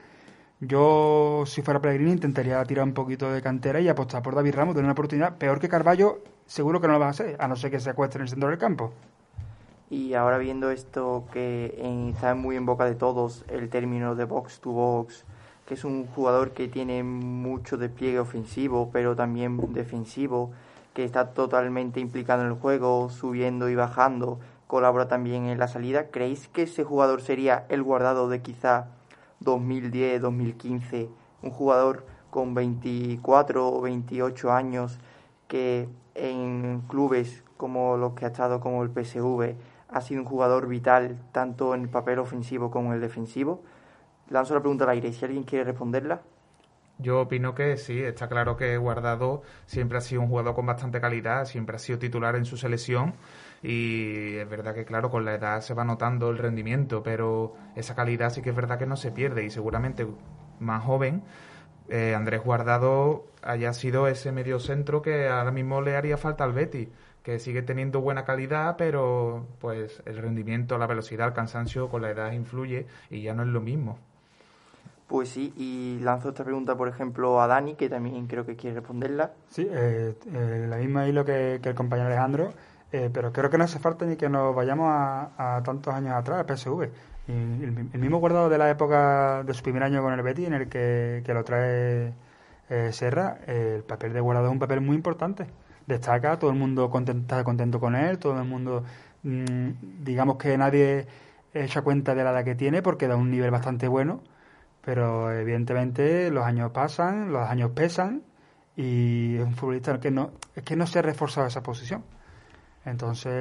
Yo, 0.60 1.46
si 1.48 1.62
fuera 1.62 1.82
Pellegrini, 1.82 2.12
intentaría 2.12 2.64
tirar 2.66 2.84
un 2.84 2.94
poquito 2.94 3.32
de 3.32 3.42
cantera 3.42 3.80
y 3.80 3.88
apostar 3.88 4.22
por 4.22 4.36
David 4.36 4.54
Ramos, 4.54 4.76
tener 4.76 4.84
una 4.84 4.92
oportunidad. 4.92 5.38
Peor 5.38 5.60
que 5.60 5.70
Carballo, 5.70 6.20
seguro 6.46 6.82
que 6.82 6.88
no 6.88 6.94
lo 6.94 7.00
va 7.00 7.08
a 7.08 7.12
hacer, 7.12 7.38
a 7.40 7.48
no 7.48 7.56
ser 7.56 7.72
que 7.72 7.80
se 7.80 7.90
acueste 7.90 8.18
en 8.18 8.24
el 8.24 8.30
centro 8.30 8.50
del 8.50 8.58
campo. 8.58 8.92
Y 9.90 10.14
ahora 10.14 10.38
viendo 10.38 10.70
esto 10.70 11.24
que 11.32 11.74
está 12.14 12.36
muy 12.36 12.58
en 12.58 12.66
boca 12.66 12.86
de 12.86 12.94
todos, 12.94 13.46
el 13.48 13.70
término 13.70 14.16
de 14.16 14.26
box 14.26 14.60
to 14.60 14.72
box, 14.72 15.24
que 15.66 15.76
es 15.76 15.86
un 15.86 16.06
jugador 16.08 16.52
que 16.52 16.68
tiene 16.68 17.04
mucho 17.04 17.78
despliegue 17.78 18.20
ofensivo, 18.20 18.90
pero 18.92 19.16
también 19.16 19.74
defensivo, 19.74 20.52
que 20.94 21.06
está 21.06 21.30
totalmente 21.30 22.02
implicado 22.02 22.42
en 22.42 22.50
el 22.50 22.56
juego, 22.56 23.10
subiendo 23.10 23.70
y 23.70 23.76
bajando, 23.76 24.40
colabora 24.70 25.08
también 25.08 25.48
en 25.48 25.58
la 25.58 25.68
salida. 25.68 26.12
¿Creéis 26.12 26.48
que 26.48 26.62
ese 26.62 26.84
jugador 26.84 27.24
sería 27.24 27.66
el 27.70 27.82
guardado 27.82 28.30
de 28.30 28.44
quizá 28.44 28.86
2010, 29.40 30.22
2015? 30.22 31.10
Un 31.42 31.50
jugador 31.50 32.06
con 32.30 32.54
24 32.54 33.68
o 33.68 33.82
28 33.82 34.52
años 34.52 35.00
que 35.48 35.90
en 36.14 36.84
clubes 36.88 37.44
como 37.58 37.98
los 37.98 38.14
que 38.14 38.26
ha 38.26 38.28
estado 38.28 38.60
como 38.60 38.84
el 38.84 38.92
PSV 38.92 39.56
ha 39.88 40.02
sido 40.02 40.22
un 40.22 40.28
jugador 40.28 40.68
vital 40.68 41.18
tanto 41.32 41.74
en 41.74 41.82
el 41.82 41.90
papel 41.90 42.20
ofensivo 42.20 42.70
como 42.70 42.90
en 42.90 42.98
el 42.98 43.02
defensivo 43.02 43.64
lanzo 44.30 44.54
la 44.54 44.60
pregunta 44.60 44.84
al 44.84 44.92
aire. 44.92 45.12
Si 45.12 45.26
alguien 45.26 45.46
quiere 45.46 45.66
responderla. 45.66 46.22
Yo 47.00 47.22
opino 47.22 47.56
que 47.56 47.78
sí, 47.78 48.00
está 48.04 48.28
claro 48.28 48.56
que 48.58 48.78
Guardado 48.78 49.42
siempre 49.66 49.98
ha 49.98 50.02
sido 50.02 50.22
un 50.22 50.28
jugador 50.28 50.54
con 50.54 50.66
bastante 50.66 51.00
calidad, 51.00 51.46
siempre 51.46 51.78
ha 51.78 51.80
sido 51.80 51.98
titular 51.98 52.36
en 52.36 52.44
su 52.44 52.58
selección 52.58 53.14
y 53.62 54.36
es 54.38 54.50
verdad 54.50 54.74
que 54.74 54.86
claro, 54.86 55.10
con 55.10 55.26
la 55.26 55.36
edad 55.36 55.62
se 55.62 55.74
va 55.74 55.84
notando 55.84 56.30
el 56.30 56.38
rendimiento, 56.38 57.04
pero 57.04 57.54
esa 57.76 57.96
calidad 57.96 58.32
sí 58.32 58.42
que 58.42 58.52
es 58.52 58.56
verdad 58.56 58.80
que 58.80 58.86
no 58.86 58.96
se 58.96 59.12
pierde 59.12 59.44
y 59.44 59.50
seguramente 59.50 60.08
más 60.60 60.84
joven 60.84 61.24
eh, 61.90 62.14
Andrés 62.16 62.44
Guardado 62.44 63.26
haya 63.42 63.74
sido 63.74 64.08
ese 64.08 64.32
medio 64.32 64.60
centro 64.60 65.02
que 65.02 65.28
ahora 65.28 65.52
mismo 65.52 65.82
le 65.82 65.96
haría 65.96 66.18
falta 66.18 66.44
al 66.44 66.54
Betty, 66.54 66.90
que 67.24 67.40
sigue 67.40 67.64
teniendo 67.64 68.00
buena 68.02 68.26
calidad, 68.26 68.76
pero 68.78 69.48
pues 69.60 70.02
el 70.06 70.18
rendimiento, 70.18 70.78
la 70.78 70.86
velocidad, 70.86 71.28
el 71.28 71.34
cansancio 71.34 71.90
con 71.90 72.04
la 72.04 72.12
edad 72.12 72.32
influye 72.32 72.86
y 73.10 73.24
ya 73.24 73.34
no 73.34 73.44
es 73.44 73.50
lo 73.50 73.62
mismo. 73.62 73.98
Pues 75.08 75.30
sí, 75.30 75.52
y 75.58 76.00
lanzo 76.04 76.30
esta 76.30 76.44
pregunta, 76.44 76.78
por 76.78 76.88
ejemplo, 76.88 77.42
a 77.42 77.48
Dani, 77.48 77.74
que 77.74 77.90
también 77.90 78.28
creo 78.28 78.46
que 78.46 78.56
quiere 78.56 78.76
responderla. 78.76 79.32
Sí, 79.50 79.68
eh, 79.68 80.14
eh, 80.32 80.68
la 80.70 80.78
misma 80.78 81.08
hilo 81.08 81.26
que, 81.26 81.56
el 81.56 81.76
compañero 81.76 82.10
Alejandro, 82.10 82.54
eh, 82.92 83.10
pero 83.14 83.32
creo 83.32 83.50
que 83.50 83.58
no 83.58 83.64
hace 83.64 83.80
falta 83.80 84.06
ni 84.06 84.16
que 84.16 84.30
nos 84.30 84.56
vayamos 84.56 84.88
a, 84.90 85.62
tantos 85.64 85.94
años 85.94 86.14
atrás, 86.14 86.40
al 86.40 86.58
PSV. 86.58 86.90
el, 87.28 88.00
mismo 88.00 88.20
guardado 88.20 88.50
de 88.50 88.58
la 88.58 88.70
época 88.70 89.44
de 89.44 89.54
su 89.54 89.64
primer 89.64 89.84
año 89.84 90.02
con 90.02 90.14
el 90.14 90.22
Betty, 90.22 90.46
en 90.46 90.54
el 90.54 90.70
que, 90.70 91.24
lo 91.28 91.44
trae 91.44 92.14
Serra, 92.92 93.40
el 93.48 93.84
papel 93.84 94.14
de 94.14 94.22
guardado 94.22 94.48
es 94.48 94.52
un 94.52 94.60
papel 94.60 94.82
muy 94.82 94.96
importante. 94.96 95.48
Destaca, 95.88 96.38
todo 96.38 96.52
el 96.52 96.58
mundo 96.58 96.92
está 97.08 97.44
contento 97.44 97.80
con 97.80 97.96
él, 97.96 98.20
todo 98.20 98.40
el 98.40 98.48
mundo, 98.48 98.84
mm, 99.24 100.04
digamos 100.04 100.38
que 100.38 100.58
nadie 100.58 101.08
echa 101.54 101.82
cuenta 101.82 102.14
de 102.14 102.24
la 102.24 102.32
edad 102.32 102.44
que 102.44 102.56
tiene 102.56 102.82
porque 102.82 103.08
da 103.08 103.16
un 103.16 103.32
nivel 103.32 103.50
bastante 103.52 103.88
bueno 103.88 104.22
pero 104.90 105.32
evidentemente 105.32 106.32
los 106.32 106.44
años 106.46 106.72
pasan, 106.72 107.32
los 107.32 107.48
años 107.48 107.72
pesan 107.72 108.24
y 108.76 109.36
es 109.36 109.46
un 109.46 109.54
futbolista 109.54 110.00
que 110.00 110.12
no 110.12 110.32
es 110.56 110.64
que 110.64 110.76
no 110.76 110.88
se 110.88 111.00
ha 111.00 111.02
reforzado 111.02 111.48
esa 111.48 111.62
posición. 111.62 112.04
Entonces, 112.86 113.32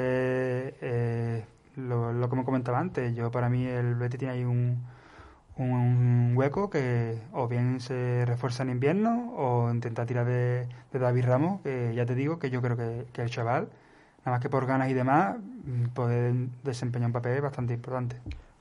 eh, 0.80 1.44
lo, 1.76 2.12
lo 2.12 2.28
que 2.28 2.36
me 2.36 2.44
comentaba 2.44 2.78
antes, 2.78 3.14
yo 3.14 3.30
para 3.30 3.48
mí 3.48 3.64
el 3.66 3.94
Betis 3.94 4.18
tiene 4.18 4.34
ahí 4.34 4.44
un, 4.44 4.84
un 5.58 6.32
hueco 6.36 6.70
que 6.70 7.20
o 7.32 7.48
bien 7.48 7.80
se 7.80 8.24
refuerza 8.26 8.62
en 8.62 8.70
invierno 8.70 9.34
o 9.36 9.70
intenta 9.70 10.06
tirar 10.06 10.26
de, 10.26 10.68
David 10.92 11.24
Ramos, 11.24 11.60
que 11.62 11.92
ya 11.94 12.06
te 12.06 12.14
digo 12.14 12.38
que 12.38 12.50
yo 12.50 12.62
creo 12.62 12.76
que, 12.76 13.06
que, 13.12 13.22
el 13.22 13.30
chaval, 13.30 13.68
nada 14.20 14.36
más 14.36 14.40
que 14.40 14.48
por 14.48 14.66
ganas 14.66 14.88
y 14.88 14.94
demás, 14.94 15.36
puede 15.94 16.48
desempeñar 16.62 17.08
un 17.08 17.12
papel 17.12 17.40
bastante 17.40 17.74
importante. 17.74 18.16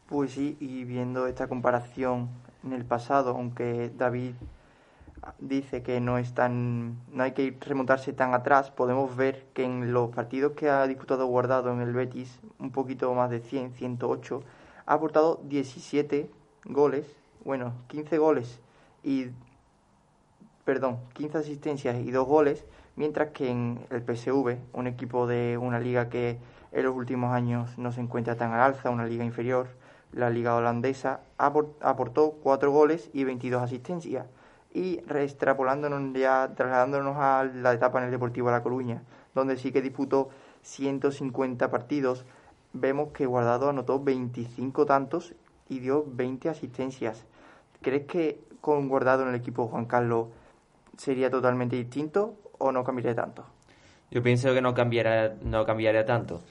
Pues 0.07 0.31
sí, 0.31 0.57
y 0.59 0.83
viendo 0.85 1.27
esta 1.27 1.47
comparación 1.47 2.29
en 2.63 2.73
el 2.73 2.85
pasado, 2.85 3.31
aunque 3.31 3.91
David 3.95 4.33
dice 5.39 5.83
que 5.83 5.99
no 5.99 6.17
es 6.17 6.33
tan, 6.33 6.97
no 7.11 7.23
hay 7.23 7.31
que 7.31 7.57
remontarse 7.61 8.13
tan 8.13 8.33
atrás, 8.33 8.71
podemos 8.71 9.15
ver 9.15 9.45
que 9.53 9.63
en 9.63 9.93
los 9.93 10.09
partidos 10.09 10.53
que 10.53 10.69
ha 10.69 10.85
disputado 10.87 11.25
Guardado 11.25 11.71
en 11.71 11.81
el 11.81 11.93
Betis, 11.93 12.39
un 12.59 12.71
poquito 12.71 13.13
más 13.13 13.29
de 13.29 13.39
100, 13.39 13.73
108, 13.73 14.43
ha 14.85 14.93
aportado 14.93 15.41
17 15.43 16.29
goles, 16.65 17.05
bueno, 17.43 17.73
15 17.87 18.17
goles 18.17 18.59
y 19.03 19.27
perdón, 20.65 20.99
15 21.13 21.37
asistencias 21.37 21.97
y 21.97 22.11
2 22.11 22.27
goles, 22.27 22.65
mientras 22.97 23.29
que 23.29 23.49
en 23.49 23.79
el 23.89 24.01
PSV, 24.01 24.57
un 24.73 24.87
equipo 24.87 25.27
de 25.27 25.57
una 25.57 25.79
liga 25.79 26.09
que 26.09 26.39
en 26.73 26.83
los 26.83 26.93
últimos 26.93 27.31
años 27.31 27.77
no 27.77 27.93
se 27.93 28.01
encuentra 28.01 28.35
tan 28.35 28.51
al 28.51 28.59
alza, 28.59 28.89
una 28.89 29.05
liga 29.05 29.23
inferior, 29.23 29.69
la 30.11 30.29
liga 30.29 30.55
holandesa 30.55 31.21
aportó 31.37 32.31
4 32.43 32.71
goles 32.71 33.09
y 33.13 33.23
22 33.23 33.61
asistencias. 33.61 34.25
Y 34.77 34.99
extrapolándonos 35.09 36.13
ya, 36.13 36.53
trasladándonos 36.55 37.17
a 37.17 37.43
la 37.45 37.73
etapa 37.73 37.97
en 37.97 38.05
el 38.05 38.11
Deportivo 38.11 38.51
La 38.51 38.61
Coruña, 38.61 39.01
donde 39.33 39.57
sí 39.57 39.71
que 39.71 39.81
disputó 39.81 40.29
150 40.61 41.71
partidos, 41.71 42.25
vemos 42.73 43.11
que 43.11 43.25
Guardado 43.25 43.69
anotó 43.69 43.99
25 43.99 44.85
tantos 44.85 45.33
y 45.67 45.79
dio 45.79 46.05
20 46.07 46.49
asistencias. 46.49 47.25
¿Crees 47.81 48.05
que 48.05 48.39
con 48.61 48.87
Guardado 48.87 49.23
en 49.23 49.29
el 49.29 49.35
equipo 49.35 49.67
Juan 49.67 49.85
Carlos 49.85 50.27
sería 50.95 51.31
totalmente 51.31 51.75
distinto 51.75 52.35
o 52.59 52.71
no 52.71 52.83
cambiaría 52.83 53.15
tanto? 53.15 53.45
Yo 54.11 54.21
pienso 54.21 54.53
que 54.53 54.61
no 54.61 54.75
cambiaría, 54.75 55.37
no 55.41 55.65
cambiaría 55.65 56.05
tanto. 56.05 56.43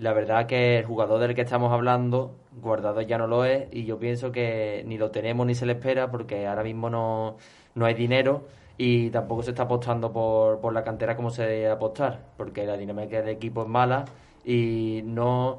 La 0.00 0.14
verdad 0.14 0.46
que 0.46 0.78
el 0.78 0.86
jugador 0.86 1.20
del 1.20 1.34
que 1.34 1.42
estamos 1.42 1.70
hablando, 1.72 2.34
guardado 2.62 3.02
ya 3.02 3.18
no 3.18 3.26
lo 3.26 3.44
es, 3.44 3.68
y 3.70 3.84
yo 3.84 3.98
pienso 3.98 4.32
que 4.32 4.82
ni 4.86 4.96
lo 4.96 5.10
tenemos 5.10 5.46
ni 5.46 5.54
se 5.54 5.66
le 5.66 5.74
espera 5.74 6.10
porque 6.10 6.46
ahora 6.46 6.62
mismo 6.62 6.88
no, 6.88 7.36
no 7.74 7.84
hay 7.84 7.92
dinero 7.92 8.46
y 8.78 9.10
tampoco 9.10 9.42
se 9.42 9.50
está 9.50 9.64
apostando 9.64 10.10
por, 10.10 10.58
por 10.60 10.72
la 10.72 10.82
cantera 10.84 11.16
como 11.16 11.28
se 11.30 11.42
debe 11.42 11.68
apostar, 11.68 12.18
porque 12.38 12.64
la 12.64 12.78
dinámica 12.78 13.18
del 13.20 13.28
equipo 13.28 13.62
es 13.62 13.68
mala 13.68 14.06
y 14.42 15.02
no 15.04 15.58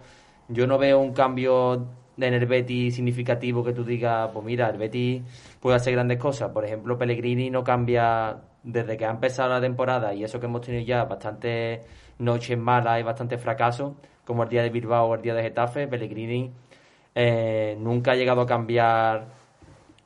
yo 0.50 0.66
no 0.66 0.80
veo 0.80 1.00
un 1.00 1.14
cambio 1.14 1.86
en 2.18 2.34
el 2.34 2.46
Betis 2.48 2.96
significativo 2.96 3.64
que 3.64 3.74
tú 3.74 3.84
digas, 3.84 4.32
pues 4.34 4.44
mira, 4.44 4.70
el 4.70 4.78
Betis 4.78 5.22
puede 5.60 5.76
hacer 5.76 5.94
grandes 5.94 6.18
cosas. 6.18 6.50
Por 6.52 6.66
ejemplo, 6.66 6.98
Pellegrini 6.98 7.52
no 7.52 7.64
cambia 7.64 8.42
desde 8.64 8.98
que 8.98 9.06
ha 9.06 9.12
empezado 9.12 9.50
la 9.50 9.62
temporada 9.62 10.14
y 10.14 10.24
eso 10.24 10.40
que 10.40 10.48
hemos 10.48 10.62
tenido 10.62 10.84
ya 10.84 11.06
bastante 11.06 11.82
noches 12.20 12.58
malas 12.58 13.00
y 13.00 13.04
bastante 13.04 13.38
fracaso, 13.38 13.96
como 14.26 14.44
el 14.44 14.50
día 14.50 14.64
de 14.64 14.70
Bilbao 14.70 15.08
o 15.08 15.16
el 15.16 15.22
día 15.22 15.34
de 15.34 15.44
Getafe, 15.44 15.88
Pellegrini 15.88 16.52
eh, 17.16 17.76
nunca 17.80 18.12
ha 18.12 18.16
llegado 18.16 18.42
a 18.42 18.46
cambiar 18.46 19.28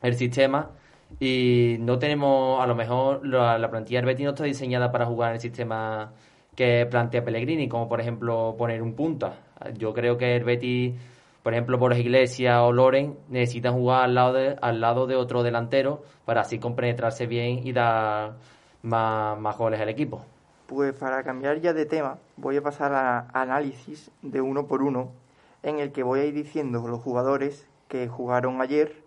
el 0.01 0.15
sistema 0.15 0.71
y 1.19 1.77
no 1.79 1.99
tenemos, 1.99 2.61
a 2.61 2.67
lo 2.67 2.75
mejor 2.75 3.25
la, 3.25 3.69
plantilla 3.69 3.99
del 3.99 4.07
Betis 4.07 4.25
no 4.25 4.31
está 4.31 4.43
diseñada 4.43 4.91
para 4.91 5.05
jugar 5.05 5.29
en 5.29 5.35
el 5.35 5.41
sistema 5.41 6.13
que 6.55 6.85
plantea 6.89 7.23
Pellegrini, 7.23 7.67
como 7.69 7.87
por 7.87 8.01
ejemplo 8.01 8.55
poner 8.57 8.81
un 8.81 8.95
punta. 8.95 9.37
Yo 9.77 9.93
creo 9.93 10.17
que 10.17 10.35
el 10.35 10.43
Betis, 10.43 10.95
por 11.43 11.53
ejemplo, 11.53 11.77
Borges 11.77 11.99
Iglesias 11.99 12.57
o 12.61 12.71
Loren 12.71 13.17
necesitan 13.29 13.73
jugar 13.73 14.03
al 14.05 14.15
lado 14.15 14.33
de, 14.33 14.55
al 14.61 14.81
lado 14.81 15.07
de 15.07 15.15
otro 15.15 15.43
delantero 15.43 16.03
para 16.25 16.41
así 16.41 16.59
compenetrarse 16.59 17.27
bien 17.27 17.65
y 17.65 17.71
dar 17.71 18.37
más, 18.81 19.39
más 19.39 19.57
goles 19.57 19.79
al 19.79 19.89
equipo. 19.89 20.25
Pues 20.67 20.95
para 20.95 21.23
cambiar 21.23 21.61
ya 21.61 21.73
de 21.73 21.85
tema, 21.85 22.17
voy 22.37 22.57
a 22.57 22.63
pasar 22.63 22.91
a 22.93 23.27
análisis 23.33 24.09
de 24.23 24.41
uno 24.41 24.65
por 24.65 24.81
uno, 24.81 25.11
en 25.61 25.77
el 25.77 25.91
que 25.91 26.01
voy 26.01 26.21
a 26.21 26.25
ir 26.25 26.33
diciendo 26.33 26.87
los 26.87 27.01
jugadores 27.01 27.67
que 27.87 28.07
jugaron 28.07 28.61
ayer 28.61 29.03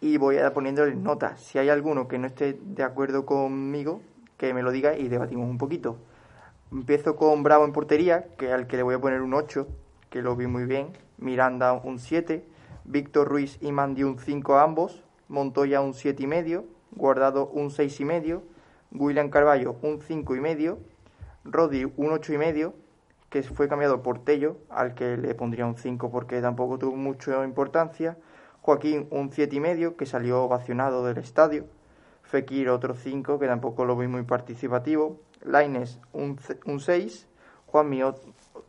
y 0.00 0.16
voy 0.16 0.38
a 0.38 0.54
poniéndoles 0.54 0.96
notas. 0.96 1.40
Si 1.40 1.58
hay 1.58 1.68
alguno 1.68 2.08
que 2.08 2.18
no 2.18 2.26
esté 2.26 2.58
de 2.60 2.82
acuerdo 2.82 3.26
conmigo, 3.26 4.00
que 4.38 4.54
me 4.54 4.62
lo 4.62 4.70
diga 4.72 4.96
y 4.96 5.08
debatimos 5.08 5.48
un 5.48 5.58
poquito. 5.58 5.98
Empiezo 6.72 7.16
con 7.16 7.42
Bravo 7.42 7.66
en 7.66 7.72
portería, 7.72 8.28
que 8.38 8.50
al 8.52 8.66
que 8.66 8.76
le 8.76 8.82
voy 8.82 8.94
a 8.94 9.00
poner 9.00 9.20
un 9.20 9.34
8, 9.34 9.68
que 10.10 10.22
lo 10.22 10.36
vi 10.36 10.46
muy 10.46 10.64
bien. 10.64 10.88
Miranda 11.18 11.72
un 11.72 11.98
7. 11.98 12.44
Víctor 12.84 13.28
Ruiz 13.28 13.58
y 13.60 13.72
Mandi 13.72 14.04
un 14.04 14.18
5 14.18 14.56
a 14.56 14.62
ambos. 14.62 15.04
Montoya 15.28 15.80
un 15.80 15.94
7 15.94 16.22
y 16.22 16.26
medio. 16.26 16.64
Guardado 16.92 17.48
un 17.48 17.70
6 17.70 18.00
y 18.00 18.04
medio. 18.04 18.42
William 18.92 19.28
Carballo 19.28 19.76
un 19.82 20.00
5 20.00 20.36
y 20.36 20.40
medio. 20.40 20.78
Rodri 21.44 21.84
un 21.96 22.10
8 22.10 22.32
y 22.32 22.38
medio, 22.38 22.74
que 23.28 23.42
fue 23.42 23.68
cambiado 23.68 24.02
por 24.02 24.24
Tello, 24.24 24.56
al 24.70 24.94
que 24.94 25.16
le 25.16 25.34
pondría 25.34 25.66
un 25.66 25.76
5 25.76 26.10
porque 26.10 26.40
tampoco 26.40 26.78
tuvo 26.78 26.96
mucha 26.96 27.44
importancia. 27.44 28.16
Joaquín 28.62 29.08
un 29.10 29.30
7 29.30 29.56
y 29.56 29.60
medio 29.60 29.96
que 29.96 30.06
salió 30.06 30.42
ovacionado 30.42 31.04
del 31.04 31.18
estadio. 31.18 31.66
Fekir 32.22 32.70
otro 32.70 32.94
5 32.94 33.38
que 33.38 33.46
tampoco 33.46 33.84
lo 33.84 33.96
vi 33.96 34.06
muy 34.06 34.22
participativo. 34.22 35.20
Laines 35.42 36.00
un, 36.12 36.38
un 36.64 36.80
6. 36.80 37.28
Juan 37.66 37.90
Miot 37.90 38.20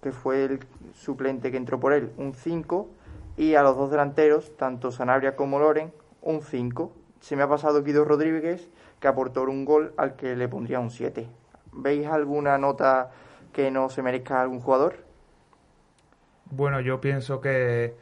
que 0.01 0.11
fue 0.11 0.43
el 0.43 0.59
suplente 0.93 1.51
que 1.51 1.57
entró 1.57 1.80
por 1.80 1.93
él 1.93 2.11
un 2.17 2.34
5. 2.34 2.89
Y 3.38 3.55
a 3.55 3.63
los 3.63 3.78
dos 3.78 3.91
delanteros, 3.91 4.57
tanto 4.57 4.91
Sanabria 4.91 5.36
como 5.36 5.59
Loren, 5.59 5.93
un 6.21 6.41
5. 6.41 6.91
Se 7.21 7.36
me 7.36 7.43
ha 7.43 7.47
pasado 7.47 7.84
Guido 7.84 8.03
Rodríguez 8.03 8.69
que 8.99 9.07
aportó 9.07 9.43
un 9.43 9.63
gol 9.63 9.93
al 9.95 10.15
que 10.15 10.36
le 10.36 10.49
pondría 10.49 10.80
un 10.80 10.89
7. 10.89 11.30
¿Veis 11.78 12.07
alguna 12.07 12.57
nota 12.57 13.11
que 13.51 13.69
no 13.69 13.89
se 13.89 14.01
merezca 14.01 14.41
algún 14.41 14.61
jugador? 14.61 15.03
Bueno, 16.49 16.80
yo 16.80 17.01
pienso 17.01 17.41
que 17.41 17.95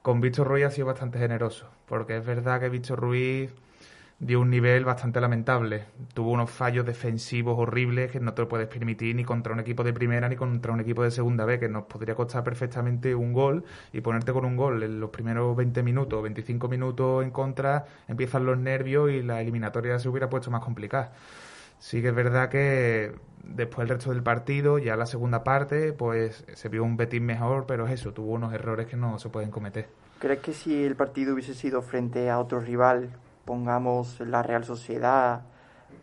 con 0.00 0.20
Víctor 0.22 0.48
Ruiz 0.48 0.64
ha 0.64 0.70
sido 0.70 0.86
bastante 0.86 1.18
generoso, 1.18 1.68
porque 1.86 2.16
es 2.16 2.24
verdad 2.24 2.60
que 2.60 2.70
Víctor 2.70 2.98
Ruiz 2.98 3.52
dio 4.20 4.40
un 4.40 4.48
nivel 4.48 4.84
bastante 4.86 5.20
lamentable. 5.20 5.84
Tuvo 6.14 6.30
unos 6.30 6.50
fallos 6.50 6.86
defensivos 6.86 7.58
horribles 7.58 8.10
que 8.10 8.20
no 8.20 8.32
te 8.32 8.42
lo 8.42 8.48
puedes 8.48 8.68
permitir 8.68 9.16
ni 9.16 9.24
contra 9.24 9.52
un 9.52 9.60
equipo 9.60 9.84
de 9.84 9.92
primera 9.92 10.28
ni 10.28 10.36
contra 10.36 10.72
un 10.72 10.80
equipo 10.80 11.02
de 11.02 11.10
segunda 11.10 11.44
B, 11.44 11.58
que 11.58 11.68
nos 11.68 11.84
podría 11.84 12.14
costar 12.14 12.42
perfectamente 12.42 13.14
un 13.14 13.34
gol 13.34 13.64
y 13.92 14.00
ponerte 14.00 14.32
con 14.32 14.46
un 14.46 14.56
gol 14.56 14.82
en 14.82 14.98
los 14.98 15.10
primeros 15.10 15.54
20 15.56 15.82
minutos, 15.82 16.22
25 16.22 16.68
minutos 16.68 17.22
en 17.22 17.30
contra, 17.30 17.84
empiezan 18.08 18.46
los 18.46 18.56
nervios 18.58 19.10
y 19.10 19.22
la 19.22 19.42
eliminatoria 19.42 19.98
se 19.98 20.08
hubiera 20.08 20.30
puesto 20.30 20.50
más 20.50 20.62
complicada. 20.62 21.12
Sí 21.80 22.02
que 22.02 22.08
es 22.08 22.14
verdad 22.14 22.50
que 22.50 23.12
después 23.42 23.84
el 23.84 23.96
resto 23.96 24.10
del 24.10 24.22
partido, 24.22 24.78
ya 24.78 24.96
la 24.96 25.06
segunda 25.06 25.42
parte, 25.42 25.92
pues 25.92 26.44
se 26.52 26.68
vio 26.68 26.84
un 26.84 26.96
Betis 26.96 27.20
mejor, 27.20 27.66
pero 27.66 27.86
es 27.86 27.94
eso, 27.94 28.12
tuvo 28.12 28.34
unos 28.34 28.52
errores 28.52 28.86
que 28.86 28.96
no 28.96 29.18
se 29.18 29.30
pueden 29.30 29.50
cometer. 29.50 29.88
¿Crees 30.18 30.40
que 30.40 30.52
si 30.52 30.84
el 30.84 30.94
partido 30.94 31.32
hubiese 31.34 31.54
sido 31.54 31.80
frente 31.80 32.28
a 32.30 32.38
otro 32.38 32.60
rival, 32.60 33.10
pongamos 33.46 34.20
la 34.20 34.42
Real 34.42 34.64
Sociedad, 34.64 35.42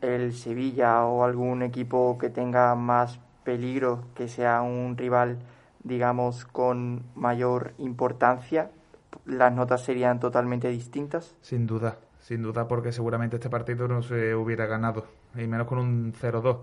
el 0.02 0.34
Sevilla 0.34 1.06
o 1.06 1.24
algún 1.24 1.62
equipo 1.62 2.18
que 2.18 2.30
tenga 2.30 2.74
más 2.76 3.20
peligro, 3.44 4.04
que 4.16 4.28
sea 4.28 4.64
un 4.64 4.98
rival, 4.98 5.38
digamos, 5.84 6.46
con 6.46 7.04
mayor 7.16 7.74
importancia, 7.78 8.72
las 9.26 9.54
notas 9.54 9.84
serían 9.84 10.20
totalmente 10.20 10.70
distintas? 10.70 11.36
Sin 11.42 11.68
duda, 11.68 11.98
sin 12.28 12.42
duda, 12.42 12.68
porque 12.68 12.92
seguramente 12.92 13.38
este 13.38 13.50
partido 13.50 13.88
no 13.88 14.02
se 14.02 14.36
hubiera 14.36 14.66
ganado, 14.66 15.06
y 15.34 15.48
menos 15.48 15.66
con 15.66 15.78
un 15.78 16.14
0-2. 16.14 16.58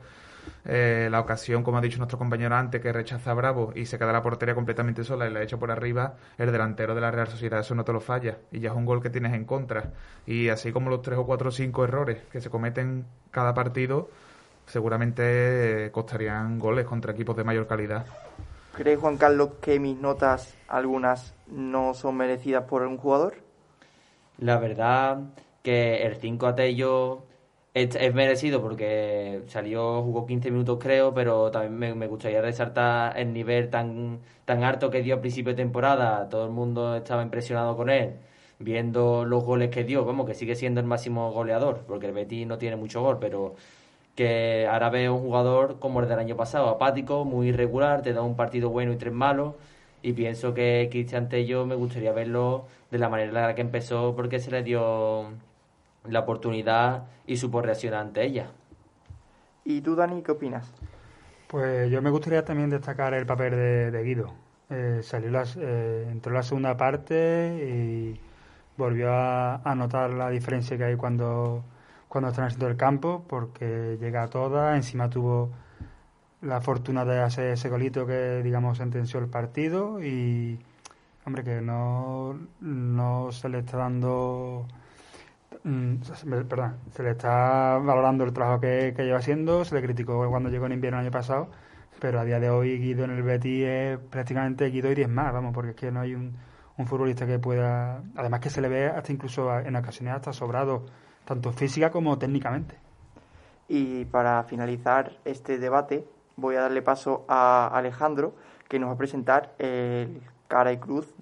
Eh, 0.67 1.09
la 1.11 1.21
ocasión, 1.21 1.63
como 1.63 1.79
ha 1.79 1.81
dicho 1.81 1.97
nuestro 1.97 2.19
compañero 2.19 2.55
antes, 2.55 2.83
que 2.83 2.93
rechaza 2.93 3.31
a 3.31 3.35
Bravo 3.35 3.73
y 3.75 3.87
se 3.87 3.97
queda 3.97 4.13
la 4.13 4.23
portería 4.23 4.55
completamente 4.55 5.05
sola 5.05 5.27
y 5.27 5.33
la 5.33 5.43
echa 5.43 5.57
por 5.57 5.71
arriba, 5.71 6.17
el 6.37 6.53
delantero 6.53 6.95
de 6.95 7.01
la 7.01 7.11
Real 7.11 7.29
Sociedad, 7.29 7.61
eso 7.61 7.75
no 7.75 7.83
te 7.83 7.95
lo 7.95 8.01
falla. 8.01 8.37
Y 8.53 8.61
ya 8.61 8.73
es 8.73 8.77
un 8.77 8.85
gol 8.85 9.03
que 9.03 9.09
tienes 9.09 9.33
en 9.33 9.47
contra. 9.47 9.91
Y 10.27 10.51
así 10.51 10.71
como 10.71 10.91
los 10.91 11.01
tres 11.01 11.19
o 11.19 11.25
cuatro 11.25 11.49
o 11.49 11.53
cinco 11.53 11.83
errores 11.83 12.19
que 12.31 12.43
se 12.43 12.51
cometen 12.51 13.07
cada 13.31 13.55
partido, 13.55 14.11
seguramente 14.67 15.87
eh, 15.87 15.91
costarían 15.91 16.59
goles 16.59 16.85
contra 16.85 17.13
equipos 17.13 17.39
de 17.39 17.45
mayor 17.45 17.67
calidad. 17.67 18.05
¿Crees, 18.77 19.01
Juan 19.01 19.17
Carlos, 19.17 19.53
que 19.63 19.81
mis 19.81 19.99
notas, 19.99 20.55
algunas, 20.69 21.33
no 21.47 21.95
son 21.95 22.19
merecidas 22.19 22.65
por 22.65 22.83
un 22.83 22.99
jugador? 22.99 23.37
La 24.37 24.59
verdad 24.59 25.21
que 25.65 26.03
el 26.07 26.17
5 26.17 26.47
a 26.47 26.55
Tello 26.55 27.25
es, 27.75 28.15
merecido 28.15 28.63
porque 28.63 29.43
salió, 29.49 30.03
jugó 30.03 30.27
15 30.27 30.51
minutos 30.51 30.79
creo, 30.81 31.15
pero 31.15 31.51
también 31.51 31.99
me, 31.99 32.07
gustaría 32.07 32.41
resaltar 32.43 33.19
el 33.19 33.33
nivel 33.33 33.71
tan, 33.71 34.21
tan 34.45 34.63
alto 34.65 34.91
que 34.91 35.03
dio 35.03 35.17
a 35.17 35.21
principio 35.21 35.53
de 35.53 35.57
temporada. 35.57 36.29
Todo 36.29 36.45
el 36.47 36.53
mundo 36.53 36.97
estaba 36.97 37.23
impresionado 37.23 37.77
con 37.77 37.91
él, 37.91 38.15
viendo 38.59 39.25
los 39.25 39.45
goles 39.45 39.71
que 39.71 39.85
dio, 39.85 40.05
vamos, 40.05 40.27
que 40.27 40.35
sigue 40.35 40.55
siendo 40.55 40.81
el 40.81 40.87
máximo 40.87 41.33
goleador, 41.33 41.85
porque 41.87 42.07
el 42.07 42.13
Betis 42.13 42.47
no 42.47 42.59
tiene 42.59 42.77
mucho 42.77 43.03
gol, 43.03 43.19
pero 43.21 43.55
que 44.15 44.67
ahora 44.71 44.91
veo 44.91 45.15
un 45.15 45.23
jugador 45.23 45.79
como 45.81 46.01
el 46.01 46.09
del 46.09 46.19
año 46.21 46.37
pasado, 46.37 46.69
apático, 46.69 47.25
muy 47.25 47.49
irregular, 47.49 48.03
te 48.03 48.13
da 48.13 48.23
un 48.23 48.37
partido 48.37 48.71
bueno 48.71 48.93
y 48.93 48.97
tres 48.97 49.13
malos, 49.15 49.55
y 50.03 50.13
pienso 50.13 50.55
que 50.55 50.89
Cristian 50.91 51.29
Tello 51.29 51.67
me 51.67 51.75
gustaría 51.77 52.13
verlo 52.13 52.67
de 52.91 52.99
la 52.99 53.09
manera 53.09 53.29
en 53.31 53.35
la 53.35 53.55
que 53.55 53.63
empezó, 53.63 54.15
porque 54.17 54.39
se 54.41 54.51
le 54.51 54.63
dio 54.63 55.31
la 56.09 56.21
oportunidad 56.21 57.05
y 57.27 57.37
supo 57.37 57.63
reaccionar 57.63 58.01
ante 58.01 58.25
ella. 58.25 58.49
¿Y 59.65 59.81
tú, 59.81 59.97
Dani, 59.97 60.23
qué 60.23 60.33
opinas? 60.33 60.71
Pues 61.49 61.91
yo 61.91 62.03
me 62.03 62.11
gustaría 62.11 62.45
también 62.45 62.71
destacar 62.71 63.15
el 63.15 63.27
papel 63.27 63.93
de, 63.93 64.03
Guido. 64.03 64.33
Eh, 64.71 65.01
salió 65.03 65.31
las, 65.31 65.57
eh, 65.57 66.09
entró 66.11 66.33
en 66.33 66.37
la 66.37 66.43
segunda 66.43 66.77
parte 66.77 67.59
y 67.63 68.21
volvió 68.77 69.13
a, 69.13 69.75
notar 69.77 70.11
la 70.11 70.31
diferencia 70.31 70.77
que 70.77 70.85
hay 70.85 70.97
cuando, 70.97 71.65
cuando 72.09 72.31
está 72.31 72.47
en 72.47 72.63
el 72.63 72.77
campo, 72.77 73.25
porque 73.29 73.97
llega 74.01 74.25
a 74.25 74.29
toda, 74.29 74.77
encima 74.77 75.09
tuvo 75.09 75.51
la 76.43 76.61
fortuna 76.61 77.05
de 77.05 77.21
hacer 77.21 77.53
ese 77.53 77.69
golito 77.69 78.07
que, 78.07 78.43
digamos, 78.43 78.79
sentenció 78.79 79.21
el 79.21 79.29
partido 79.29 80.03
y, 80.03 80.59
hombre, 81.25 81.45
que 81.45 81.61
no, 81.61 82.39
no 82.61 83.33
se 83.33 83.49
le 83.49 83.61
está 83.61 83.79
dando 83.79 84.67
Mm, 85.65 85.97
perdón, 86.47 86.77
se 86.91 87.03
le 87.03 87.13
está 87.13 87.79
valorando 87.79 88.25
el 88.25 88.35
trabajo 88.35 88.61
que, 88.61 88.93
lleva 88.99 89.19
haciendo, 89.19 89.65
se 89.65 89.75
le 89.75 89.81
criticó 89.81 90.29
cuando 90.29 90.51
llegó 90.51 90.67
en 90.67 90.73
invierno 90.73 90.99
el 90.99 91.07
año 91.07 91.11
pasado, 91.11 91.49
pero 92.01 92.21
a 92.21 92.25
día 92.25 92.39
de 92.39 92.51
hoy 92.51 92.79
Guido 92.79 93.05
en 93.05 93.13
el 93.13 93.23
Betis 93.23 93.65
es 93.65 93.99
prácticamente 93.99 94.67
Guido 94.67 94.93
y 94.93 94.95
10 94.95 95.09
más, 95.09 95.33
vamos, 95.33 95.55
porque 95.55 95.71
es 95.71 95.77
que 95.77 95.91
no 95.91 96.01
hay 96.01 96.15
un, 96.15 96.37
futbolista 96.87 97.27
que 97.27 97.39
pueda, 97.39 98.03
además 98.15 98.41
que 98.41 98.51
se 98.51 98.61
le 98.61 98.69
ve 98.69 98.89
hasta 98.89 99.11
incluso 99.11 99.59
en 99.59 99.75
ocasiones 99.75 100.15
hasta 100.15 100.35
sobrado, 100.35 100.85
tanto 101.25 101.51
física 101.53 101.91
como 101.91 102.19
técnicamente. 102.19 102.77
Y 103.67 104.05
para 104.05 104.43
finalizar 104.45 105.17
este 105.25 105.59
debate, 105.59 106.05
voy 106.37 106.57
a 106.57 106.63
darle 106.63 106.83
paso 106.83 107.25
a 107.27 107.69
Alejandro, 107.69 108.35
que 108.69 108.79
nos 108.79 108.91
va 108.91 108.95
a 108.95 108.99
presentar 108.99 109.55
el 109.59 110.21
cara 110.47 110.73
y 110.73 110.77
cruz 110.77 111.15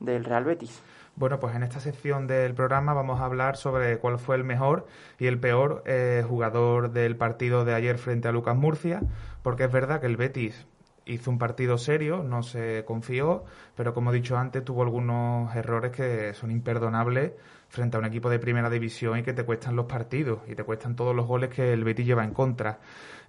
del 0.00 0.24
Real 0.24 0.42
Betis. 0.42 0.82
Bueno, 1.18 1.40
pues 1.40 1.56
en 1.56 1.64
esta 1.64 1.80
sección 1.80 2.28
del 2.28 2.54
programa 2.54 2.94
vamos 2.94 3.20
a 3.20 3.24
hablar 3.24 3.56
sobre 3.56 3.98
cuál 3.98 4.20
fue 4.20 4.36
el 4.36 4.44
mejor 4.44 4.86
y 5.18 5.26
el 5.26 5.40
peor 5.40 5.82
eh, 5.84 6.24
jugador 6.24 6.92
del 6.92 7.16
partido 7.16 7.64
de 7.64 7.74
ayer 7.74 7.98
frente 7.98 8.28
a 8.28 8.32
Lucas 8.32 8.56
Murcia, 8.56 9.02
porque 9.42 9.64
es 9.64 9.72
verdad 9.72 10.00
que 10.00 10.06
el 10.06 10.16
Betis 10.16 10.68
hizo 11.06 11.32
un 11.32 11.38
partido 11.38 11.76
serio, 11.76 12.22
no 12.22 12.44
se 12.44 12.84
confió, 12.84 13.44
pero 13.74 13.94
como 13.94 14.12
he 14.12 14.14
dicho 14.14 14.38
antes, 14.38 14.64
tuvo 14.64 14.84
algunos 14.84 15.52
errores 15.56 15.90
que 15.90 16.34
son 16.34 16.52
imperdonables 16.52 17.32
frente 17.68 17.96
a 17.96 18.00
un 18.00 18.06
equipo 18.06 18.30
de 18.30 18.38
primera 18.38 18.70
división 18.70 19.18
y 19.18 19.24
que 19.24 19.32
te 19.32 19.42
cuestan 19.42 19.74
los 19.74 19.86
partidos 19.86 20.38
y 20.46 20.54
te 20.54 20.62
cuestan 20.62 20.94
todos 20.94 21.16
los 21.16 21.26
goles 21.26 21.50
que 21.50 21.72
el 21.72 21.82
Betis 21.82 22.06
lleva 22.06 22.22
en 22.22 22.32
contra. 22.32 22.78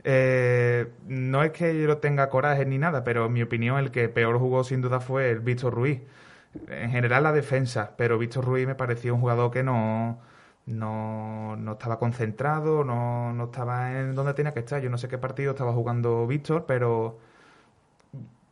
Eh, 0.03 0.91
no 1.07 1.41
es 1.41 1.51
que 1.53 1.81
yo 1.81 1.97
tenga 1.97 2.29
coraje 2.29 2.67
ni 2.67 2.77
nada, 2.77 3.03
pero 3.03 3.25
en 3.25 3.33
mi 3.33 3.41
opinión 3.41 3.79
el 3.79 3.89
que 3.89 4.09
peor 4.09 4.37
jugó 4.37 4.63
sin 4.63 4.79
duda 4.79 4.99
fue 4.99 5.31
el 5.31 5.39
Víctor 5.39 5.73
Ruiz 5.73 6.01
en 6.67 6.91
general 6.91 7.23
la 7.23 7.31
defensa, 7.31 7.95
pero 7.97 8.17
Víctor 8.17 8.45
Ruiz 8.45 8.67
me 8.67 8.75
pareció 8.75 9.13
un 9.15 9.21
jugador 9.21 9.51
que 9.51 9.63
no, 9.63 10.19
no, 10.65 11.55
no 11.57 11.71
estaba 11.73 11.99
concentrado, 11.99 12.83
no, 12.83 13.33
no 13.33 13.45
estaba 13.45 13.99
en 13.99 14.15
donde 14.15 14.33
tenía 14.33 14.53
que 14.53 14.59
estar. 14.61 14.81
Yo 14.81 14.89
no 14.89 14.97
sé 14.97 15.07
qué 15.07 15.17
partido 15.17 15.51
estaba 15.51 15.73
jugando 15.73 16.27
Víctor, 16.27 16.65
pero 16.67 17.19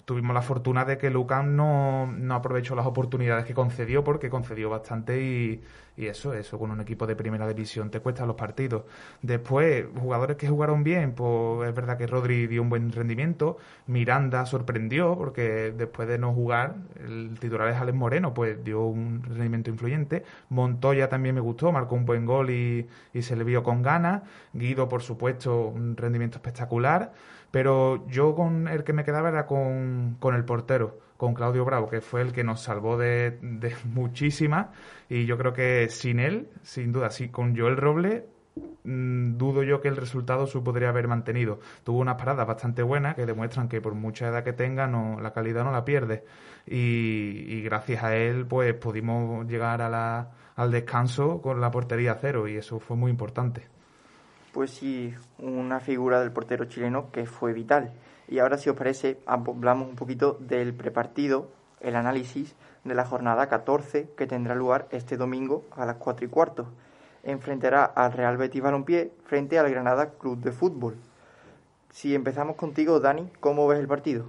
tuvimos 0.08 0.34
la 0.34 0.42
fortuna 0.42 0.86
de 0.86 0.98
que 0.98 1.10
Lucas 1.10 1.44
no, 1.44 2.08
no 2.08 2.36
aprovechó 2.36 2.76
las 2.76 2.86
oportunidades 2.86 3.44
que 3.44 3.54
concedió, 3.54 4.06
porque 4.06 4.30
concedió 4.30 4.70
bastante 4.70 5.22
y, 5.22 5.62
y 5.98 6.06
eso, 6.06 6.34
eso 6.34 6.58
con 6.58 6.72
un 6.72 6.80
equipo 6.80 7.06
de 7.06 7.18
primera 7.18 7.46
división 7.46 7.92
te 7.92 8.00
cuesta 8.00 8.26
los 8.26 8.38
partidos. 8.38 8.84
Después, 9.22 9.86
jugadores 10.00 10.38
que 10.38 10.48
jugaron 10.48 10.86
bien, 10.86 11.12
pues 11.12 11.68
es 11.68 11.76
verdad 11.76 11.98
que 11.98 12.08
Rodri 12.08 12.48
dio 12.48 12.62
un 12.62 12.70
buen 12.70 12.90
rendimiento, 12.94 13.58
Miranda 13.88 14.46
sorprendió, 14.46 15.18
porque 15.18 15.74
después 15.76 16.08
de 16.08 16.18
no 16.18 16.34
jugar, 16.34 16.76
el 17.06 17.38
titular 17.38 17.68
es 17.68 17.76
Alex 17.76 17.98
Moreno, 17.98 18.34
pues 18.34 18.64
dio 18.64 18.86
un 18.86 19.22
rendimiento 19.24 19.72
influyente. 19.72 20.24
Montoya 20.48 21.10
también 21.10 21.36
me 21.36 21.42
gustó, 21.42 21.74
marcó 21.74 21.96
un 21.96 22.06
buen 22.06 22.26
gol 22.26 22.50
y, 22.50 22.88
y 23.14 23.24
se 23.24 23.36
le 23.36 23.44
vio 23.44 23.62
con 23.62 23.82
ganas. 23.82 24.22
Guido, 24.54 24.88
por 24.88 25.02
supuesto, 25.02 25.68
un 25.68 25.98
rendimiento 25.98 26.38
espectacular. 26.38 27.12
Pero 27.58 28.06
yo 28.08 28.36
con 28.36 28.68
el 28.68 28.84
que 28.84 28.94
me 28.94 29.04
quedaba 29.04 29.30
era 29.30 29.48
con, 29.48 30.18
con 30.20 30.36
el 30.36 30.46
portero 30.46 31.00
con 31.18 31.34
Claudio 31.34 31.66
Bravo, 31.66 31.90
que 31.90 32.02
fue 32.02 32.22
el 32.22 32.32
que 32.32 32.44
nos 32.44 32.62
salvó 32.62 33.00
de, 33.00 33.40
de 33.42 33.76
muchísimas. 33.86 34.68
Y 35.10 35.26
yo 35.26 35.40
creo 35.40 35.54
que 35.54 35.88
sin 35.90 36.20
él, 36.20 36.50
sin 36.62 36.92
duda, 36.92 37.10
sí, 37.10 37.30
con 37.30 37.58
Joel 37.58 37.76
Roble, 37.76 38.28
mmm, 38.84 39.38
dudo 39.38 39.64
yo 39.64 39.82
que 39.82 39.88
el 39.88 39.96
resultado 39.96 40.46
se 40.46 40.60
podría 40.60 40.90
haber 40.90 41.08
mantenido. 41.08 41.60
Tuvo 41.84 41.98
unas 41.98 42.14
paradas 42.18 42.46
bastante 42.46 42.84
buenas 42.84 43.16
que 43.16 43.26
demuestran 43.26 43.70
que 43.70 43.82
por 43.82 43.96
mucha 43.96 44.28
edad 44.28 44.44
que 44.44 44.54
tenga, 44.54 44.86
no, 44.86 45.20
la 45.20 45.34
calidad 45.34 45.64
no 45.64 45.72
la 45.72 45.84
pierde. 45.84 46.26
Y, 46.68 46.76
y 46.76 47.64
gracias 47.64 48.04
a 48.04 48.16
él, 48.16 48.46
pues 48.46 48.76
pudimos 48.76 49.48
llegar 49.48 49.82
a 49.82 49.90
la, 49.90 50.30
al 50.56 50.70
descanso 50.70 51.42
con 51.42 51.60
la 51.60 51.72
portería 51.72 52.20
cero, 52.22 52.48
y 52.48 52.56
eso 52.56 52.80
fue 52.80 52.96
muy 52.96 53.10
importante. 53.10 53.77
Pues 54.58 54.72
sí, 54.72 55.14
una 55.38 55.80
figura 55.80 56.20
del 56.20 56.32
portero 56.32 56.66
chileno 56.66 57.12
que 57.12 57.28
fue 57.28 57.54
vital. 57.54 57.94
Y 58.28 58.40
ahora, 58.40 58.58
si 58.58 58.72
os 58.72 58.76
parece, 58.76 59.20
hablamos 59.28 59.88
un 59.88 59.96
poquito 59.96 60.36
del 60.40 60.74
prepartido, 60.74 61.52
el 61.80 61.96
análisis 61.96 62.56
de 62.84 62.96
la 62.96 63.06
jornada 63.06 63.50
14 63.50 64.10
que 64.18 64.26
tendrá 64.26 64.56
lugar 64.56 64.88
este 64.90 65.16
domingo 65.16 65.66
a 65.76 65.86
las 65.86 65.98
4 65.98 66.26
y 66.26 66.30
cuarto. 66.30 66.70
Enfrentará 67.22 67.86
al 67.86 68.14
Real 68.14 68.38
Betis 68.38 68.64
Balompié 68.64 69.12
frente 69.26 69.60
al 69.60 69.70
Granada 69.70 70.10
Club 70.18 70.40
de 70.40 70.52
Fútbol. 70.52 70.96
Si 71.92 72.16
empezamos 72.16 72.56
contigo, 72.56 73.00
Dani, 73.00 73.30
¿cómo 73.40 73.68
ves 73.68 73.78
el 73.80 73.88
partido? 73.88 74.26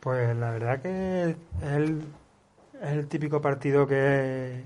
Pues 0.00 0.36
la 0.36 0.50
verdad 0.50 0.82
que 0.82 1.30
es 1.30 1.36
el, 1.62 2.02
el 2.82 3.06
típico 3.08 3.40
partido 3.40 3.86
que, 3.86 4.62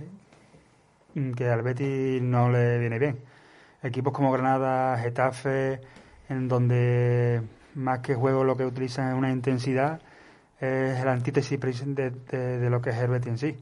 que 1.37 1.49
al 1.49 1.63
Betis 1.63 2.21
no 2.21 2.51
le 2.51 2.81
viene 2.81 2.99
bien. 2.99 3.30
Equipos 3.83 4.13
como 4.13 4.31
Granada, 4.33 4.99
Getafe, 4.99 5.81
en 6.29 6.49
donde 6.49 7.43
más 7.75 8.01
que 8.01 8.15
juego 8.15 8.45
lo 8.45 8.57
que 8.57 8.65
utilizan 8.65 9.09
es 9.09 9.15
una 9.15 9.31
intensidad, 9.31 10.01
es 10.61 11.03
la 11.05 11.13
antítesis 11.13 11.59
de, 11.59 12.11
de, 12.11 12.71
lo 12.71 12.83
que 12.83 12.91
es 12.91 12.97
el 12.97 13.09
Betis 13.09 13.29
en 13.29 13.39
sí. 13.39 13.59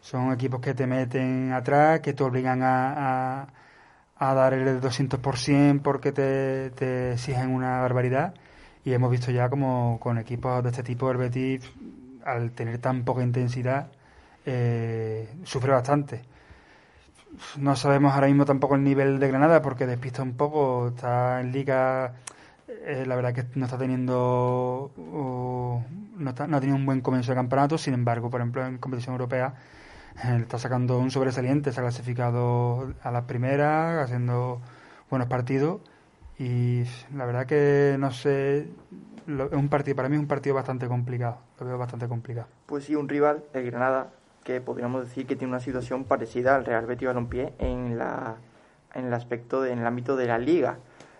Son 0.00 0.32
equipos 0.32 0.60
que 0.60 0.74
te 0.74 0.86
meten 0.86 1.52
atrás, 1.52 2.00
que 2.00 2.12
te 2.12 2.22
obligan 2.22 2.62
a, 2.62 3.48
a, 4.16 4.34
dar 4.34 4.54
el 4.54 4.80
200% 4.80 5.80
porque 5.82 6.12
te, 6.12 7.12
exigen 7.12 7.50
una 7.54 7.80
barbaridad. 7.80 8.34
Y 8.84 8.92
hemos 8.92 9.10
visto 9.10 9.30
ya 9.32 9.48
como 9.48 9.98
con 10.00 10.18
equipos 10.18 10.62
de 10.62 10.70
este 10.70 10.82
tipo 10.82 11.10
el 11.10 11.60
al 12.24 12.52
tener 12.52 12.78
tan 12.78 13.04
poca 13.04 13.22
intensidad, 13.22 13.90
eh, 14.44 15.28
sufre 15.44 15.72
bastante. 15.72 16.22
No 17.58 17.76
sabemos 17.76 18.14
ahora 18.14 18.26
mismo 18.26 18.44
tampoco 18.44 18.74
el 18.76 18.84
nivel 18.84 19.18
de 19.18 19.28
Granada 19.28 19.62
porque 19.62 19.86
despista 19.86 20.22
un 20.22 20.36
poco, 20.36 20.88
está 20.88 21.40
en 21.40 21.52
liga 21.52 22.14
eh, 22.68 23.04
la 23.06 23.14
verdad 23.16 23.32
que 23.32 23.44
no 23.54 23.64
está 23.64 23.78
teniendo 23.78 24.92
uh, 24.96 25.80
no, 26.18 26.30
está, 26.30 26.46
no, 26.46 26.56
ha 26.56 26.60
tenido 26.60 26.76
un 26.76 26.84
buen 26.84 27.00
comienzo 27.00 27.30
de 27.30 27.36
campeonato 27.36 27.78
sin 27.78 27.94
embargo 27.94 28.28
por 28.28 28.40
ejemplo 28.40 28.66
en 28.66 28.78
competición 28.78 29.14
europea 29.14 29.54
eh, 30.24 30.38
está 30.40 30.58
sacando 30.58 30.98
un 30.98 31.12
sobresaliente 31.12 31.72
se 31.72 31.80
ha 31.80 31.82
clasificado 31.84 32.92
a 33.02 33.10
la 33.12 33.26
primera 33.26 34.02
haciendo 34.02 34.60
buenos 35.10 35.28
partidos 35.28 35.80
y 36.38 36.82
la 37.14 37.24
verdad 37.24 37.46
que 37.46 37.96
no 37.98 38.10
sé 38.10 38.68
lo, 39.26 39.46
es 39.46 39.52
un 39.52 39.68
partido 39.68 39.96
para 39.96 40.08
mí 40.08 40.16
es 40.16 40.20
un 40.20 40.28
partido 40.28 40.54
bastante 40.54 40.88
complicado 40.88 41.38
lo 41.60 41.66
veo 41.66 41.78
bastante 41.78 42.08
complicado. 42.08 42.48
Pues 42.66 42.84
sí 42.84 42.94
un 42.94 43.08
rival 43.08 43.44
el 43.52 43.64
Granada 43.64 44.10
que 44.46 44.62
podríamos 44.62 45.04
decir 45.04 45.26
que 45.26 45.36
tiene 45.36 45.52
una 45.52 45.60
situación 45.60 46.04
parecida 46.04 46.54
al 46.54 46.64
Real 46.64 46.86
Betis 46.86 47.08
Balompié 47.08 47.52
en 47.58 47.98
la 47.98 48.36
en 48.94 49.06
el 49.06 49.12
aspecto 49.12 49.60
de, 49.60 49.72
en 49.72 49.80
el 49.80 49.86
ámbito 49.86 50.16
de 50.16 50.26
la 50.26 50.38
liga 50.38 50.78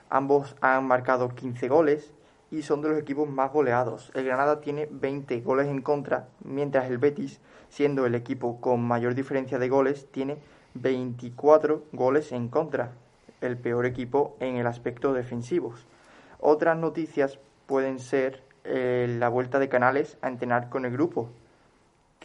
Ambos 0.08 0.54
han 0.60 0.86
marcado 0.86 1.34
15 1.34 1.68
goles 1.68 2.12
y 2.52 2.62
son 2.62 2.80
de 2.80 2.90
los 2.90 2.98
equipos 2.98 3.28
más 3.28 3.52
goleados. 3.52 4.12
El 4.14 4.24
Granada 4.24 4.60
tiene 4.60 4.88
20 4.88 5.40
goles 5.40 5.66
en 5.66 5.82
contra, 5.82 6.28
mientras 6.44 6.88
el 6.88 6.98
Betis, 6.98 7.40
siendo 7.70 8.06
el 8.06 8.14
equipo 8.14 8.60
con 8.60 8.82
mayor 8.82 9.16
diferencia 9.16 9.58
de 9.58 9.68
goles, 9.68 10.06
tiene 10.12 10.38
24 10.74 11.82
goles 11.92 12.30
en 12.30 12.48
contra, 12.48 12.92
el 13.40 13.58
peor 13.58 13.84
equipo 13.84 14.36
en 14.38 14.56
el 14.56 14.68
aspecto 14.68 15.12
defensivo. 15.12 15.74
Otras 16.38 16.76
noticias 16.76 17.40
pueden 17.66 17.98
ser 17.98 18.44
eh, 18.62 19.16
la 19.18 19.28
vuelta 19.28 19.58
de 19.58 19.68
Canales 19.68 20.18
a 20.22 20.28
entrenar 20.28 20.68
con 20.68 20.84
el 20.84 20.92
grupo, 20.92 21.30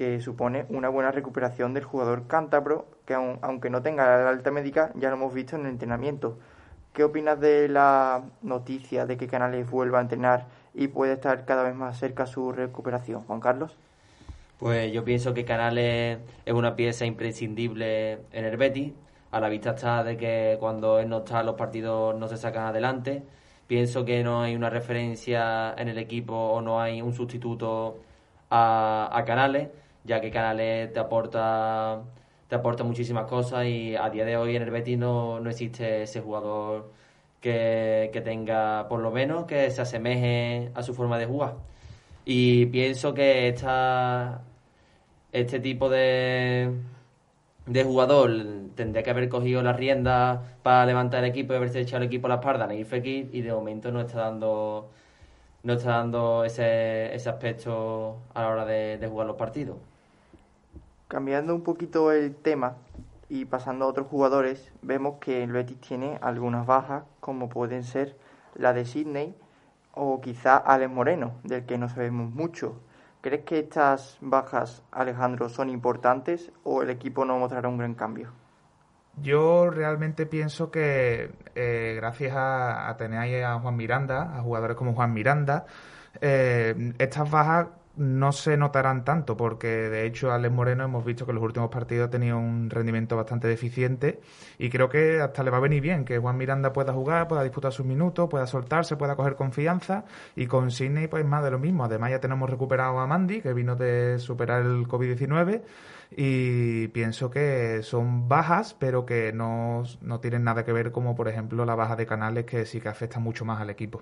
que 0.02 0.20
supone 0.20 0.66
una 0.70 0.90
buena 0.90 1.12
recuperación 1.12 1.76
del 1.76 1.84
jugador 1.84 2.26
cántabro, 2.26 2.88
que 3.06 3.14
aun, 3.14 3.38
aunque 3.44 3.70
no 3.70 3.84
tenga 3.84 4.18
la 4.18 4.30
alta 4.32 4.50
médica, 4.50 4.92
ya 4.96 5.10
lo 5.10 5.16
hemos 5.16 5.32
visto 5.32 5.56
en 5.56 5.62
el 5.62 5.68
entrenamiento. 5.68 6.40
¿Qué 6.92 7.04
opinas 7.04 7.40
de 7.40 7.70
la 7.70 8.24
noticia 8.42 9.06
de 9.06 9.16
que 9.16 9.28
Canales 9.28 9.70
vuelva 9.70 10.00
a 10.00 10.02
entrenar 10.02 10.48
y 10.74 10.88
puede 10.88 11.14
estar 11.14 11.46
cada 11.46 11.62
vez 11.62 11.76
más 11.76 12.00
cerca 12.00 12.26
su 12.26 12.52
recuperación? 12.52 13.26
Juan 13.26 13.42
Carlos. 13.42 13.78
Pues 14.58 14.92
yo 14.92 15.04
pienso 15.04 15.36
que 15.36 15.46
Canales 15.46 16.18
es 16.48 16.54
una 16.56 16.76
pieza 16.76 17.06
imprescindible 17.06 18.14
en 18.32 18.46
el 18.46 18.58
Betis. 18.58 18.94
A 19.30 19.40
la 19.40 19.50
vista 19.50 19.76
está 19.76 20.04
de 20.04 20.18
que 20.18 20.58
cuando 20.60 20.98
él 20.98 21.10
no 21.10 21.20
está 21.20 21.44
los 21.44 21.54
partidos 21.54 22.16
no 22.18 22.28
se 22.28 22.38
sacan 22.38 22.66
adelante. 22.66 23.22
Pienso 23.68 24.04
que 24.04 24.24
no 24.24 24.42
hay 24.42 24.56
una 24.56 24.72
referencia 24.72 25.76
en 25.78 25.90
el 25.90 26.00
equipo 26.00 26.34
o 26.34 26.60
no 26.60 26.82
hay 26.82 27.04
un 27.04 27.14
sustituto 27.14 28.00
a, 28.50 29.08
a 29.14 29.26
Canales, 29.26 29.70
ya 30.04 30.22
que 30.22 30.32
Canales 30.32 30.94
te 30.94 31.00
aporta 31.00 32.02
te 32.52 32.56
aporta 32.56 32.84
muchísimas 32.84 33.28
cosas 33.28 33.66
y 33.66 33.96
a 33.96 34.10
día 34.10 34.26
de 34.26 34.36
hoy 34.38 34.56
en 34.58 34.64
el 34.64 34.72
Betis 34.72 34.98
no, 34.98 35.40
no 35.40 35.50
existe 35.50 36.04
ese 36.04 36.22
jugador 36.22 36.92
que, 37.40 38.10
que, 38.14 38.22
tenga 38.22 38.88
por 38.90 39.00
lo 39.02 39.12
menos 39.12 39.46
que 39.46 39.72
se 39.72 39.82
asemeje 39.82 40.72
a 40.76 40.84
su 40.84 40.94
forma 40.94 41.18
de 41.18 41.28
jugar. 41.28 41.56
Y 42.26 42.66
pienso 42.68 43.14
que 43.14 43.48
esta, 43.48 44.42
este 45.32 45.60
tipo 45.60 45.90
de, 45.90 46.72
de 47.66 47.84
jugador 47.84 48.32
tendría 48.76 49.04
que 49.04 49.12
haber 49.12 49.30
cogido 49.30 49.62
las 49.64 49.76
riendas 49.78 50.40
para 50.64 50.86
levantar 50.86 51.24
el 51.24 51.30
equipo 51.32 51.54
y 51.54 51.58
haberse 51.58 51.82
echado 51.82 52.04
el 52.04 52.08
equipo 52.08 52.28
a 52.28 52.30
la 52.30 52.36
espalda 52.36 52.66
en 52.66 52.72
el 52.72 53.06
y 53.06 53.42
de 53.42 53.54
momento 53.54 53.92
no 53.92 54.02
está 54.02 54.20
dando 54.22 54.90
no 55.64 55.74
está 55.74 55.92
dando 55.92 56.44
ese, 56.46 57.14
ese 57.16 57.30
aspecto 57.30 58.18
a 58.34 58.42
la 58.42 58.50
hora 58.50 58.66
de, 58.66 58.98
de 58.98 59.08
jugar 59.08 59.28
los 59.28 59.38
partidos. 59.38 59.78
Cambiando 61.12 61.54
un 61.54 61.62
poquito 61.62 62.14
el 62.14 62.34
tema 62.34 62.78
y 63.28 63.44
pasando 63.44 63.84
a 63.84 63.90
otros 63.90 64.08
jugadores, 64.08 64.72
vemos 64.82 65.18
que 65.20 65.44
el 65.44 65.52
Betis 65.52 65.82
tiene 65.82 66.18
algunas 66.22 66.66
bajas, 66.66 67.04
como 67.20 67.50
pueden 67.50 67.84
ser 67.84 68.16
la 68.56 68.72
de 68.72 68.86
Sidney 68.86 69.36
o 69.94 70.22
quizá 70.22 70.56
Alex 70.56 70.90
Moreno, 70.90 71.34
del 71.44 71.66
que 71.66 71.78
no 71.78 71.90
sabemos 71.90 72.32
mucho. 72.32 72.80
¿Crees 73.20 73.44
que 73.44 73.60
estas 73.60 74.20
bajas, 74.22 74.86
Alejandro, 74.90 75.50
son 75.50 75.70
importantes 75.70 76.50
o 76.64 76.82
el 76.82 76.90
equipo 76.90 77.26
no 77.26 77.38
mostrará 77.38 77.68
un 77.68 77.78
gran 77.78 77.94
cambio? 77.94 78.30
Yo 79.22 79.70
realmente 79.70 80.26
pienso 80.26 80.72
que 80.72 81.34
eh, 81.56 81.94
gracias 81.98 82.38
a, 82.38 82.88
a, 82.88 82.96
tener 82.96 83.20
ahí 83.20 83.36
a 83.42 83.60
Juan 83.60 83.76
Miranda, 83.76 84.38
a 84.38 84.42
jugadores 84.44 84.78
como 84.78 84.94
Juan 84.94 85.12
Miranda, 85.12 85.66
eh, 86.22 86.94
estas 87.00 87.30
bajas 87.30 87.68
no 88.02 88.32
se 88.32 88.58
notarán 88.58 89.06
tanto 89.06 89.38
porque 89.38 89.68
de 89.68 90.08
hecho 90.08 90.32
Alex 90.32 90.52
Moreno 90.52 90.84
hemos 90.84 91.06
visto 91.06 91.24
que 91.26 91.32
en 91.32 91.36
los 91.36 91.44
últimos 91.44 91.70
partidos 91.70 92.08
ha 92.08 92.10
tenido 92.10 92.40
un 92.40 92.68
rendimiento 92.72 93.16
bastante 93.16 93.48
deficiente 93.48 94.20
y 94.58 94.72
creo 94.72 94.90
que 94.90 95.22
hasta 95.22 95.44
le 95.44 95.52
va 95.52 95.58
a 95.58 95.60
venir 95.60 95.82
bien 95.82 96.04
que 96.04 96.18
Juan 96.18 96.36
Miranda 96.36 96.74
pueda 96.74 96.94
jugar, 96.94 97.28
pueda 97.28 97.44
disputar 97.44 97.72
sus 97.72 97.86
minutos, 97.86 98.28
pueda 98.28 98.48
soltarse, 98.48 98.96
pueda 98.98 99.16
coger 99.16 99.36
confianza 99.36 100.06
y 100.36 100.48
con 100.48 100.72
Sidney 100.72 101.08
pues 101.08 101.24
más 101.26 101.44
de 101.44 101.52
lo 101.52 101.60
mismo. 101.60 101.84
Además 101.84 102.10
ya 102.10 102.20
tenemos 102.20 102.50
recuperado 102.50 103.00
a 103.00 103.06
Mandy 103.06 103.40
que 103.42 103.54
vino 103.54 103.76
de 103.76 104.18
superar 104.18 104.64
el 104.64 104.88
COVID-19 104.88 105.62
y 106.18 106.88
pienso 106.88 107.30
que 107.30 107.84
son 107.84 108.28
bajas 108.28 108.76
pero 108.80 109.06
que 109.06 109.32
no, 109.32 109.84
no 110.02 110.20
tienen 110.20 110.44
nada 110.44 110.66
que 110.66 110.74
ver 110.74 110.92
como 110.92 111.14
por 111.16 111.28
ejemplo 111.28 111.66
la 111.66 111.76
baja 111.76 111.96
de 111.96 112.08
Canales 112.08 112.46
que 112.46 112.66
sí 112.66 112.82
que 112.82 112.90
afecta 112.90 113.20
mucho 113.20 113.46
más 113.46 113.62
al 113.62 113.70
equipo 113.70 114.02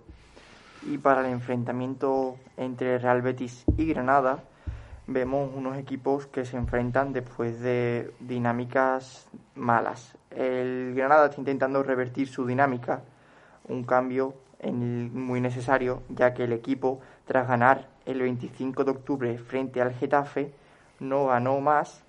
y 0.84 0.98
para 0.98 1.22
el 1.22 1.28
enfrentamiento 1.28 2.38
entre 2.58 2.98
Real 2.98 3.22
Betis 3.22 3.66
y 3.78 3.86
Granada 3.86 4.44
vemos 5.08 5.52
unos 5.56 5.78
equipos 5.78 6.28
que 6.28 6.46
se 6.46 6.56
enfrentan 6.56 7.14
después 7.14 7.60
de 7.60 8.14
dinámicas 8.20 9.28
malas. 9.56 10.16
El 10.30 10.94
Granada 10.96 11.28
está 11.28 11.42
intentando 11.42 11.82
revertir 11.82 12.28
su 12.28 12.46
dinámica, 12.46 13.02
un 13.68 13.84
cambio 13.84 14.36
en, 14.60 15.14
muy 15.14 15.42
necesario, 15.42 16.04
ya 16.10 16.34
que 16.34 16.44
el 16.44 16.54
equipo 16.54 17.00
tras 17.26 17.48
ganar 17.48 17.88
el 18.06 18.22
25 18.22 18.84
de 18.84 18.92
octubre 18.92 19.38
frente 19.40 19.82
al 19.82 19.94
Getafe, 19.94 20.54
no 21.00 21.28
ganó 21.28 21.60
más 21.60 22.04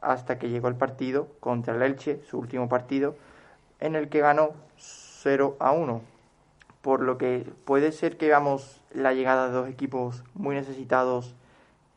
hasta 0.00 0.38
que 0.38 0.48
llegó 0.48 0.68
el 0.68 0.76
partido 0.76 1.28
contra 1.40 1.74
el 1.74 1.82
Elche, 1.82 2.22
su 2.24 2.38
último 2.38 2.68
partido, 2.68 3.16
en 3.78 3.94
el 3.94 4.08
que 4.08 4.20
ganó 4.20 4.50
0 4.78 5.56
a 5.60 5.72
1. 5.72 6.09
Por 6.82 7.02
lo 7.02 7.18
que 7.18 7.46
puede 7.64 7.92
ser 7.92 8.16
que 8.16 8.26
veamos 8.26 8.80
la 8.92 9.12
llegada 9.12 9.48
de 9.48 9.52
dos 9.52 9.68
equipos 9.68 10.24
muy 10.34 10.54
necesitados 10.54 11.34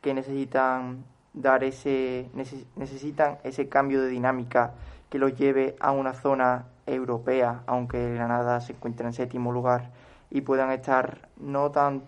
que 0.02 0.14
necesitan 0.14 1.04
dar 1.34 1.64
ese 1.64 2.30
necesitan 2.76 3.38
ese 3.44 3.68
cambio 3.68 4.02
de 4.02 4.10
dinámica 4.10 4.74
que 5.10 5.18
los 5.18 5.36
lleve 5.36 5.76
a 5.80 5.92
una 5.92 6.14
zona 6.14 6.66
europea, 6.86 7.62
aunque 7.66 8.14
Granada 8.14 8.62
se 8.62 8.74
encuentre 8.74 9.06
en 9.06 9.14
séptimo 9.14 9.52
lugar 9.52 9.92
y 10.30 10.42
puedan 10.42 10.72
estar 10.72 11.30
no 11.38 11.72
tan 11.72 12.02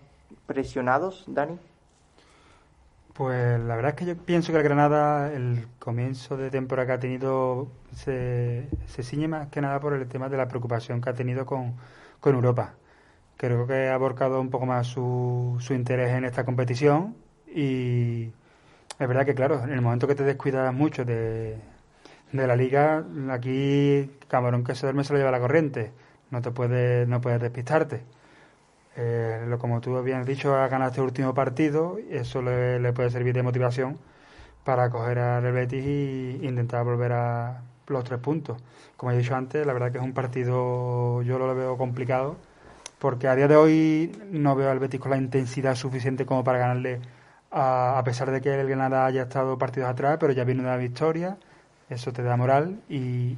presionados, 0.46 1.24
Dani. 1.28 1.58
Pues 3.14 3.58
la 3.60 3.76
verdad 3.76 3.92
es 3.92 3.96
que 3.96 4.04
yo 4.04 4.16
pienso 4.16 4.52
que 4.52 4.58
el 4.58 4.64
Granada, 4.64 5.32
el 5.32 5.66
comienzo 5.78 6.36
de 6.36 6.50
temporada 6.50 6.86
que 6.86 6.92
ha 6.92 7.00
tenido, 7.00 7.68
se, 7.94 8.68
se 8.86 9.02
ciñe 9.02 9.28
más 9.28 9.48
que 9.48 9.60
nada 9.60 9.80
por 9.80 9.94
el 9.94 10.06
tema 10.06 10.28
de 10.28 10.36
la 10.36 10.48
preocupación 10.48 11.00
que 11.00 11.08
ha 11.08 11.14
tenido 11.14 11.46
con, 11.46 11.74
con 12.26 12.34
Europa. 12.34 12.74
Creo 13.36 13.68
que 13.68 13.88
ha 13.88 13.94
aborcado 13.94 14.40
un 14.40 14.50
poco 14.50 14.66
más 14.66 14.88
su, 14.88 15.58
su 15.60 15.74
interés 15.74 16.10
en 16.12 16.24
esta 16.24 16.44
competición 16.44 17.14
y 17.46 18.32
es 18.98 19.08
verdad 19.08 19.24
que, 19.24 19.36
claro, 19.36 19.62
en 19.62 19.70
el 19.70 19.80
momento 19.80 20.08
que 20.08 20.16
te 20.16 20.24
descuidas 20.24 20.74
mucho 20.74 21.04
de, 21.04 21.56
de 22.32 22.46
la 22.48 22.56
liga, 22.56 23.04
aquí 23.30 24.10
Camarón 24.26 24.64
que 24.64 24.74
se 24.74 24.86
duerme 24.86 25.04
se 25.04 25.12
lo 25.12 25.20
lleva 25.20 25.30
la 25.30 25.38
corriente. 25.38 25.92
No 26.32 26.42
te 26.42 26.50
puedes, 26.50 27.06
no 27.06 27.20
puedes 27.20 27.40
despistarte. 27.40 28.02
Eh, 28.96 29.44
lo, 29.46 29.60
como 29.60 29.80
tú 29.80 29.96
habías 29.96 30.26
dicho, 30.26 30.56
ha 30.56 30.66
ganado 30.66 30.90
este 30.90 31.02
último 31.02 31.32
partido 31.32 31.98
eso 32.10 32.42
le, 32.42 32.92
puede 32.92 33.10
servir 33.10 33.34
de 33.34 33.44
motivación 33.44 33.98
para 34.64 34.90
coger 34.90 35.20
al 35.20 35.52
Betis 35.52 35.84
e 35.84 36.40
intentar 36.42 36.84
volver 36.84 37.12
a 37.12 37.62
los 37.88 38.04
tres 38.04 38.20
puntos. 38.20 38.58
Como 38.96 39.12
he 39.12 39.18
dicho 39.18 39.34
antes, 39.34 39.66
la 39.66 39.72
verdad 39.72 39.92
que 39.92 39.98
es 39.98 40.04
un 40.04 40.12
partido, 40.12 41.22
yo 41.22 41.38
lo 41.38 41.54
veo 41.54 41.76
complicado, 41.76 42.36
porque 42.98 43.28
a 43.28 43.36
día 43.36 43.48
de 43.48 43.56
hoy 43.56 44.12
no 44.30 44.54
veo 44.56 44.70
al 44.70 44.78
Betis 44.78 45.00
con 45.00 45.10
la 45.10 45.18
intensidad 45.18 45.74
suficiente 45.74 46.26
como 46.26 46.44
para 46.44 46.58
ganarle, 46.58 47.00
a, 47.50 48.00
pesar 48.04 48.30
de 48.30 48.40
que 48.40 48.58
el 48.58 48.68
Granada 48.68 49.06
haya 49.06 49.22
estado 49.22 49.58
partidos 49.58 49.88
atrás, 49.88 50.16
pero 50.18 50.32
ya 50.32 50.44
viene 50.44 50.62
una 50.62 50.76
victoria, 50.76 51.36
eso 51.88 52.12
te 52.12 52.22
da 52.22 52.36
moral 52.36 52.80
y, 52.88 53.36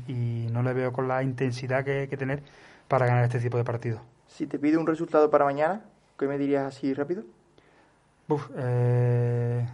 no 0.52 0.62
le 0.62 0.72
veo 0.72 0.92
con 0.92 1.06
la 1.06 1.22
intensidad 1.22 1.84
que 1.84 2.00
hay 2.00 2.08
que 2.08 2.16
tener 2.16 2.42
para 2.88 3.06
ganar 3.06 3.24
este 3.24 3.38
tipo 3.38 3.58
de 3.58 3.64
partidos. 3.64 4.00
Si 4.26 4.46
te 4.46 4.58
pido 4.58 4.80
un 4.80 4.86
resultado 4.86 5.30
para 5.30 5.44
mañana, 5.44 5.82
¿qué 6.18 6.26
me 6.26 6.38
dirías 6.38 6.66
así 6.66 6.94
rápido? 6.94 7.22
Eh, 8.56 9.66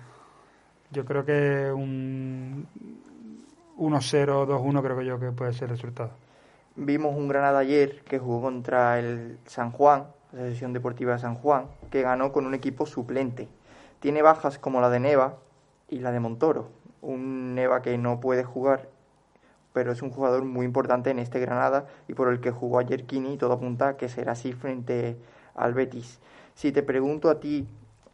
yo 0.90 1.04
creo 1.04 1.24
que 1.24 1.72
un 1.72 2.66
1-0, 3.78 4.46
2-1 4.46 4.82
creo 4.82 4.98
que 4.98 5.04
yo 5.04 5.18
que 5.18 5.32
puede 5.32 5.52
ser 5.52 5.64
el 5.64 5.76
resultado. 5.76 6.10
Vimos 6.76 7.16
un 7.16 7.28
Granada 7.28 7.60
ayer 7.60 8.02
que 8.04 8.18
jugó 8.18 8.42
contra 8.42 8.98
el 8.98 9.38
San 9.46 9.70
Juan, 9.70 10.06
la 10.32 10.40
Asociación 10.40 10.72
Deportiva 10.72 11.12
de 11.12 11.18
San 11.20 11.36
Juan, 11.36 11.66
que 11.90 12.02
ganó 12.02 12.32
con 12.32 12.46
un 12.46 12.54
equipo 12.54 12.86
suplente. 12.86 13.48
Tiene 14.00 14.22
bajas 14.22 14.58
como 14.58 14.80
la 14.80 14.90
de 14.90 15.00
Neva 15.00 15.36
y 15.88 16.00
la 16.00 16.12
de 16.12 16.20
Montoro. 16.20 16.70
Un 17.00 17.54
Neva 17.54 17.82
que 17.82 17.96
no 17.98 18.20
puede 18.20 18.44
jugar 18.44 18.88
pero 19.74 19.90
es 19.90 20.02
un 20.02 20.10
jugador 20.10 20.44
muy 20.44 20.64
importante 20.64 21.10
en 21.10 21.18
este 21.18 21.40
Granada 21.40 21.88
y 22.06 22.14
por 22.14 22.32
el 22.32 22.40
que 22.40 22.52
jugó 22.52 22.78
ayer 22.78 23.04
Kini, 23.04 23.36
todo 23.36 23.54
apunta 23.54 23.96
que 23.96 24.08
será 24.08 24.32
así 24.32 24.52
frente 24.52 25.18
al 25.56 25.74
Betis. 25.74 26.20
Si 26.54 26.70
te 26.70 26.84
pregunto 26.84 27.28
a 27.28 27.40
ti, 27.40 27.66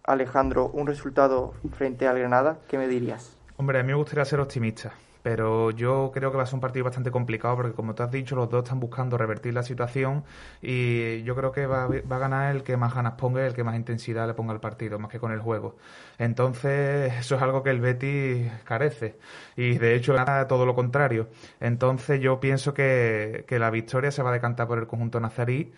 Alejandro, 0.02 0.70
un 0.72 0.86
resultado 0.86 1.52
frente 1.74 2.08
al 2.08 2.18
Granada, 2.18 2.58
¿qué 2.66 2.78
me 2.78 2.88
dirías? 2.88 3.36
Hombre, 3.58 3.78
a 3.78 3.82
mí 3.82 3.88
me 3.88 3.94
gustaría 3.94 4.24
ser 4.24 4.40
optimista 4.40 4.94
pero 5.22 5.70
yo 5.70 6.10
creo 6.14 6.30
que 6.30 6.36
va 6.36 6.44
a 6.44 6.46
ser 6.46 6.54
un 6.54 6.60
partido 6.60 6.84
bastante 6.84 7.10
complicado 7.10 7.56
porque 7.56 7.72
como 7.72 7.94
te 7.94 8.02
has 8.02 8.10
dicho 8.10 8.36
los 8.36 8.48
dos 8.48 8.64
están 8.64 8.80
buscando 8.80 9.18
revertir 9.18 9.54
la 9.54 9.62
situación 9.62 10.24
y 10.62 11.22
yo 11.22 11.36
creo 11.36 11.52
que 11.52 11.66
va, 11.66 11.86
va, 11.88 12.16
a 12.16 12.18
ganar 12.18 12.54
el 12.54 12.62
que 12.62 12.76
más 12.76 12.94
ganas 12.94 13.14
ponga 13.14 13.42
y 13.42 13.46
el 13.46 13.54
que 13.54 13.64
más 13.64 13.76
intensidad 13.76 14.26
le 14.26 14.34
ponga 14.34 14.52
al 14.52 14.60
partido 14.60 14.98
más 14.98 15.10
que 15.10 15.18
con 15.18 15.32
el 15.32 15.40
juego. 15.40 15.76
Entonces 16.18 17.12
eso 17.18 17.36
es 17.36 17.42
algo 17.42 17.62
que 17.62 17.70
el 17.70 17.80
Betis 17.80 18.50
carece. 18.64 19.18
Y 19.56 19.78
de 19.78 19.94
hecho 19.94 20.14
gana 20.14 20.46
todo 20.48 20.66
lo 20.66 20.74
contrario. 20.74 21.28
Entonces 21.60 22.20
yo 22.20 22.40
pienso 22.40 22.74
que, 22.74 23.44
que 23.46 23.58
la 23.58 23.70
victoria 23.70 24.10
se 24.10 24.22
va 24.22 24.30
a 24.30 24.32
decantar 24.32 24.66
por 24.66 24.78
el 24.78 24.86
conjunto 24.86 25.20
nazarí. 25.20 25.72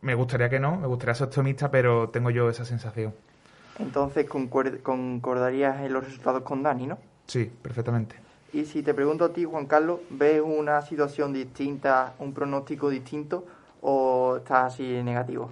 Me 0.00 0.14
gustaría 0.14 0.48
que 0.48 0.60
no 0.60 0.76
me 0.76 0.86
gustaría 0.86 1.14
ser 1.14 1.26
optimista 1.28 1.70
pero 1.70 2.10
tengo 2.10 2.30
yo 2.30 2.48
esa 2.48 2.64
sensación. 2.64 3.14
Entonces 3.78 4.26
concordarías 4.26 5.80
en 5.80 5.92
los 5.92 6.04
resultados 6.04 6.42
con 6.42 6.62
Dani, 6.62 6.86
¿no? 6.86 6.98
Sí, 7.26 7.50
perfectamente. 7.62 8.25
Y 8.56 8.64
si 8.64 8.82
te 8.82 8.94
pregunto 8.94 9.26
a 9.26 9.34
ti, 9.34 9.44
Juan 9.44 9.66
Carlos, 9.66 10.00
¿ves 10.08 10.40
una 10.40 10.80
situación 10.80 11.30
distinta, 11.34 12.14
un 12.18 12.32
pronóstico 12.32 12.88
distinto 12.88 13.44
o 13.82 14.36
estás 14.38 14.72
así 14.72 15.02
negativo? 15.02 15.50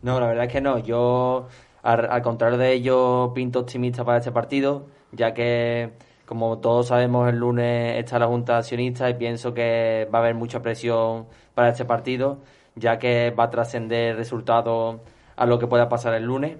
No, 0.00 0.18
la 0.18 0.28
verdad 0.28 0.46
es 0.46 0.52
que 0.52 0.62
no. 0.62 0.78
Yo, 0.78 1.48
al, 1.82 2.22
contrario 2.22 2.56
de 2.56 2.72
ello, 2.72 3.32
pinto 3.34 3.60
optimista 3.60 4.06
para 4.06 4.20
este 4.20 4.32
partido, 4.32 4.86
ya 5.12 5.34
que, 5.34 5.90
como 6.24 6.56
todos 6.56 6.86
sabemos, 6.86 7.28
el 7.28 7.36
lunes 7.36 7.98
está 7.98 8.18
la 8.18 8.26
Junta 8.26 8.56
Accionista 8.56 9.10
y 9.10 9.14
pienso 9.14 9.52
que 9.52 10.08
va 10.10 10.20
a 10.20 10.22
haber 10.22 10.34
mucha 10.34 10.62
presión 10.62 11.26
para 11.54 11.68
este 11.68 11.84
partido, 11.84 12.38
ya 12.74 12.98
que 12.98 13.32
va 13.38 13.44
a 13.44 13.50
trascender 13.50 14.16
resultados 14.16 15.00
a 15.36 15.44
lo 15.44 15.58
que 15.58 15.66
pueda 15.66 15.90
pasar 15.90 16.14
el 16.14 16.24
lunes 16.24 16.56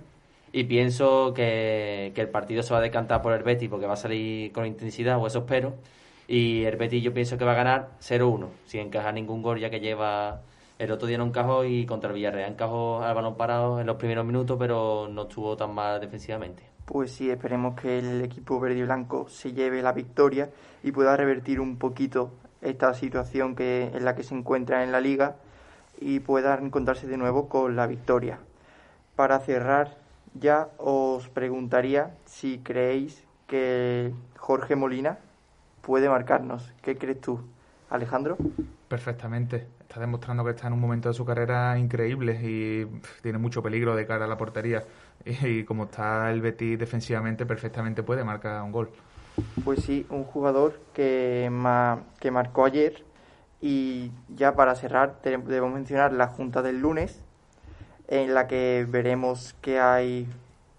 y 0.56 0.64
pienso 0.64 1.34
que, 1.34 2.14
el 2.16 2.28
partido 2.30 2.62
se 2.62 2.72
va 2.72 2.78
a 2.78 2.82
decantar 2.82 3.20
por 3.20 3.34
el 3.34 3.42
Betis 3.42 3.68
porque 3.68 3.84
va 3.84 3.92
a 3.92 3.96
salir 3.96 4.52
con 4.52 4.64
intensidad, 4.64 5.18
o 5.18 5.26
eso 5.26 5.40
espero. 5.40 5.74
Y 6.28 6.64
el 6.64 6.76
Betis 6.78 7.02
yo 7.02 7.12
pienso 7.12 7.36
que 7.36 7.44
va 7.44 7.52
a 7.52 7.56
ganar 7.56 7.90
0-1, 8.00 8.48
sin 8.64 8.80
encajar 8.80 9.12
ningún 9.12 9.42
gol, 9.42 9.60
ya 9.60 9.68
que 9.68 9.80
lleva 9.80 10.40
el 10.78 10.90
otro 10.92 11.08
día 11.08 11.18
no 11.18 11.26
encajó 11.26 11.66
y 11.66 11.84
contra 11.84 12.08
el 12.08 12.14
Villarreal 12.14 12.52
encajó 12.52 13.02
al 13.02 13.14
balón 13.14 13.36
parado 13.36 13.82
en 13.82 13.86
los 13.86 13.96
primeros 13.96 14.24
minutos, 14.24 14.56
pero 14.58 15.08
no 15.10 15.24
estuvo 15.24 15.58
tan 15.58 15.74
mal 15.74 16.00
defensivamente. 16.00 16.62
Pues 16.86 17.10
sí, 17.12 17.28
esperemos 17.28 17.78
que 17.78 17.98
el 17.98 18.22
equipo 18.22 18.58
verde 18.58 18.78
y 18.78 18.82
blanco 18.84 19.28
se 19.28 19.52
lleve 19.52 19.82
la 19.82 19.92
victoria 19.92 20.48
y 20.82 20.90
pueda 20.90 21.18
revertir 21.18 21.60
un 21.60 21.76
poquito 21.76 22.30
esta 22.62 22.94
situación 22.94 23.56
que, 23.56 23.90
en 23.92 24.06
la 24.06 24.14
que 24.14 24.22
se 24.22 24.34
encuentra 24.34 24.84
en 24.84 24.90
la 24.90 25.02
liga 25.02 25.36
y 26.00 26.20
pueda 26.20 26.54
encontrarse 26.54 27.06
de 27.06 27.18
nuevo 27.18 27.46
con 27.50 27.76
la 27.76 27.86
victoria. 27.86 28.38
Para 29.16 29.38
cerrar 29.40 30.05
ya 30.38 30.68
os 30.78 31.28
preguntaría 31.28 32.14
si 32.24 32.58
creéis 32.58 33.24
que 33.46 34.12
Jorge 34.36 34.76
Molina 34.76 35.18
puede 35.82 36.08
marcarnos. 36.08 36.72
¿Qué 36.82 36.96
crees 36.98 37.20
tú, 37.20 37.40
Alejandro? 37.90 38.36
Perfectamente. 38.88 39.68
Está 39.80 40.00
demostrando 40.00 40.44
que 40.44 40.50
está 40.50 40.66
en 40.66 40.72
un 40.72 40.80
momento 40.80 41.08
de 41.08 41.14
su 41.14 41.24
carrera 41.24 41.78
increíble 41.78 42.40
y 42.42 42.86
tiene 43.22 43.38
mucho 43.38 43.62
peligro 43.62 43.94
de 43.94 44.06
cara 44.06 44.24
a 44.24 44.28
la 44.28 44.36
portería. 44.36 44.82
Y, 45.24 45.64
como 45.64 45.84
está 45.84 46.30
el 46.30 46.40
Betis 46.40 46.78
defensivamente, 46.78 47.46
perfectamente 47.46 48.04
puede 48.04 48.22
marcar 48.22 48.62
un 48.62 48.70
gol. 48.70 48.90
Pues 49.64 49.82
sí, 49.82 50.06
un 50.08 50.22
jugador 50.22 50.80
que, 50.92 51.50
que 52.20 52.30
marcó 52.30 52.64
ayer. 52.64 53.04
Y 53.60 54.12
ya 54.28 54.54
para 54.54 54.76
cerrar, 54.76 55.20
debemos 55.22 55.72
mencionar 55.72 56.12
la 56.12 56.28
junta 56.28 56.62
del 56.62 56.78
lunes, 56.78 57.24
en 58.08 58.34
la 58.34 58.46
que 58.46 58.86
veremos 58.88 59.54
qué 59.60 59.80
hay, 59.80 60.26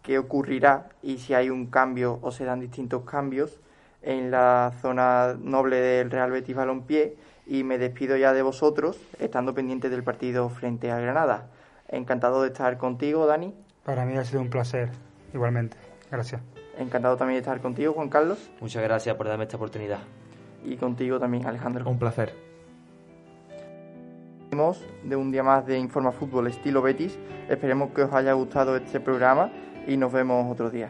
qué 0.03 0.19
ocurrirá 0.19 0.89
y 1.01 1.17
si 1.17 1.33
hay 1.33 1.49
un 1.49 1.67
cambio 1.67 2.19
o 2.21 2.31
se 2.31 2.45
dan 2.45 2.59
distintos 2.59 3.03
cambios 3.03 3.59
en 4.01 4.31
la 4.31 4.73
zona 4.81 5.35
noble 5.39 5.77
del 5.77 6.11
Real 6.11 6.31
Betis 6.31 6.55
Balompié 6.55 7.15
y 7.45 7.63
me 7.63 7.77
despido 7.77 8.17
ya 8.17 8.33
de 8.33 8.41
vosotros, 8.41 8.99
estando 9.19 9.53
pendiente 9.53 9.89
del 9.89 10.03
partido 10.03 10.49
frente 10.49 10.91
a 10.91 10.99
Granada. 10.99 11.47
Encantado 11.89 12.41
de 12.41 12.49
estar 12.49 12.77
contigo, 12.77 13.25
Dani. 13.25 13.53
Para 13.83 14.05
mí 14.05 14.17
ha 14.17 14.25
sido 14.25 14.41
un 14.41 14.49
placer, 14.49 14.89
igualmente. 15.33 15.77
Gracias. 16.11 16.41
Encantado 16.77 17.15
también 17.17 17.35
de 17.35 17.39
estar 17.39 17.61
contigo, 17.61 17.93
Juan 17.93 18.09
Carlos. 18.09 18.49
Muchas 18.59 18.83
gracias 18.83 19.15
por 19.15 19.27
darme 19.27 19.45
esta 19.45 19.55
oportunidad. 19.55 19.99
Y 20.65 20.75
contigo 20.75 21.19
también, 21.19 21.45
Alejandro. 21.45 21.89
Un 21.89 21.99
placer 21.99 22.46
de 25.03 25.15
un 25.15 25.31
día 25.31 25.43
más 25.43 25.65
de 25.65 25.77
Informa 25.77 26.11
Fútbol 26.11 26.47
estilo 26.47 26.81
Betis. 26.81 27.19
Esperemos 27.49 27.91
que 27.91 28.03
os 28.03 28.13
haya 28.13 28.33
gustado 28.33 28.75
este 28.77 28.99
programa 28.99 29.51
y 29.85 29.97
nos 29.97 30.11
vemos 30.11 30.51
otro 30.51 30.69
día. 30.69 30.89